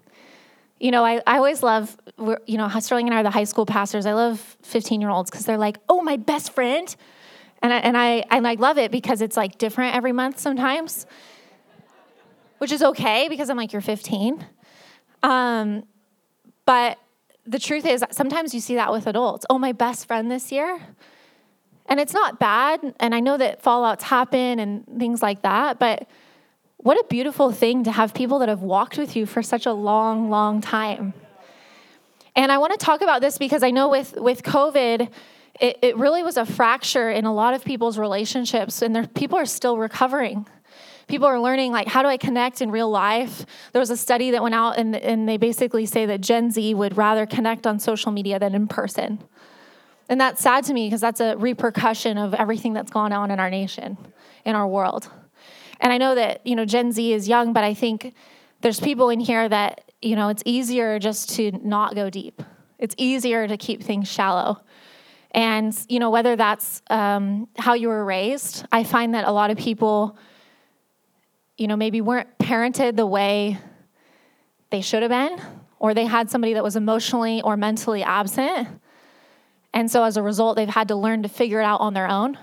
You 0.79 0.91
know, 0.91 1.05
I, 1.05 1.23
I 1.27 1.37
always 1.37 1.63
love, 1.63 1.97
you 2.19 2.59
know, 2.59 2.69
Sterling 2.81 3.07
and 3.07 3.15
I 3.15 3.21
are 3.21 3.23
the 3.23 3.31
high 3.31 3.45
school 3.45 3.65
pastors. 3.65 4.05
I 4.05 4.15
love 4.15 4.41
15 4.63 5.01
year 5.01 5.11
olds 5.11 5.31
because 5.31 5.47
they're 5.47 5.57
like, 5.57 5.79
oh, 5.89 6.03
my 6.03 6.17
best 6.17 6.53
friend. 6.53 6.95
And 7.63 7.73
I, 7.73 7.77
and, 7.79 7.97
I, 7.97 8.25
and 8.33 8.49
I 8.49 8.55
love 8.55 8.79
it 8.79 8.91
because 8.91 9.21
it's 9.21 9.37
like 9.37 9.59
different 9.59 9.95
every 9.95 10.11
month 10.11 10.41
sometimes, 10.41 11.07
which 12.63 12.71
is 12.71 12.81
okay 12.81 13.27
because 13.29 13.51
I'm 13.51 13.57
like, 13.57 13.73
you're 13.73 13.83
15. 13.83 14.47
Um, 15.25 15.83
but 16.65 16.97
the 17.45 17.59
truth 17.59 17.85
is, 17.85 18.05
sometimes 18.13 18.55
you 18.55 18.61
see 18.61 18.77
that 18.77 18.93
with 18.93 19.09
adults. 19.09 19.45
Oh, 19.51 19.59
my 19.59 19.73
best 19.73 20.07
friend 20.07 20.31
this 20.31 20.53
year. 20.53 20.81
And 21.87 21.99
it's 21.99 22.15
not 22.15 22.39
bad. 22.39 22.95
And 23.01 23.17
I 23.17 23.19
know 23.19 23.37
that 23.37 23.65
fallouts 23.65 24.03
happen 24.03 24.61
and 24.61 24.87
things 24.97 25.21
like 25.21 25.43
that. 25.43 25.81
But 25.81 26.07
what 26.77 27.01
a 27.01 27.05
beautiful 27.11 27.51
thing 27.51 27.83
to 27.83 27.91
have 27.91 28.15
people 28.15 28.39
that 28.39 28.49
have 28.49 28.63
walked 28.63 28.97
with 28.97 29.17
you 29.17 29.27
for 29.27 29.43
such 29.43 29.67
a 29.67 29.73
long, 29.73 30.31
long 30.31 30.61
time. 30.61 31.15
And 32.37 32.53
I 32.53 32.59
want 32.59 32.79
to 32.79 32.79
talk 32.79 33.03
about 33.03 33.23
this 33.23 33.39
because 33.39 33.65
I 33.65 33.73
know 33.73 33.89
with, 33.89 34.15
with 34.17 34.45
COVID, 34.45 35.11
it, 35.59 35.79
it 35.83 35.97
really 35.97 36.23
was 36.23 36.37
a 36.37 36.47
fracture 36.47 37.11
in 37.11 37.25
a 37.25 37.35
lot 37.35 37.55
of 37.55 37.65
people's 37.65 37.99
relationships, 37.99 38.83
and 38.83 39.13
people 39.15 39.37
are 39.37 39.47
still 39.47 39.79
recovering. 39.79 40.47
People 41.09 41.27
are 41.27 41.41
learning, 41.41 41.73
like, 41.73 41.89
how 41.89 42.03
do 42.03 42.09
I 42.09 42.17
connect 42.17 42.61
in 42.61 42.71
real 42.71 42.91
life? 42.91 43.45
There 43.73 43.81
was 43.81 43.91
a 43.91 43.97
study 43.97 44.31
that 44.31 44.43
went 44.43 44.55
out, 44.55 44.79
and, 44.79 44.97
and 44.97 45.29
they 45.29 45.37
basically 45.37 45.87
say 45.87 46.07
that 46.07 46.21
Gen 46.21 46.51
Z 46.51 46.75
would 46.75 46.97
rather 46.97 47.27
connect 47.27 47.67
on 47.67 47.79
social 47.79 48.13
media 48.13 48.39
than 48.39 48.55
in 48.55 48.69
person. 48.69 49.19
And 50.09 50.21
that's 50.21 50.43
sad 50.43 50.65
to 50.65 50.75
me 50.75 50.87
because 50.87 51.01
that's 51.01 51.21
a 51.21 51.37
repercussion 51.37 52.19
of 52.19 52.35
everything 52.35 52.73
that's 52.73 52.91
gone 52.91 53.13
on 53.13 53.31
in 53.31 53.41
our 53.41 53.51
nation, 53.51 53.97
in 54.45 54.55
our 54.55 54.67
world. 54.67 55.09
And 55.81 55.93
I 55.93 55.99
know 55.99 56.15
that, 56.15 56.47
you 56.47 56.55
know, 56.55 56.65
Gen 56.65 56.93
Z 56.93 57.13
is 57.13 57.29
young, 57.29 57.53
but 57.53 57.65
I 57.65 57.75
think 57.75 58.15
there's 58.61 58.79
people 58.79 59.11
in 59.11 59.21
here 59.21 59.49
that, 59.49 59.91
you 60.01 60.15
know, 60.15 60.29
it's 60.29 60.43
easier 60.45 60.99
just 60.99 61.31
to 61.37 61.53
not 61.65 61.95
go 61.95 62.11
deep. 62.11 62.43
It's 62.79 62.95
easier 62.99 63.49
to 63.49 63.57
keep 63.57 63.83
things 63.83 64.09
shallow. 64.09 64.61
And, 65.31 65.77
you 65.89 65.99
know, 65.99 66.11
whether 66.11 66.37
that's 66.37 66.83
um, 66.91 67.49
how 67.57 67.75
you 67.75 67.89
were 67.89 68.05
raised, 68.05 68.67
I 68.71 68.85
find 68.85 69.15
that 69.15 69.27
a 69.27 69.33
lot 69.33 69.51
of 69.51 69.57
people, 69.57 70.19
you 71.57 71.67
know, 71.67 71.77
maybe 71.77 72.01
weren't 72.01 72.39
parented 72.39 72.97
the 72.97 73.07
way 73.07 73.59
they 74.71 74.81
should 74.81 75.03
have 75.03 75.11
been, 75.11 75.41
or 75.79 75.95
they 75.95 76.07
had 76.07 76.31
somebody 76.31 76.55
that 76.55 76.65
was 76.65 76.77
emotionally 76.77 77.43
or 77.43 77.57
mentally 77.57 78.03
absent. 78.03 78.69
And 79.75 79.91
so 79.91 80.05
as 80.05 80.17
a 80.17 80.23
result, 80.23 80.57
they've 80.57 80.69
had 80.69 80.89
to 80.89 80.97
learn 80.97 81.23
to 81.23 81.29
figure 81.29 81.61
it 81.61 81.65
out 81.65 81.81
on 81.81 81.95
their 81.95 82.09
own. 82.09 82.39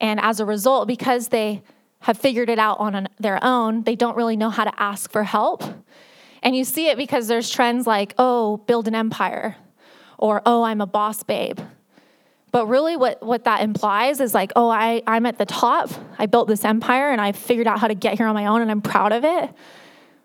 And 0.00 0.20
as 0.20 0.40
a 0.40 0.46
result, 0.46 0.88
because 0.88 1.28
they 1.28 1.62
have 2.00 2.18
figured 2.18 2.48
it 2.48 2.58
out 2.58 2.80
on 2.80 3.08
their 3.18 3.42
own, 3.42 3.82
they 3.82 3.94
don't 3.94 4.16
really 4.16 4.36
know 4.36 4.50
how 4.50 4.64
to 4.64 4.82
ask 4.82 5.10
for 5.10 5.24
help. 5.24 5.62
And 6.42 6.56
you 6.56 6.64
see 6.64 6.88
it 6.88 6.96
because 6.96 7.28
there's 7.28 7.50
trends 7.50 7.86
like, 7.86 8.14
oh, 8.16 8.58
build 8.58 8.88
an 8.88 8.94
empire, 8.94 9.56
or 10.18 10.40
oh, 10.46 10.62
I'm 10.62 10.80
a 10.80 10.86
boss 10.86 11.22
babe. 11.22 11.58
But 12.52 12.66
really, 12.66 12.96
what, 12.96 13.22
what 13.22 13.44
that 13.44 13.60
implies 13.60 14.20
is 14.20 14.34
like, 14.34 14.52
oh, 14.56 14.68
I, 14.68 15.02
I'm 15.06 15.24
at 15.26 15.38
the 15.38 15.46
top. 15.46 15.90
I 16.18 16.26
built 16.26 16.48
this 16.48 16.64
empire 16.64 17.10
and 17.10 17.20
I 17.20 17.32
figured 17.32 17.66
out 17.66 17.78
how 17.78 17.88
to 17.88 17.94
get 17.94 18.16
here 18.18 18.26
on 18.26 18.34
my 18.34 18.46
own 18.46 18.60
and 18.60 18.70
I'm 18.70 18.82
proud 18.82 19.12
of 19.12 19.24
it. 19.24 19.50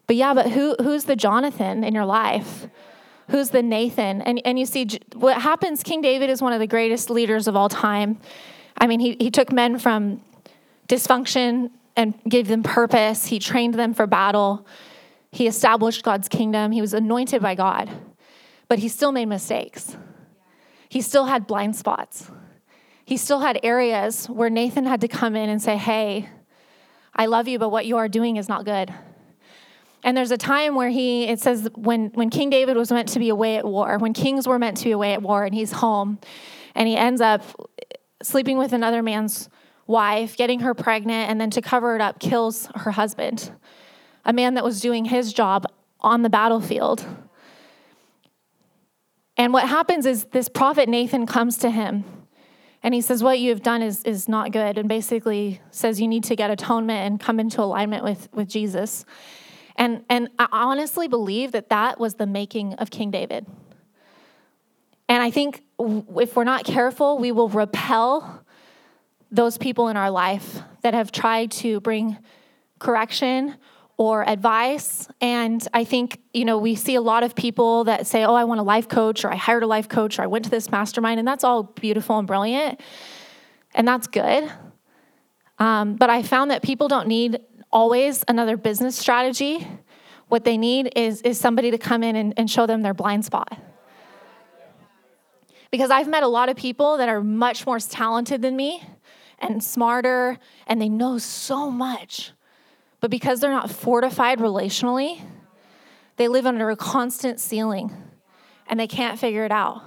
But 0.07 0.15
yeah, 0.15 0.33
but 0.33 0.51
who, 0.51 0.75
who's 0.81 1.03
the 1.03 1.15
Jonathan 1.15 1.83
in 1.83 1.93
your 1.93 2.05
life? 2.05 2.67
Who's 3.29 3.49
the 3.49 3.63
Nathan? 3.63 4.21
And, 4.21 4.41
and 4.45 4.57
you 4.57 4.65
see, 4.65 4.87
what 5.13 5.41
happens, 5.41 5.83
King 5.83 6.01
David 6.01 6.29
is 6.29 6.41
one 6.41 6.53
of 6.53 6.59
the 6.59 6.67
greatest 6.67 7.09
leaders 7.09 7.47
of 7.47 7.55
all 7.55 7.69
time. 7.69 8.19
I 8.77 8.87
mean, 8.87 8.99
he, 8.99 9.15
he 9.19 9.31
took 9.31 9.51
men 9.51 9.79
from 9.79 10.21
dysfunction 10.87 11.71
and 11.95 12.13
gave 12.27 12.47
them 12.47 12.61
purpose. 12.61 13.27
He 13.27 13.39
trained 13.39 13.75
them 13.75 13.93
for 13.93 14.05
battle. 14.05 14.67
He 15.31 15.47
established 15.47 16.03
God's 16.03 16.27
kingdom. 16.27 16.71
He 16.71 16.81
was 16.81 16.93
anointed 16.93 17.41
by 17.41 17.55
God, 17.55 17.89
but 18.67 18.79
he 18.79 18.87
still 18.89 19.11
made 19.11 19.25
mistakes. 19.25 19.95
He 20.95 21.01
still 21.01 21.25
had 21.25 21.45
blind 21.45 21.75
spots. 21.75 22.31
He 23.03 23.17
still 23.17 23.41
had 23.41 23.59
areas 23.63 24.27
where 24.27 24.49
Nathan 24.49 24.85
had 24.85 25.01
to 25.01 25.09
come 25.09 25.35
in 25.35 25.49
and 25.49 25.61
say, 25.61 25.75
Hey, 25.75 26.29
I 27.13 27.25
love 27.25 27.49
you, 27.49 27.59
but 27.59 27.67
what 27.67 27.85
you 27.85 27.97
are 27.97 28.07
doing 28.07 28.37
is 28.37 28.47
not 28.47 28.63
good. 28.63 28.93
And 30.05 30.15
there's 30.15 30.31
a 30.31 30.37
time 30.37 30.73
where 30.73 30.87
he, 30.87 31.25
it 31.25 31.41
says, 31.41 31.67
when, 31.75 32.11
when 32.13 32.29
King 32.29 32.49
David 32.49 32.77
was 32.77 32.93
meant 32.93 33.09
to 33.09 33.19
be 33.19 33.27
away 33.27 33.57
at 33.57 33.65
war, 33.65 33.97
when 33.97 34.13
kings 34.13 34.47
were 34.47 34.57
meant 34.57 34.77
to 34.77 34.85
be 34.85 34.91
away 34.91 35.11
at 35.11 35.21
war, 35.21 35.43
and 35.43 35.53
he's 35.53 35.73
home, 35.73 36.17
and 36.75 36.87
he 36.87 36.95
ends 36.95 37.19
up 37.19 37.41
sleeping 38.23 38.57
with 38.57 38.71
another 38.71 39.03
man's 39.03 39.49
wife, 39.87 40.37
getting 40.37 40.61
her 40.61 40.73
pregnant, 40.73 41.29
and 41.29 41.41
then 41.41 41.49
to 41.49 41.61
cover 41.61 41.95
it 41.95 42.01
up, 42.01 42.21
kills 42.21 42.69
her 42.73 42.91
husband, 42.91 43.51
a 44.23 44.31
man 44.31 44.53
that 44.53 44.63
was 44.63 44.79
doing 44.79 45.03
his 45.03 45.33
job 45.33 45.65
on 45.99 46.21
the 46.21 46.29
battlefield. 46.29 47.05
And 49.37 49.51
what 49.53 49.67
happens 49.67 50.05
is 50.05 50.25
this 50.25 50.49
prophet 50.49 50.87
Nathan 50.87 51.25
comes 51.25 51.57
to 51.59 51.69
him 51.69 52.05
and 52.81 52.93
he 52.93 53.01
says, 53.01 53.23
What 53.23 53.39
you 53.39 53.49
have 53.49 53.63
done 53.63 53.81
is, 53.81 54.03
is 54.03 54.29
not 54.29 54.51
good, 54.51 54.77
and 54.77 54.87
basically 54.87 55.59
says 55.71 55.99
you 55.99 56.07
need 56.07 56.23
to 56.25 56.35
get 56.35 56.51
atonement 56.51 56.99
and 56.99 57.19
come 57.19 57.39
into 57.39 57.61
alignment 57.61 58.03
with, 58.03 58.29
with 58.31 58.47
Jesus. 58.47 59.05
And, 59.75 60.05
and 60.09 60.29
I 60.39 60.47
honestly 60.51 61.07
believe 61.07 61.51
that 61.51 61.69
that 61.69 61.99
was 61.99 62.15
the 62.15 62.25
making 62.27 62.75
of 62.75 62.91
King 62.91 63.11
David. 63.11 63.45
And 65.09 65.21
I 65.21 65.31
think 65.31 65.63
if 65.79 66.35
we're 66.35 66.43
not 66.43 66.63
careful, 66.63 67.17
we 67.17 67.31
will 67.31 67.49
repel 67.49 68.45
those 69.31 69.57
people 69.57 69.89
in 69.89 69.97
our 69.97 70.11
life 70.11 70.59
that 70.81 70.93
have 70.93 71.11
tried 71.11 71.51
to 71.51 71.79
bring 71.81 72.17
correction 72.79 73.55
or 73.97 74.27
advice. 74.27 75.07
And 75.21 75.65
I 75.73 75.83
think, 75.83 76.19
you 76.33 76.45
know, 76.45 76.57
we 76.57 76.75
see 76.75 76.95
a 76.95 77.01
lot 77.01 77.23
of 77.23 77.35
people 77.35 77.85
that 77.85 78.07
say, 78.07 78.23
oh, 78.25 78.33
I 78.33 78.43
want 78.43 78.59
a 78.59 78.63
life 78.63 78.89
coach, 78.89 79.23
or 79.23 79.31
I 79.31 79.35
hired 79.35 79.63
a 79.63 79.67
life 79.67 79.87
coach, 79.87 80.19
or 80.19 80.23
I 80.23 80.27
went 80.27 80.45
to 80.45 80.51
this 80.51 80.69
mastermind, 80.69 81.19
and 81.19 81.27
that's 81.27 81.43
all 81.43 81.63
beautiful 81.63 82.17
and 82.19 82.27
brilliant. 82.27 82.81
And 83.73 83.87
that's 83.87 84.07
good. 84.07 84.51
Um, 85.59 85.95
but 85.95 86.09
I 86.09 86.23
found 86.23 86.51
that 86.51 86.61
people 86.61 86.87
don't 86.87 87.07
need 87.07 87.39
always 87.71 88.23
another 88.27 88.57
business 88.57 88.97
strategy. 88.97 89.65
What 90.27 90.43
they 90.43 90.57
need 90.57 90.91
is, 90.95 91.21
is 91.21 91.39
somebody 91.39 91.71
to 91.71 91.77
come 91.77 92.03
in 92.03 92.15
and, 92.15 92.33
and 92.37 92.49
show 92.49 92.65
them 92.65 92.81
their 92.81 92.93
blind 92.93 93.23
spot. 93.23 93.57
Because 95.71 95.91
I've 95.91 96.07
met 96.07 96.23
a 96.23 96.27
lot 96.27 96.49
of 96.49 96.57
people 96.57 96.97
that 96.97 97.09
are 97.09 97.21
much 97.21 97.65
more 97.65 97.79
talented 97.79 98.41
than 98.41 98.55
me 98.55 98.83
and 99.39 99.63
smarter, 99.63 100.37
and 100.67 100.81
they 100.81 100.89
know 100.89 101.17
so 101.17 101.69
much. 101.69 102.31
But 103.05 103.11
because 103.11 103.39
they're 103.39 103.51
not 103.51 103.69
fortified 103.69 104.39
relationally, 104.39 105.21
they 106.15 106.27
live 106.27 106.47
under 106.47 106.71
a 106.71 106.75
constant 106.75 107.39
ceiling 107.39 107.95
and 108.65 108.79
they 108.79 108.87
can't 108.87 109.19
figure 109.19 109.45
it 109.45 109.51
out. 109.51 109.83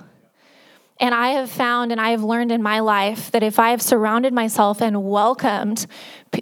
And 1.00 1.12
I 1.12 1.30
have 1.30 1.50
found 1.50 1.90
and 1.90 2.00
I 2.00 2.10
have 2.10 2.22
learned 2.22 2.52
in 2.52 2.62
my 2.62 2.78
life 2.78 3.32
that 3.32 3.42
if 3.42 3.58
I 3.58 3.70
have 3.70 3.82
surrounded 3.82 4.32
myself 4.32 4.80
and 4.80 5.02
welcomed 5.02 5.88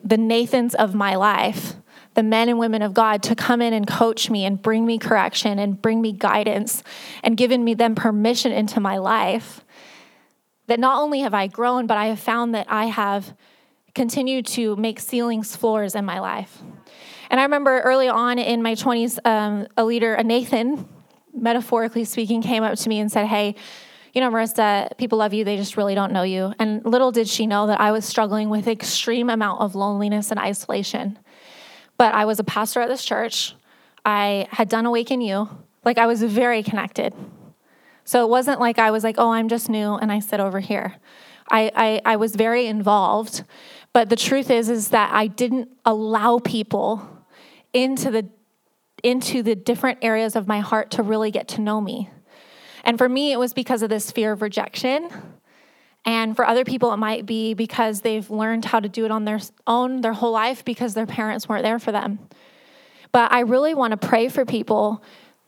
the 0.05 0.19
Nathans 0.19 0.75
of 0.75 0.95
my 0.95 1.15
life, 1.15 1.77
the 2.13 2.23
men 2.23 2.51
and 2.51 2.59
women 2.59 2.83
of 2.83 2.93
God 2.93 3.23
to 3.23 3.35
come 3.35 3.63
in 3.63 3.73
and 3.73 3.87
coach 3.87 4.29
me 4.29 4.45
and 4.45 4.61
bring 4.61 4.85
me 4.85 4.99
correction 4.99 5.59
and 5.59 5.81
bring 5.81 6.03
me 6.03 6.13
guidance 6.13 6.83
and 7.23 7.39
given 7.39 7.65
me 7.65 7.73
them 7.73 7.95
permission 7.95 8.53
into 8.53 8.81
my 8.81 8.99
life, 8.99 9.65
that 10.67 10.79
not 10.79 11.01
only 11.01 11.21
have 11.21 11.33
I 11.33 11.47
grown, 11.47 11.87
but 11.87 11.97
I 11.97 12.09
have 12.09 12.21
found 12.21 12.55
that 12.55 12.67
I 12.69 12.85
have 12.85 13.35
continued 13.97 14.47
to 14.47 14.77
make 14.77 15.01
ceilings 15.01 15.57
floors 15.57 15.97
in 15.97 16.05
my 16.05 16.21
life. 16.21 16.63
And 17.31 17.41
I 17.41 17.43
remember 17.43 17.81
early 17.81 18.09
on 18.09 18.39
in 18.39 18.63
my 18.63 18.75
20s, 18.75 19.19
um, 19.27 19.67
a 19.77 19.85
leader, 19.85 20.15
a 20.15 20.23
Nathan, 20.23 20.89
metaphorically 21.35 22.05
speaking, 22.05 22.43
came 22.43 22.63
up 22.63 22.79
to 22.79 22.89
me 22.89 23.01
and 23.01 23.11
said, 23.11 23.27
Hey, 23.27 23.57
you 24.13 24.21
know, 24.21 24.31
Marissa, 24.31 24.97
people 24.97 25.19
love 25.19 25.35
you, 25.35 25.45
they 25.45 25.57
just 25.57 25.77
really 25.77 25.95
don't 25.95 26.13
know 26.13 26.23
you. 26.23 26.55
And 26.59 26.85
little 26.85 27.11
did 27.11 27.27
she 27.27 27.47
know 27.47 27.67
that 27.67 27.81
I 27.81 27.91
was 27.91 28.05
struggling 28.05 28.49
with 28.49 28.69
extreme 28.69 29.29
amount 29.29 29.61
of 29.61 29.75
loneliness 29.75 30.31
and 30.31 30.39
isolation. 30.39 31.19
But 31.99 32.15
I 32.15 32.25
was 32.25 32.39
a 32.39 32.45
pastor 32.45 32.81
at 32.81 32.89
this 32.89 33.05
church. 33.05 33.55
I 34.05 34.47
had 34.51 34.69
done 34.69 34.87
Awaken 34.87 35.21
You. 35.21 35.49
Like 35.85 35.99
I 35.99 36.07
was 36.07 36.23
very 36.23 36.63
connected. 36.63 37.15
So 38.05 38.23
it 38.23 38.29
wasn't 38.29 38.61
like 38.61 38.79
I 38.79 38.91
was 38.91 39.03
like, 39.05 39.17
oh, 39.19 39.33
I'm 39.33 39.49
just 39.49 39.69
new 39.69 39.95
and 39.97 40.13
I 40.13 40.21
sit 40.21 40.39
over 40.39 40.61
here. 40.61 40.95
I, 41.51 41.71
I, 41.75 42.13
I 42.13 42.17
was 42.17 42.35
very 42.35 42.67
involved. 42.67 43.45
But 43.97 44.11
the 44.11 44.17
truth 44.17 44.51
is, 44.51 44.69
is 44.69 44.91
that 44.91 45.11
I 45.15 45.27
didn't 45.27 45.71
allow 45.87 46.39
people 46.39 47.01
into 47.73 48.11
the 48.11 48.29
into 49.03 49.43
the 49.43 49.55
different 49.55 50.01
areas 50.03 50.37
of 50.37 50.47
my 50.47 50.61
heart 50.61 50.91
to 50.91 51.03
really 51.03 51.31
get 51.31 51.49
to 51.49 51.63
know 51.63 51.81
me. 51.81 52.11
And 52.85 52.99
for 52.99 53.09
me, 53.09 53.33
it 53.33 53.39
was 53.39 53.55
because 53.55 53.81
of 53.81 53.89
this 53.89 54.11
fear 54.11 54.33
of 54.33 54.43
rejection. 54.43 55.09
And 56.05 56.37
for 56.37 56.47
other 56.47 56.63
people, 56.63 56.93
it 56.93 56.99
might 56.99 57.25
be 57.25 57.55
because 57.55 58.03
they've 58.03 58.29
learned 58.29 58.67
how 58.67 58.81
to 58.81 58.89
do 58.91 59.07
it 59.07 59.11
on 59.11 59.25
their 59.25 59.41
own 59.67 60.03
their 60.03 60.13
whole 60.13 60.33
life 60.33 60.63
because 60.63 60.93
their 60.93 61.07
parents 61.07 61.49
weren't 61.49 61.63
there 61.63 61.79
for 61.79 61.91
them. 61.91 62.19
But 63.13 63.33
I 63.33 63.41
really 63.41 63.73
want 63.73 63.99
to 63.99 64.07
pray 64.07 64.29
for 64.29 64.45
people 64.45 65.03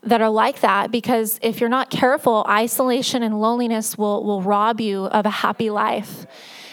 that 0.04 0.22
are 0.22 0.30
like 0.30 0.60
that 0.60 0.90
because 0.90 1.38
if 1.42 1.60
you're 1.60 1.68
not 1.68 1.90
careful, 1.90 2.46
isolation 2.48 3.22
and 3.22 3.42
loneliness 3.42 3.98
will, 3.98 4.24
will 4.24 4.40
rob 4.40 4.80
you 4.80 5.04
of 5.04 5.26
a 5.26 5.30
happy 5.44 5.68
life. 5.68 6.24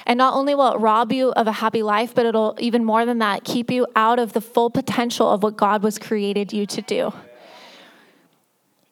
And 0.06 0.18
not 0.18 0.36
only 0.36 0.54
will 0.54 0.74
it 0.74 0.80
rob 0.80 1.12
you 1.12 1.32
of 1.32 1.48
a 1.48 1.52
happy 1.52 1.82
life, 1.82 2.14
but 2.14 2.26
it'll 2.26 2.56
even 2.60 2.86
more 2.86 3.06
than 3.06 3.20
that, 3.20 3.44
keep 3.44 3.72
you 3.72 3.88
out 3.96 4.20
of 4.20 4.34
the 4.34 4.42
full 4.42 4.70
potential 4.70 5.30
of 5.30 5.42
what 5.42 5.58
God 5.58 5.82
was 5.82 5.98
created 5.98 6.54
you 6.54 6.66
to 6.68 6.82
do. 6.82 7.14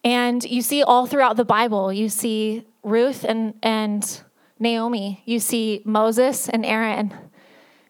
And 0.04 0.43
you 0.43 0.62
see 0.62 0.84
all 0.84 1.06
throughout 1.06 1.38
the 1.38 1.45
Bible, 1.45 1.93
you 1.93 2.10
see 2.10 2.65
Ruth 2.82 3.23
and, 3.23 3.54
and 3.62 4.21
Naomi, 4.60 5.21
you 5.26 5.39
see 5.39 5.82
Moses 5.86 6.49
and 6.49 6.65
Aaron, 6.65 7.13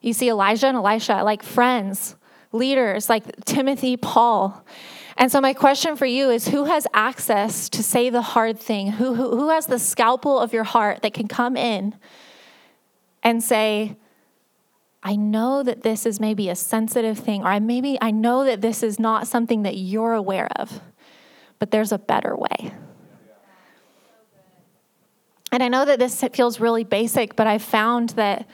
you 0.01 0.13
see 0.13 0.29
Elijah 0.29 0.67
and 0.67 0.77
Elisha, 0.77 1.23
like 1.23 1.41
friends, 1.41 2.15
leaders, 2.51 3.09
like 3.09 3.45
Timothy, 3.45 3.97
Paul. 3.97 4.63
And 5.17 5.31
so, 5.31 5.39
my 5.39 5.53
question 5.53 5.95
for 5.95 6.05
you 6.05 6.29
is 6.29 6.49
who 6.49 6.65
has 6.65 6.85
access 6.93 7.69
to 7.69 7.81
say 7.81 8.09
the 8.09 8.21
hard 8.21 8.59
thing? 8.59 8.91
Who, 8.93 9.13
who, 9.13 9.37
who 9.37 9.49
has 9.49 9.67
the 9.67 9.79
scalpel 9.79 10.39
of 10.39 10.53
your 10.53 10.63
heart 10.63 11.03
that 11.03 11.13
can 11.13 11.27
come 11.27 11.55
in 11.55 11.95
and 13.23 13.43
say, 13.43 13.97
I 15.01 15.15
know 15.15 15.63
that 15.63 15.81
this 15.81 16.05
is 16.05 16.19
maybe 16.19 16.49
a 16.49 16.55
sensitive 16.55 17.17
thing, 17.17 17.43
or 17.43 17.47
I 17.47 17.59
maybe 17.59 17.97
I 17.99 18.11
know 18.11 18.45
that 18.45 18.61
this 18.61 18.83
is 18.83 18.99
not 18.99 19.27
something 19.27 19.63
that 19.63 19.75
you're 19.75 20.13
aware 20.13 20.49
of, 20.55 20.81
but 21.59 21.71
there's 21.71 21.91
a 21.91 21.97
better 21.97 22.35
way. 22.35 22.73
And 25.51 25.63
I 25.63 25.67
know 25.67 25.85
that 25.85 25.99
this 25.99 26.23
feels 26.33 26.59
really 26.59 26.83
basic, 26.83 27.35
but 27.35 27.47
I've 27.47 27.61
found 27.61 28.09
that 28.11 28.47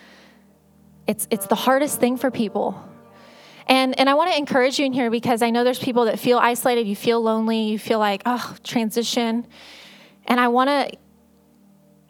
it's, 1.07 1.27
it's 1.31 1.47
the 1.47 1.55
hardest 1.55 1.99
thing 1.99 2.17
for 2.17 2.29
people 2.29 2.89
and, 3.69 3.97
and 3.99 4.09
I 4.09 4.15
want 4.15 4.31
to 4.31 4.37
encourage 4.37 4.79
you 4.79 4.87
in 4.87 4.93
here 4.93 5.11
because 5.11 5.43
I 5.43 5.51
know 5.51 5.63
there's 5.63 5.79
people 5.79 6.05
that 6.05 6.17
feel 6.17 6.39
isolated, 6.39 6.87
you 6.87 6.95
feel 6.95 7.21
lonely, 7.21 7.65
you 7.65 7.77
feel 7.77 7.99
like, 7.99 8.23
oh, 8.25 8.55
transition. 8.63 9.45
And 10.25 10.39
I 10.39 10.47
want 10.47 10.69
to 10.69 10.97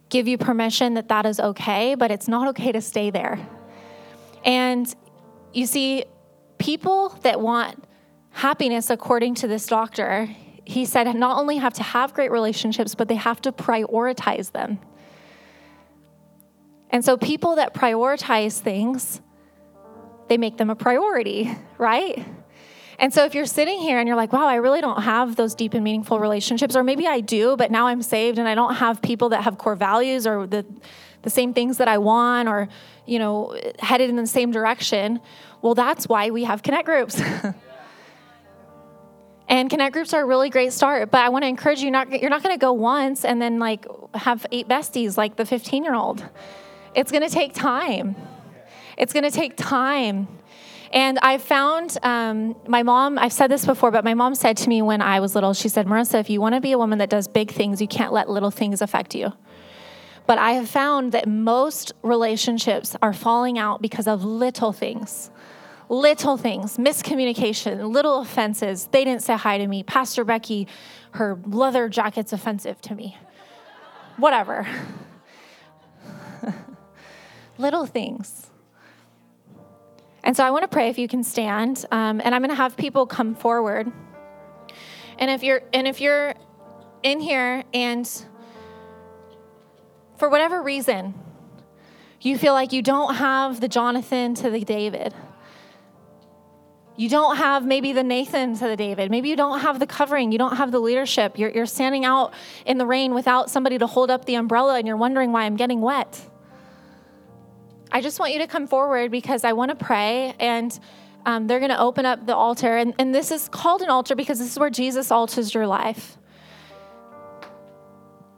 give 0.09 0.27
you 0.27 0.37
permission 0.37 0.95
that 0.95 1.07
that 1.09 1.25
is 1.25 1.39
okay, 1.39 1.95
but 1.95 2.11
it's 2.11 2.27
not 2.27 2.47
okay 2.49 2.71
to 2.71 2.81
stay 2.81 3.09
there. 3.09 3.39
And 4.43 4.93
you 5.53 5.65
see, 5.65 6.05
people 6.57 7.09
that 7.23 7.39
want 7.39 7.83
happiness, 8.31 8.89
according 8.89 9.35
to 9.35 9.47
this 9.47 9.67
doctor, 9.67 10.29
he 10.65 10.85
said 10.85 11.13
not 11.15 11.37
only 11.39 11.57
have 11.57 11.73
to 11.75 11.83
have 11.83 12.13
great 12.13 12.31
relationships, 12.31 12.95
but 12.95 13.07
they 13.07 13.15
have 13.15 13.41
to 13.41 13.51
prioritize 13.51 14.51
them. 14.51 14.79
And 16.91 17.03
so 17.05 17.17
people 17.17 17.55
that 17.55 17.73
prioritize 17.73 18.59
things, 18.59 19.21
they 20.27 20.37
make 20.37 20.57
them 20.57 20.69
a 20.69 20.75
priority, 20.75 21.51
right? 21.77 22.25
And 22.99 23.13
so 23.13 23.23
if 23.23 23.33
you're 23.33 23.45
sitting 23.45 23.79
here 23.79 23.97
and 23.97 24.07
you're 24.07 24.17
like, 24.17 24.33
wow, 24.33 24.45
I 24.45 24.55
really 24.55 24.81
don't 24.81 25.01
have 25.01 25.37
those 25.37 25.55
deep 25.55 25.73
and 25.73 25.83
meaningful 25.85 26.19
relationships, 26.19 26.75
or 26.75 26.83
maybe 26.83 27.07
I 27.07 27.21
do, 27.21 27.55
but 27.55 27.71
now 27.71 27.87
I'm 27.87 28.01
saved 28.01 28.37
and 28.37 28.47
I 28.47 28.55
don't 28.55 28.75
have 28.75 29.01
people 29.01 29.29
that 29.29 29.43
have 29.43 29.57
core 29.57 29.77
values 29.77 30.27
or 30.27 30.45
the, 30.45 30.65
the 31.21 31.29
same 31.29 31.53
things 31.53 31.77
that 31.77 31.87
I 31.87 31.97
want 31.97 32.49
or, 32.49 32.67
you 33.05 33.17
know, 33.17 33.57
headed 33.79 34.09
in 34.09 34.17
the 34.17 34.27
same 34.27 34.51
direction, 34.51 35.21
well, 35.61 35.75
that's 35.75 36.09
why 36.09 36.29
we 36.29 36.43
have 36.43 36.61
connect 36.61 36.85
groups. 36.85 37.21
and 39.47 39.69
connect 39.69 39.93
groups 39.93 40.13
are 40.13 40.21
a 40.21 40.25
really 40.25 40.49
great 40.49 40.73
start, 40.73 41.09
but 41.09 41.21
I 41.21 41.29
want 41.29 41.43
to 41.43 41.47
encourage 41.47 41.79
you 41.79 41.91
not 41.91 42.21
you're 42.21 42.29
not 42.29 42.43
going 42.43 42.53
to 42.53 42.59
go 42.59 42.73
once 42.73 43.23
and 43.23 43.41
then 43.41 43.59
like 43.59 43.85
have 44.13 44.45
eight 44.51 44.67
besties 44.67 45.15
like 45.15 45.37
the 45.37 45.43
15-year-old. 45.43 46.27
It's 46.95 47.11
going 47.11 47.23
to 47.23 47.29
take 47.29 47.53
time. 47.53 48.17
It's 48.97 49.13
going 49.13 49.23
to 49.23 49.31
take 49.31 49.55
time. 49.55 50.27
And 50.91 51.19
I 51.21 51.37
found 51.37 51.97
um, 52.01 52.55
my 52.67 52.81
mom, 52.81 53.19
I've 53.19 53.33
said 53.33 53.51
this 53.51 53.65
before, 53.65 53.91
but 53.91 54.03
my 54.03 54.15
mom 54.15 54.33
said 54.33 54.57
to 54.57 54.69
me 54.69 54.81
when 54.81 55.01
I 55.01 55.19
was 55.19 55.35
little, 55.35 55.53
she 55.53 55.69
said, 55.69 55.85
Marissa, 55.85 56.19
if 56.19 56.29
you 56.29 56.41
want 56.41 56.55
to 56.55 56.61
be 56.61 56.71
a 56.71 56.77
woman 56.77 56.97
that 56.97 57.09
does 57.09 57.27
big 57.27 57.51
things, 57.51 57.79
you 57.79 57.87
can't 57.87 58.11
let 58.11 58.29
little 58.29 58.49
things 58.49 58.81
affect 58.81 59.13
you. 59.13 59.33
But 60.25 60.37
I 60.37 60.53
have 60.53 60.69
found 60.69 61.11
that 61.11 61.27
most 61.27 61.91
relationships 62.01 62.95
are 63.01 63.13
falling 63.13 63.59
out 63.59 63.81
because 63.81 64.07
of 64.07 64.23
little 64.23 64.71
things. 64.71 65.29
Little 65.89 66.37
things, 66.37 66.77
miscommunication, 66.77 67.91
little 67.91 68.21
offenses. 68.21 68.89
They 68.91 69.03
didn't 69.03 69.23
say 69.23 69.35
hi 69.35 69.57
to 69.57 69.67
me. 69.67 69.81
Pastor 69.81 70.23
Becky, 70.23 70.67
her 71.13 71.39
leather 71.45 71.89
jacket's 71.89 72.31
offensive 72.31 72.79
to 72.81 72.95
me. 72.95 73.17
Whatever. 74.17 74.67
little 77.57 77.87
things. 77.87 78.49
And 80.23 80.35
so 80.35 80.43
I 80.43 80.51
want 80.51 80.63
to 80.63 80.67
pray 80.67 80.89
if 80.89 80.97
you 80.97 81.07
can 81.07 81.23
stand, 81.23 81.85
um, 81.91 82.21
and 82.23 82.35
I'm 82.35 82.41
going 82.41 82.49
to 82.49 82.55
have 82.55 82.75
people 82.75 83.05
come 83.05 83.35
forward. 83.35 83.91
And 85.17 85.29
if 85.29 85.43
you're 85.43 85.61
and 85.73 85.87
if 85.87 85.99
you're 86.01 86.33
in 87.03 87.19
here 87.19 87.63
and 87.73 88.09
for 90.17 90.29
whatever 90.29 90.61
reason 90.61 91.13
you 92.21 92.37
feel 92.37 92.53
like 92.53 92.73
you 92.73 92.81
don't 92.81 93.15
have 93.15 93.61
the 93.61 93.67
Jonathan 93.67 94.35
to 94.35 94.49
the 94.49 94.61
David, 94.61 95.13
you 96.97 97.07
don't 97.07 97.37
have 97.37 97.65
maybe 97.65 97.93
the 97.93 98.03
Nathan 98.03 98.55
to 98.55 98.67
the 98.67 98.75
David, 98.75 99.09
maybe 99.09 99.29
you 99.29 99.37
don't 99.37 99.61
have 99.61 99.79
the 99.79 99.87
covering, 99.87 100.33
you 100.33 100.37
don't 100.37 100.57
have 100.57 100.71
the 100.71 100.79
leadership, 100.79 101.39
you're, 101.39 101.49
you're 101.49 101.65
standing 101.65 102.03
out 102.03 102.33
in 102.65 102.77
the 102.77 102.85
rain 102.85 103.13
without 103.13 103.49
somebody 103.49 103.77
to 103.77 103.87
hold 103.87 104.11
up 104.11 104.25
the 104.25 104.35
umbrella, 104.35 104.77
and 104.77 104.85
you're 104.85 104.97
wondering 104.97 105.31
why 105.31 105.43
I'm 105.43 105.55
getting 105.55 105.79
wet. 105.79 106.21
I 107.91 108.01
just 108.01 108.19
want 108.19 108.33
you 108.33 108.39
to 108.39 108.47
come 108.47 108.67
forward 108.67 109.09
because 109.11 109.43
I 109.43 109.53
want 109.53 109.69
to 109.69 109.75
pray 109.75 110.35
and 110.39 110.77
um, 111.25 111.47
they're 111.47 111.59
going 111.59 111.71
to 111.71 111.79
open 111.79 112.05
up 112.05 112.25
the 112.25 112.35
altar. 112.35 112.77
And, 112.77 112.93
and 112.99 113.13
this 113.13 113.31
is 113.31 113.49
called 113.49 113.81
an 113.81 113.89
altar 113.89 114.15
because 114.15 114.39
this 114.39 114.51
is 114.51 114.59
where 114.59 114.69
Jesus 114.69 115.11
alters 115.11 115.53
your 115.53 115.67
life. 115.67 116.17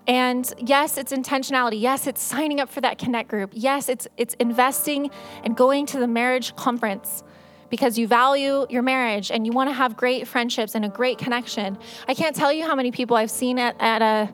And 0.07 0.51
yes, 0.57 0.97
it's 0.97 1.11
intentionality. 1.11 1.79
Yes, 1.79 2.07
it's 2.07 2.21
signing 2.21 2.59
up 2.59 2.69
for 2.69 2.81
that 2.81 2.97
connect 2.97 3.29
group. 3.29 3.51
Yes, 3.53 3.87
it's 3.87 4.07
it's 4.17 4.33
investing 4.35 5.11
and 5.43 5.55
going 5.55 5.85
to 5.87 5.99
the 5.99 6.07
marriage 6.07 6.55
conference 6.55 7.23
because 7.69 7.97
you 7.97 8.07
value 8.07 8.65
your 8.69 8.81
marriage 8.81 9.31
and 9.31 9.45
you 9.45 9.51
want 9.51 9.69
to 9.69 9.73
have 9.73 9.95
great 9.95 10.27
friendships 10.27 10.75
and 10.75 10.83
a 10.83 10.89
great 10.89 11.17
connection. 11.17 11.77
I 12.07 12.15
can't 12.15 12.35
tell 12.35 12.51
you 12.51 12.65
how 12.65 12.75
many 12.75 12.91
people 12.91 13.15
I've 13.15 13.31
seen 13.31 13.59
at, 13.59 13.75
at 13.79 14.01
a 14.01 14.33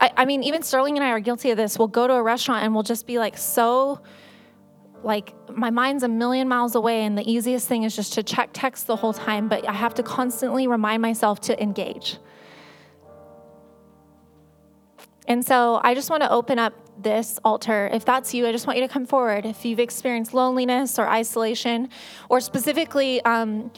I, 0.00 0.10
I 0.16 0.24
mean, 0.24 0.42
even 0.42 0.62
Sterling 0.62 0.96
and 0.96 1.04
I 1.04 1.10
are 1.10 1.20
guilty 1.20 1.50
of 1.50 1.56
this. 1.56 1.78
We'll 1.78 1.88
go 1.88 2.08
to 2.08 2.14
a 2.14 2.22
restaurant 2.22 2.64
and 2.64 2.74
we'll 2.74 2.82
just 2.82 3.06
be 3.06 3.18
like 3.18 3.38
so 3.38 4.00
like 5.04 5.34
my 5.50 5.70
mind's 5.70 6.02
a 6.02 6.08
million 6.08 6.48
miles 6.48 6.74
away 6.74 7.04
and 7.04 7.16
the 7.16 7.30
easiest 7.30 7.68
thing 7.68 7.82
is 7.82 7.94
just 7.94 8.14
to 8.14 8.22
check 8.22 8.50
text 8.52 8.86
the 8.86 8.96
whole 8.96 9.12
time 9.12 9.48
but 9.48 9.68
i 9.68 9.72
have 9.72 9.94
to 9.94 10.02
constantly 10.02 10.66
remind 10.66 11.02
myself 11.02 11.40
to 11.40 11.62
engage. 11.62 12.18
And 15.26 15.44
so 15.44 15.80
i 15.82 15.94
just 15.94 16.10
want 16.10 16.22
to 16.22 16.30
open 16.30 16.58
up 16.58 16.74
this 17.02 17.38
altar. 17.44 17.88
If 17.92 18.04
that's 18.04 18.34
you 18.34 18.46
i 18.46 18.52
just 18.52 18.66
want 18.66 18.78
you 18.78 18.86
to 18.86 18.92
come 18.92 19.06
forward. 19.06 19.46
If 19.46 19.64
you've 19.64 19.80
experienced 19.80 20.34
loneliness 20.34 20.98
or 20.98 21.06
isolation 21.08 21.88
or 22.28 22.40
specifically 22.40 23.22
um, 23.22 23.70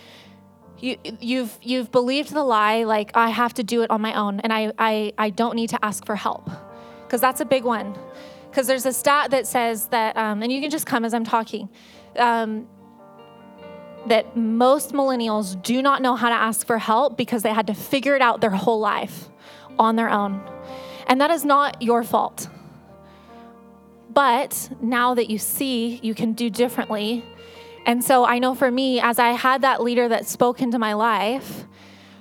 you, 0.79 0.97
you've 1.21 1.59
you've 1.63 1.91
believed 1.91 2.33
the 2.33 2.43
lie 2.43 2.85
like 2.85 3.11
i 3.15 3.31
have 3.31 3.55
to 3.55 3.63
do 3.63 3.83
it 3.83 3.91
on 3.91 4.01
my 4.01 4.13
own 4.15 4.41
and 4.41 4.53
i 4.53 4.73
i, 4.79 5.13
I 5.17 5.31
don't 5.31 5.57
need 5.57 5.71
to 5.71 5.85
ask 5.85 6.05
for 6.05 6.17
help 6.17 6.51
because 7.05 7.21
that's 7.21 7.41
a 7.41 7.45
big 7.45 7.65
one 7.65 7.97
because 8.57 8.69
there's 8.69 8.87
a 8.87 8.93
stat 8.93 9.33
that 9.33 9.47
says 9.47 9.89
that, 9.89 10.17
um, 10.17 10.43
and 10.43 10.51
you 10.51 10.63
can 10.63 10.71
just 10.71 10.87
come 10.87 11.05
as 11.05 11.13
I'm 11.13 11.25
talking, 11.25 11.69
um, 12.19 12.67
that 14.07 14.35
most 14.35 14.95
millennials 14.95 15.63
do 15.63 15.83
not 15.83 16.01
know 16.01 16.17
how 16.17 16.31
to 16.31 16.35
ask 16.35 16.67
for 16.67 16.79
help 16.79 17.19
because 17.19 17.43
they 17.43 17.53
had 17.53 17.67
to 17.67 17.75
figure 17.75 18.17
it 18.17 18.23
out 18.23 18.41
their 18.41 18.49
whole 18.49 18.81
life 18.81 19.29
on 19.79 19.97
their 19.97 20.09
own. 20.09 20.41
And 21.07 21.21
that 21.21 21.31
is 21.31 21.45
not 21.45 21.83
your 21.83 22.03
fault. 22.03 22.49
But 24.09 24.71
now 24.81 25.13
that 25.13 25.29
you 25.29 25.37
see, 25.37 26.01
you 26.03 26.15
can 26.15 26.33
do 26.33 26.49
differently. 26.49 27.27
And 27.85 28.03
so 28.03 28.25
I 28.25 28.39
know 28.39 28.55
for 28.55 28.71
me, 28.71 29.01
as 29.01 29.19
I 29.19 29.33
had 29.33 29.61
that 29.61 29.83
leader 29.83 30.09
that 30.09 30.25
spoke 30.25 30.63
into 30.63 30.79
my 30.79 30.95
life, 30.95 31.67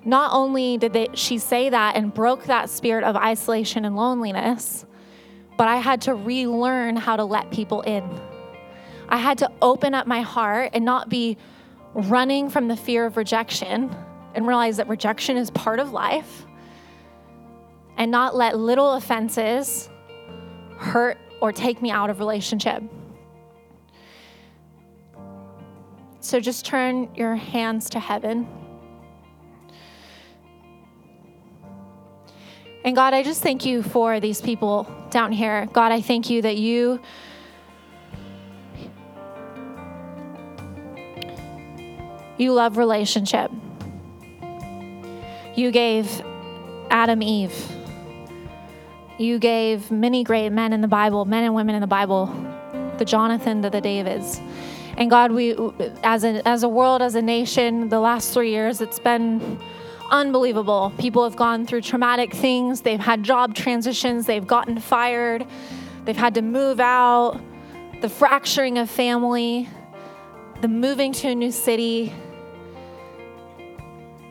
not 0.04 0.34
only 0.34 0.78
did 0.78 0.92
they, 0.92 1.08
she 1.14 1.38
say 1.38 1.70
that 1.70 1.96
and 1.96 2.14
broke 2.14 2.44
that 2.48 2.70
spirit 2.70 3.06
of 3.06 3.16
isolation 3.16 3.86
and 3.86 3.96
loneliness, 3.96 4.86
but 5.58 5.68
I 5.68 5.78
had 5.78 6.02
to 6.04 6.14
relearn 6.14 6.96
how 6.96 7.16
to 7.16 7.24
let 7.24 7.52
people 7.52 7.82
in. 7.82 8.04
I 9.08 9.18
had 9.18 9.38
to 9.40 9.52
open 9.62 9.94
up 9.94 10.08
my 10.08 10.22
heart 10.22 10.72
and 10.74 10.84
not 10.84 11.10
be 11.10 11.38
running 11.94 12.50
from 12.50 12.68
the 12.68 12.76
fear 12.76 13.06
of 13.06 13.18
rejection 13.18 13.96
and 14.34 14.48
realize 14.48 14.78
that 14.78 14.88
rejection 14.88 15.38
is 15.38 15.50
part 15.52 15.80
of 15.80 15.92
life 15.92 16.46
and 17.98 18.12
not 18.12 18.36
let 18.36 18.58
little 18.58 18.94
offenses 18.94 19.90
hurt 20.78 21.18
or 21.40 21.52
take 21.52 21.82
me 21.82 21.92
out 21.92 22.10
of 22.10 22.20
relationship. 22.20 22.84
So 26.20 26.40
just 26.40 26.66
turn 26.66 27.10
your 27.16 27.36
hands 27.36 27.90
to 27.92 28.00
heaven. 28.00 28.48
And 32.86 32.96
God, 32.96 33.16
I 33.16 33.24
just 33.24 33.42
thank 33.42 33.66
you 33.66 33.82
for 33.82 34.20
these 34.20 34.40
people 34.40 34.88
down 35.10 35.32
here. 35.32 35.68
God, 35.74 35.92
I 35.92 36.02
thank 36.02 36.30
you 36.30 36.44
that 36.44 36.58
you. 36.58 37.02
You 42.38 42.54
love 42.54 42.78
relationship. 42.78 43.50
You 45.56 45.72
gave 45.72 46.22
Adam 46.92 47.24
Eve. 47.24 47.56
You 49.18 49.40
gave 49.40 49.90
many 49.90 50.24
great 50.24 50.52
men 50.52 50.72
in 50.72 50.82
the 50.82 50.88
Bible, 50.88 51.26
men 51.26 51.44
and 51.44 51.56
women 51.56 51.74
in 51.74 51.82
the 51.82 51.88
Bible, 51.88 52.28
the 53.00 53.06
Jonathan 53.06 53.64
to 53.64 53.72
the 53.72 53.82
Davids. 53.82 54.40
And 54.96 55.10
God, 55.10 55.32
we 55.32 55.56
as 56.04 56.24
a 56.24 56.48
as 56.48 56.62
a 56.62 56.70
world, 56.70 57.02
as 57.02 57.16
a 57.16 57.22
nation, 57.24 57.90
the 57.90 58.00
last 58.00 58.32
three 58.32 58.52
years, 58.52 58.80
it's 58.80 59.00
been 59.00 59.60
unbelievable. 60.12 60.94
People 60.98 61.24
have 61.24 61.36
gone 61.36 61.66
through 61.66 61.82
traumatic 61.82 62.34
things, 62.34 62.82
they've 62.82 63.00
had 63.00 63.24
job 63.24 63.56
transitions, 63.56 64.26
they've 64.26 64.46
gotten 64.46 64.80
fired, 64.80 65.46
they've 66.06 66.18
had 66.18 66.36
to 66.36 66.42
move 66.42 66.80
out, 66.80 67.40
the 68.02 68.10
fracturing 68.10 68.78
of 68.78 68.90
family, 68.90 69.70
the 70.62 70.68
moving 70.68 71.14
to 71.14 71.30
a 71.30 71.36
new 71.36 71.52
city. 71.52 72.14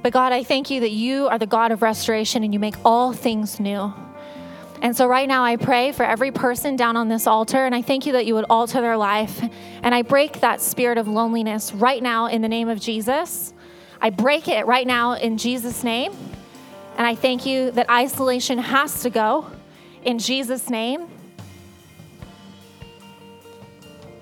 But 0.03 0.13
God, 0.13 0.33
I 0.33 0.45
thank 0.45 0.71
you 0.71 0.81
that 0.81 0.91
you 0.91 1.29
are 1.29 1.39
the 1.39 1.47
God 1.47 1.73
of 1.73 1.81
restoration 1.81 2.45
and 2.45 2.53
you 2.53 2.61
make 2.61 2.75
all 2.85 3.13
things 3.13 3.59
new. 3.59 3.93
And 4.83 4.95
so, 4.95 5.07
right 5.07 5.27
now, 5.27 5.45
I 5.45 5.57
pray 5.57 5.93
for 5.93 6.03
every 6.03 6.31
person 6.31 6.77
down 6.77 6.95
on 6.95 7.09
this 7.09 7.27
altar, 7.27 7.65
and 7.65 7.75
I 7.75 7.81
thank 7.81 8.05
you 8.05 8.13
that 8.13 8.27
you 8.27 8.35
would 8.35 8.45
alter 8.51 8.83
their 8.83 8.99
life. 8.99 9.43
And 9.83 9.95
I 9.95 10.03
break 10.03 10.41
that 10.41 10.61
spirit 10.61 10.99
of 10.99 11.09
loneliness 11.09 11.73
right 11.73 12.03
now 12.03 12.27
in 12.27 12.43
the 12.43 12.51
name 12.51 12.69
of 12.69 12.81
Jesus. 12.81 13.54
I 14.05 14.11
break 14.11 14.49
it 14.49 14.67
right 14.67 14.87
now 14.87 15.15
in 15.15 15.39
Jesus' 15.39 15.83
name. 15.83 16.13
And 16.99 17.07
I 17.07 17.15
thank 17.15 17.47
you 17.47 17.71
that 17.71 17.89
isolation 17.89 18.59
has 18.59 19.01
to 19.01 19.09
go 19.09 19.51
in 20.03 20.19
Jesus' 20.19 20.69
name. 20.69 21.09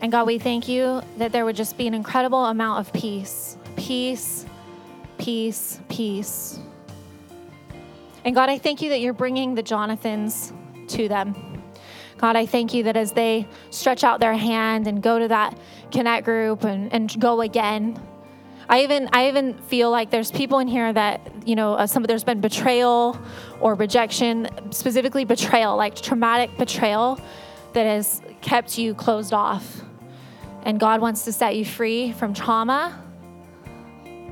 And 0.01 0.13
God, 0.13 0.29
we 0.29 0.39
thank 0.39 0.69
you 0.69 1.03
that 1.19 1.33
there 1.33 1.45
would 1.45 1.57
just 1.57 1.77
be 1.77 1.89
an 1.89 1.95
incredible 1.95 2.45
amount 2.45 2.79
of 2.79 2.93
peace, 2.93 3.57
peace, 3.75 4.47
peace, 5.19 5.81
peace. 5.89 6.61
And 8.25 8.37
God, 8.37 8.51
I 8.51 8.59
thank 8.59 8.83
you 8.83 8.91
that 8.91 9.01
you're 9.01 9.13
bringing 9.13 9.57
the 9.57 9.65
Jonathans 9.65 10.53
to 10.91 11.09
them. 11.09 11.61
God, 12.19 12.37
I 12.37 12.47
thank 12.47 12.73
you 12.73 12.85
that 12.85 12.97
as 12.97 13.11
they 13.11 13.49
stretch 13.71 14.05
out 14.05 14.21
their 14.21 14.35
hand 14.35 14.87
and 14.87 15.03
go 15.03 15.19
to 15.19 15.27
that 15.27 15.59
connect 15.91 16.25
group 16.25 16.63
and, 16.63 16.93
and 16.93 17.21
go 17.21 17.41
again, 17.41 18.01
I 18.73 18.85
even 18.85 19.11
I 19.13 19.29
even 19.29 19.59
feel 19.59 19.91
like 19.91 20.09
there's 20.09 20.31
people 20.31 20.59
in 20.59 20.67
here 20.67 20.91
that 20.91 21.21
you 21.47 21.57
know 21.57 21.75
uh, 21.75 21.87
some 21.87 22.05
there's 22.05 22.25
been 22.25 22.41
betrayal 22.41 23.21
or 23.61 23.75
rejection, 23.75 24.49
specifically 24.71 25.27
betrayal, 25.27 25.77
like 25.77 25.95
traumatic 25.95 26.57
betrayal 26.57 27.21
that 27.75 27.85
has 27.85 28.23
kept 28.41 28.79
you 28.79 28.95
closed 28.95 29.35
off. 29.35 29.83
And 30.63 30.81
God 30.81 31.03
wants 31.03 31.27
to 31.27 31.33
set 31.33 31.55
you 31.55 31.67
free 31.67 32.13
from 32.13 32.33
trauma 32.33 32.99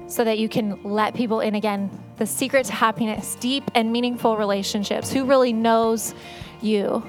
so 0.06 0.24
that 0.24 0.38
you 0.38 0.48
can 0.48 0.82
let 0.84 1.14
people 1.14 1.40
in 1.40 1.54
again. 1.54 1.90
The 2.16 2.26
secret 2.26 2.64
to 2.66 2.72
happiness, 2.72 3.36
deep 3.40 3.70
and 3.74 3.92
meaningful 3.92 4.38
relationships. 4.38 5.12
Who 5.12 5.26
really 5.26 5.52
knows 5.52 6.14
you? 6.62 7.04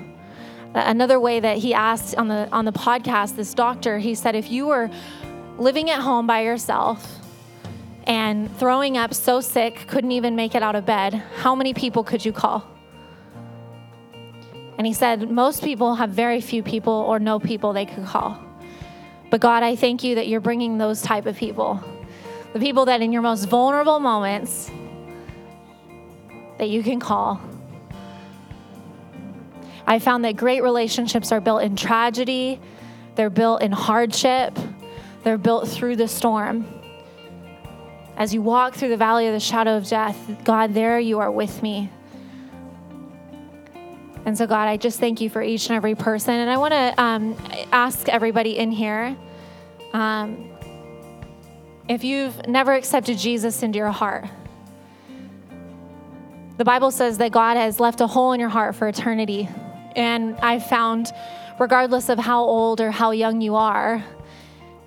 Another 0.73 1.17
way 1.17 1.39
that 1.39 1.59
he 1.59 1.73
asked 1.73 2.13
on 2.17 2.27
the 2.27 2.49
on 2.51 2.65
the 2.65 2.73
podcast, 2.73 3.37
this 3.37 3.53
doctor, 3.53 3.99
he 3.99 4.15
said, 4.15 4.35
if 4.35 4.51
you 4.51 4.67
were 4.67 4.89
living 5.57 5.89
at 5.89 6.01
home 6.01 6.27
by 6.27 6.41
yourself 6.41 7.20
and 8.05 8.55
throwing 8.57 8.97
up 8.97 9.13
so 9.13 9.41
sick, 9.41 9.85
couldn't 9.87 10.11
even 10.11 10.35
make 10.35 10.55
it 10.55 10.63
out 10.63 10.75
of 10.75 10.85
bed, 10.85 11.13
how 11.37 11.55
many 11.55 11.73
people 11.73 12.03
could 12.03 12.25
you 12.25 12.31
call? 12.31 12.65
And 14.77 14.87
he 14.87 14.93
said, 14.93 15.29
most 15.29 15.63
people 15.63 15.95
have 15.95 16.09
very 16.09 16.41
few 16.41 16.63
people 16.63 16.93
or 16.93 17.19
no 17.19 17.39
people 17.39 17.73
they 17.73 17.85
could 17.85 18.05
call. 18.05 18.41
But 19.29 19.41
God, 19.41 19.63
I 19.63 19.75
thank 19.75 20.03
you 20.03 20.15
that 20.15 20.27
you're 20.27 20.41
bringing 20.41 20.77
those 20.77 21.01
type 21.01 21.25
of 21.25 21.37
people. 21.37 21.83
The 22.53 22.59
people 22.59 22.85
that 22.85 23.01
in 23.01 23.13
your 23.13 23.21
most 23.21 23.45
vulnerable 23.45 23.99
moments 23.99 24.71
that 26.57 26.69
you 26.69 26.83
can 26.83 26.99
call 26.99 27.39
I 29.91 29.99
found 29.99 30.23
that 30.25 30.37
great 30.37 30.63
relationships 30.63 31.33
are 31.33 31.41
built 31.41 31.63
in 31.63 31.75
tragedy, 31.75 32.61
they're 33.15 33.29
built 33.29 33.61
in 33.61 33.73
hardship, 33.73 34.57
they're 35.23 35.37
built 35.37 35.67
through 35.67 35.97
the 35.97 36.07
storm. 36.07 36.65
As 38.21 38.35
you 38.35 38.41
walk 38.43 38.75
through 38.75 38.89
the 38.89 38.97
valley 38.97 39.25
of 39.25 39.33
the 39.33 39.39
shadow 39.39 39.75
of 39.75 39.87
death, 39.87 40.15
God, 40.43 40.75
there 40.75 40.99
you 40.99 41.17
are 41.17 41.31
with 41.31 41.63
me. 41.63 41.89
And 44.27 44.37
so, 44.37 44.45
God, 44.45 44.67
I 44.67 44.77
just 44.77 44.99
thank 44.99 45.21
you 45.21 45.27
for 45.27 45.41
each 45.41 45.69
and 45.69 45.75
every 45.75 45.95
person. 45.95 46.35
And 46.35 46.47
I 46.47 46.57
want 46.57 46.71
to 46.71 47.01
um, 47.01 47.35
ask 47.71 48.07
everybody 48.07 48.59
in 48.59 48.71
here 48.71 49.17
um, 49.93 50.51
if 51.89 52.03
you've 52.03 52.45
never 52.47 52.73
accepted 52.73 53.17
Jesus 53.17 53.63
into 53.63 53.79
your 53.79 53.89
heart, 53.89 54.25
the 56.57 56.63
Bible 56.63 56.91
says 56.91 57.17
that 57.17 57.31
God 57.31 57.57
has 57.57 57.79
left 57.79 58.01
a 58.01 58.07
hole 58.07 58.33
in 58.33 58.39
your 58.39 58.49
heart 58.49 58.75
for 58.75 58.87
eternity. 58.87 59.49
And 59.95 60.37
I've 60.41 60.67
found, 60.67 61.11
regardless 61.59 62.07
of 62.07 62.19
how 62.19 62.43
old 62.43 62.81
or 62.81 62.91
how 62.91 63.09
young 63.09 63.41
you 63.41 63.55
are, 63.55 64.03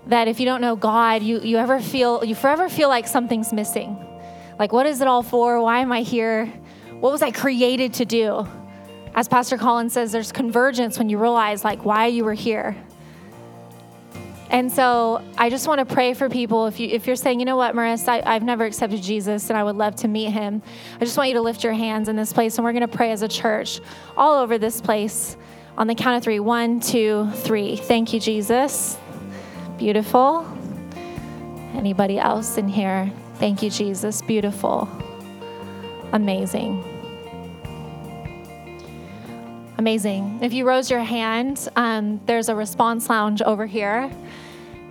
that 0.06 0.28
if 0.28 0.40
you 0.40 0.46
don't 0.46 0.60
know 0.60 0.76
God, 0.76 1.22
you, 1.22 1.40
you 1.40 1.56
ever 1.56 1.80
feel, 1.80 2.24
you 2.24 2.34
forever 2.34 2.68
feel 2.68 2.88
like 2.88 3.06
something's 3.06 3.52
missing. 3.52 3.96
Like, 4.58 4.72
what 4.72 4.86
is 4.86 5.00
it 5.00 5.08
all 5.08 5.22
for? 5.22 5.60
Why 5.60 5.80
am 5.80 5.92
I 5.92 6.02
here? 6.02 6.46
What 7.00 7.10
was 7.10 7.22
I 7.22 7.30
created 7.30 7.94
to 7.94 8.04
do? 8.04 8.46
As 9.14 9.28
Pastor 9.28 9.56
Colin 9.56 9.90
says, 9.90 10.12
there's 10.12 10.32
convergence 10.32 10.98
when 10.98 11.08
you 11.08 11.18
realize, 11.18 11.64
like, 11.64 11.84
why 11.84 12.06
you 12.06 12.24
were 12.24 12.34
here. 12.34 12.76
And 14.50 14.70
so 14.70 15.22
I 15.36 15.50
just 15.50 15.66
want 15.66 15.80
to 15.80 15.94
pray 15.94 16.14
for 16.14 16.28
people. 16.28 16.66
If, 16.66 16.78
you, 16.78 16.88
if 16.88 17.06
you're 17.06 17.16
saying, 17.16 17.40
you 17.40 17.46
know 17.46 17.56
what, 17.56 17.74
Marissa, 17.74 18.08
I, 18.08 18.34
I've 18.34 18.42
never 18.42 18.64
accepted 18.64 19.02
Jesus 19.02 19.50
and 19.50 19.58
I 19.58 19.64
would 19.64 19.76
love 19.76 19.96
to 19.96 20.08
meet 20.08 20.30
him, 20.30 20.62
I 21.00 21.04
just 21.04 21.16
want 21.16 21.30
you 21.30 21.34
to 21.34 21.42
lift 21.42 21.64
your 21.64 21.72
hands 21.72 22.08
in 22.08 22.14
this 22.14 22.32
place 22.32 22.56
and 22.56 22.64
we're 22.64 22.72
going 22.72 22.88
to 22.88 22.96
pray 22.96 23.10
as 23.10 23.22
a 23.22 23.28
church 23.28 23.80
all 24.16 24.40
over 24.40 24.58
this 24.58 24.80
place 24.80 25.36
on 25.76 25.88
the 25.88 25.94
count 25.94 26.18
of 26.18 26.22
three. 26.22 26.38
One, 26.38 26.78
two, 26.78 27.28
three. 27.34 27.76
Thank 27.76 28.12
you, 28.12 28.20
Jesus. 28.20 28.96
Beautiful. 29.78 30.46
Anybody 31.74 32.18
else 32.18 32.56
in 32.56 32.68
here? 32.68 33.10
Thank 33.34 33.62
you, 33.62 33.70
Jesus. 33.70 34.22
Beautiful. 34.22 34.88
Amazing. 36.12 36.84
Amazing. 39.76 40.38
If 40.40 40.52
you 40.52 40.66
rose 40.66 40.88
your 40.88 41.00
hand, 41.00 41.68
um, 41.74 42.20
there's 42.26 42.48
a 42.48 42.54
response 42.54 43.10
lounge 43.10 43.42
over 43.42 43.66
here 43.66 44.10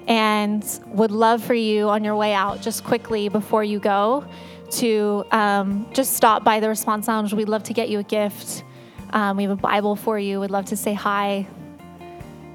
and 0.08 0.64
would 0.88 1.12
love 1.12 1.42
for 1.42 1.54
you 1.54 1.88
on 1.90 2.04
your 2.04 2.18
way 2.18 2.34
out, 2.34 2.62
just 2.62 2.84
quickly 2.84 3.30
before 3.30 3.64
you 3.64 3.80
go, 3.80 4.26
to 4.72 5.26
um, 5.32 5.88
just 5.94 6.14
stop 6.14 6.44
by 6.44 6.60
the 6.60 6.68
response 6.68 7.08
lounge. 7.08 7.34
We'd 7.34 7.48
love 7.48 7.64
to 7.64 7.74
get 7.74 7.88
you 7.88 8.00
a 8.00 8.04
gift. 8.04 8.66
Um, 9.12 9.38
we 9.38 9.44
have 9.44 9.52
a 9.52 9.56
Bible 9.56 9.96
for 9.96 10.20
you. 10.20 10.42
We'd 10.42 10.52
love 10.52 10.66
to 10.66 10.76
say 10.76 10.94
hi, 10.94 11.48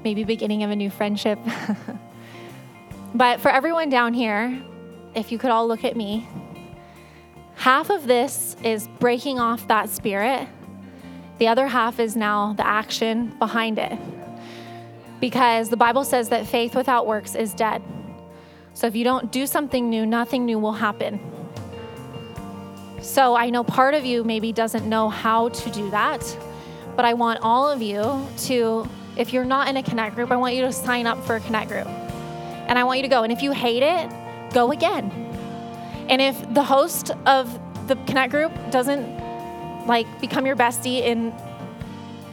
maybe 0.03 0.23
beginning 0.23 0.61
of 0.63 0.69
a 0.69 0.75
new 0.75 0.91
friendship. 0.91 1.39
but 3.13 3.39
for 3.39 3.49
everyone 3.49 3.89
down 3.89 4.13
here, 4.13 4.61
if 5.15 5.31
you 5.31 5.37
could 5.37 5.49
all 5.49 5.67
look 5.67 5.83
at 5.83 5.95
me, 5.95 6.27
half 7.55 7.89
of 7.89 8.07
this 8.07 8.55
is 8.63 8.87
breaking 8.99 9.39
off 9.39 9.67
that 9.67 9.89
spirit. 9.89 10.47
The 11.39 11.47
other 11.47 11.67
half 11.67 11.99
is 11.99 12.15
now 12.15 12.53
the 12.53 12.67
action 12.67 13.35
behind 13.39 13.79
it 13.79 13.97
because 15.19 15.69
the 15.69 15.77
Bible 15.77 16.03
says 16.03 16.29
that 16.29 16.47
faith 16.47 16.75
without 16.75 17.07
works 17.07 17.35
is 17.35 17.53
dead. 17.53 17.81
So 18.73 18.87
if 18.87 18.95
you 18.95 19.03
don't 19.03 19.31
do 19.31 19.45
something 19.45 19.89
new, 19.89 20.05
nothing 20.05 20.45
new 20.45 20.59
will 20.59 20.73
happen. 20.73 21.19
So 23.01 23.35
I 23.35 23.49
know 23.49 23.63
part 23.63 23.93
of 23.93 24.05
you 24.05 24.23
maybe 24.23 24.51
doesn't 24.51 24.87
know 24.87 25.09
how 25.09 25.49
to 25.49 25.71
do 25.71 25.89
that, 25.91 26.37
but 26.95 27.05
I 27.05 27.13
want 27.13 27.39
all 27.41 27.69
of 27.69 27.81
you 27.81 28.27
to, 28.45 28.87
if 29.17 29.33
you're 29.33 29.45
not 29.45 29.67
in 29.67 29.77
a 29.77 29.83
connect 29.83 30.15
group, 30.15 30.31
I 30.31 30.35
want 30.35 30.55
you 30.55 30.61
to 30.61 30.71
sign 30.71 31.07
up 31.07 31.23
for 31.25 31.37
a 31.37 31.39
connect 31.39 31.69
group. 31.69 31.87
And 32.69 32.79
I 32.79 32.85
want 32.85 32.99
you 32.99 33.03
to 33.03 33.09
go. 33.09 33.23
And 33.23 33.33
if 33.33 33.41
you 33.41 33.51
hate 33.51 33.83
it, 33.83 34.09
go 34.53 34.71
again. 34.71 35.11
And 36.07 36.21
if 36.21 36.53
the 36.53 36.63
host 36.63 37.11
of 37.25 37.59
the 37.87 37.95
connect 38.07 38.31
group 38.31 38.53
doesn't 38.71 39.87
like 39.87 40.07
become 40.21 40.45
your 40.45 40.55
bestie 40.55 41.01
in 41.01 41.33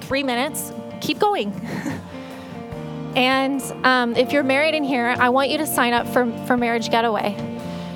three 0.03 0.22
minutes, 0.22 0.72
keep 1.01 1.18
going. 1.18 1.53
And 3.16 3.62
um, 3.82 4.14
if 4.14 4.30
you're 4.30 4.43
married 4.43 4.74
in 4.74 4.84
here, 4.84 5.16
I 5.18 5.30
want 5.30 5.49
you 5.49 5.57
to 5.57 5.66
sign 5.66 5.95
up 5.95 6.07
for, 6.07 6.30
for 6.47 6.59
Marriage 6.59 6.91
Getaway 6.91 7.34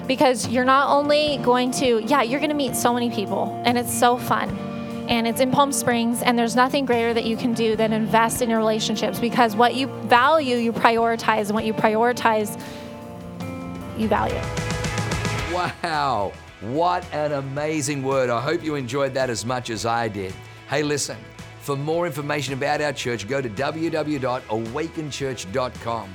because 0.07 0.49
you're 0.49 0.65
not 0.65 0.89
only 0.89 1.37
going 1.43 1.73
to, 1.73 2.03
yeah, 2.07 2.23
you're 2.23 2.41
going 2.41 2.51
to 2.51 2.57
meet 2.57 2.75
so 2.75 2.95
many 2.95 3.11
people 3.11 3.61
and 3.67 3.77
it's 3.77 3.93
so 3.93 4.17
fun. 4.17 4.49
And 5.11 5.27
it's 5.27 5.41
in 5.41 5.51
Palm 5.51 5.73
Springs, 5.73 6.23
and 6.23 6.39
there's 6.39 6.57
nothing 6.57 6.87
greater 6.87 7.13
that 7.13 7.25
you 7.25 7.37
can 7.37 7.53
do 7.53 7.75
than 7.75 7.93
invest 7.93 8.43
in 8.43 8.49
your 8.49 8.61
relationships 8.61 9.19
because 9.19 9.57
what 9.57 9.75
you 9.75 9.89
value, 10.05 10.55
you 10.57 10.73
prioritize, 10.73 11.47
and 11.47 11.55
what 11.55 11.65
you 11.65 11.75
prioritize, 11.75 12.57
you 13.99 14.07
value. 14.07 14.41
Wow, 15.53 16.33
what 16.61 17.05
an 17.13 17.33
amazing 17.33 18.05
word. 18.05 18.31
I 18.31 18.41
hope 18.41 18.63
you 18.63 18.77
enjoyed 18.77 19.13
that 19.15 19.31
as 19.31 19.45
much 19.45 19.69
as 19.69 19.85
I 19.85 20.07
did. 20.07 20.33
Hey, 20.69 20.85
listen. 20.85 21.17
For 21.61 21.75
more 21.77 22.07
information 22.07 22.55
about 22.55 22.81
our 22.81 22.93
church, 22.93 23.27
go 23.29 23.41
to 23.43 23.51
www.awakenchurch.com 23.51 26.15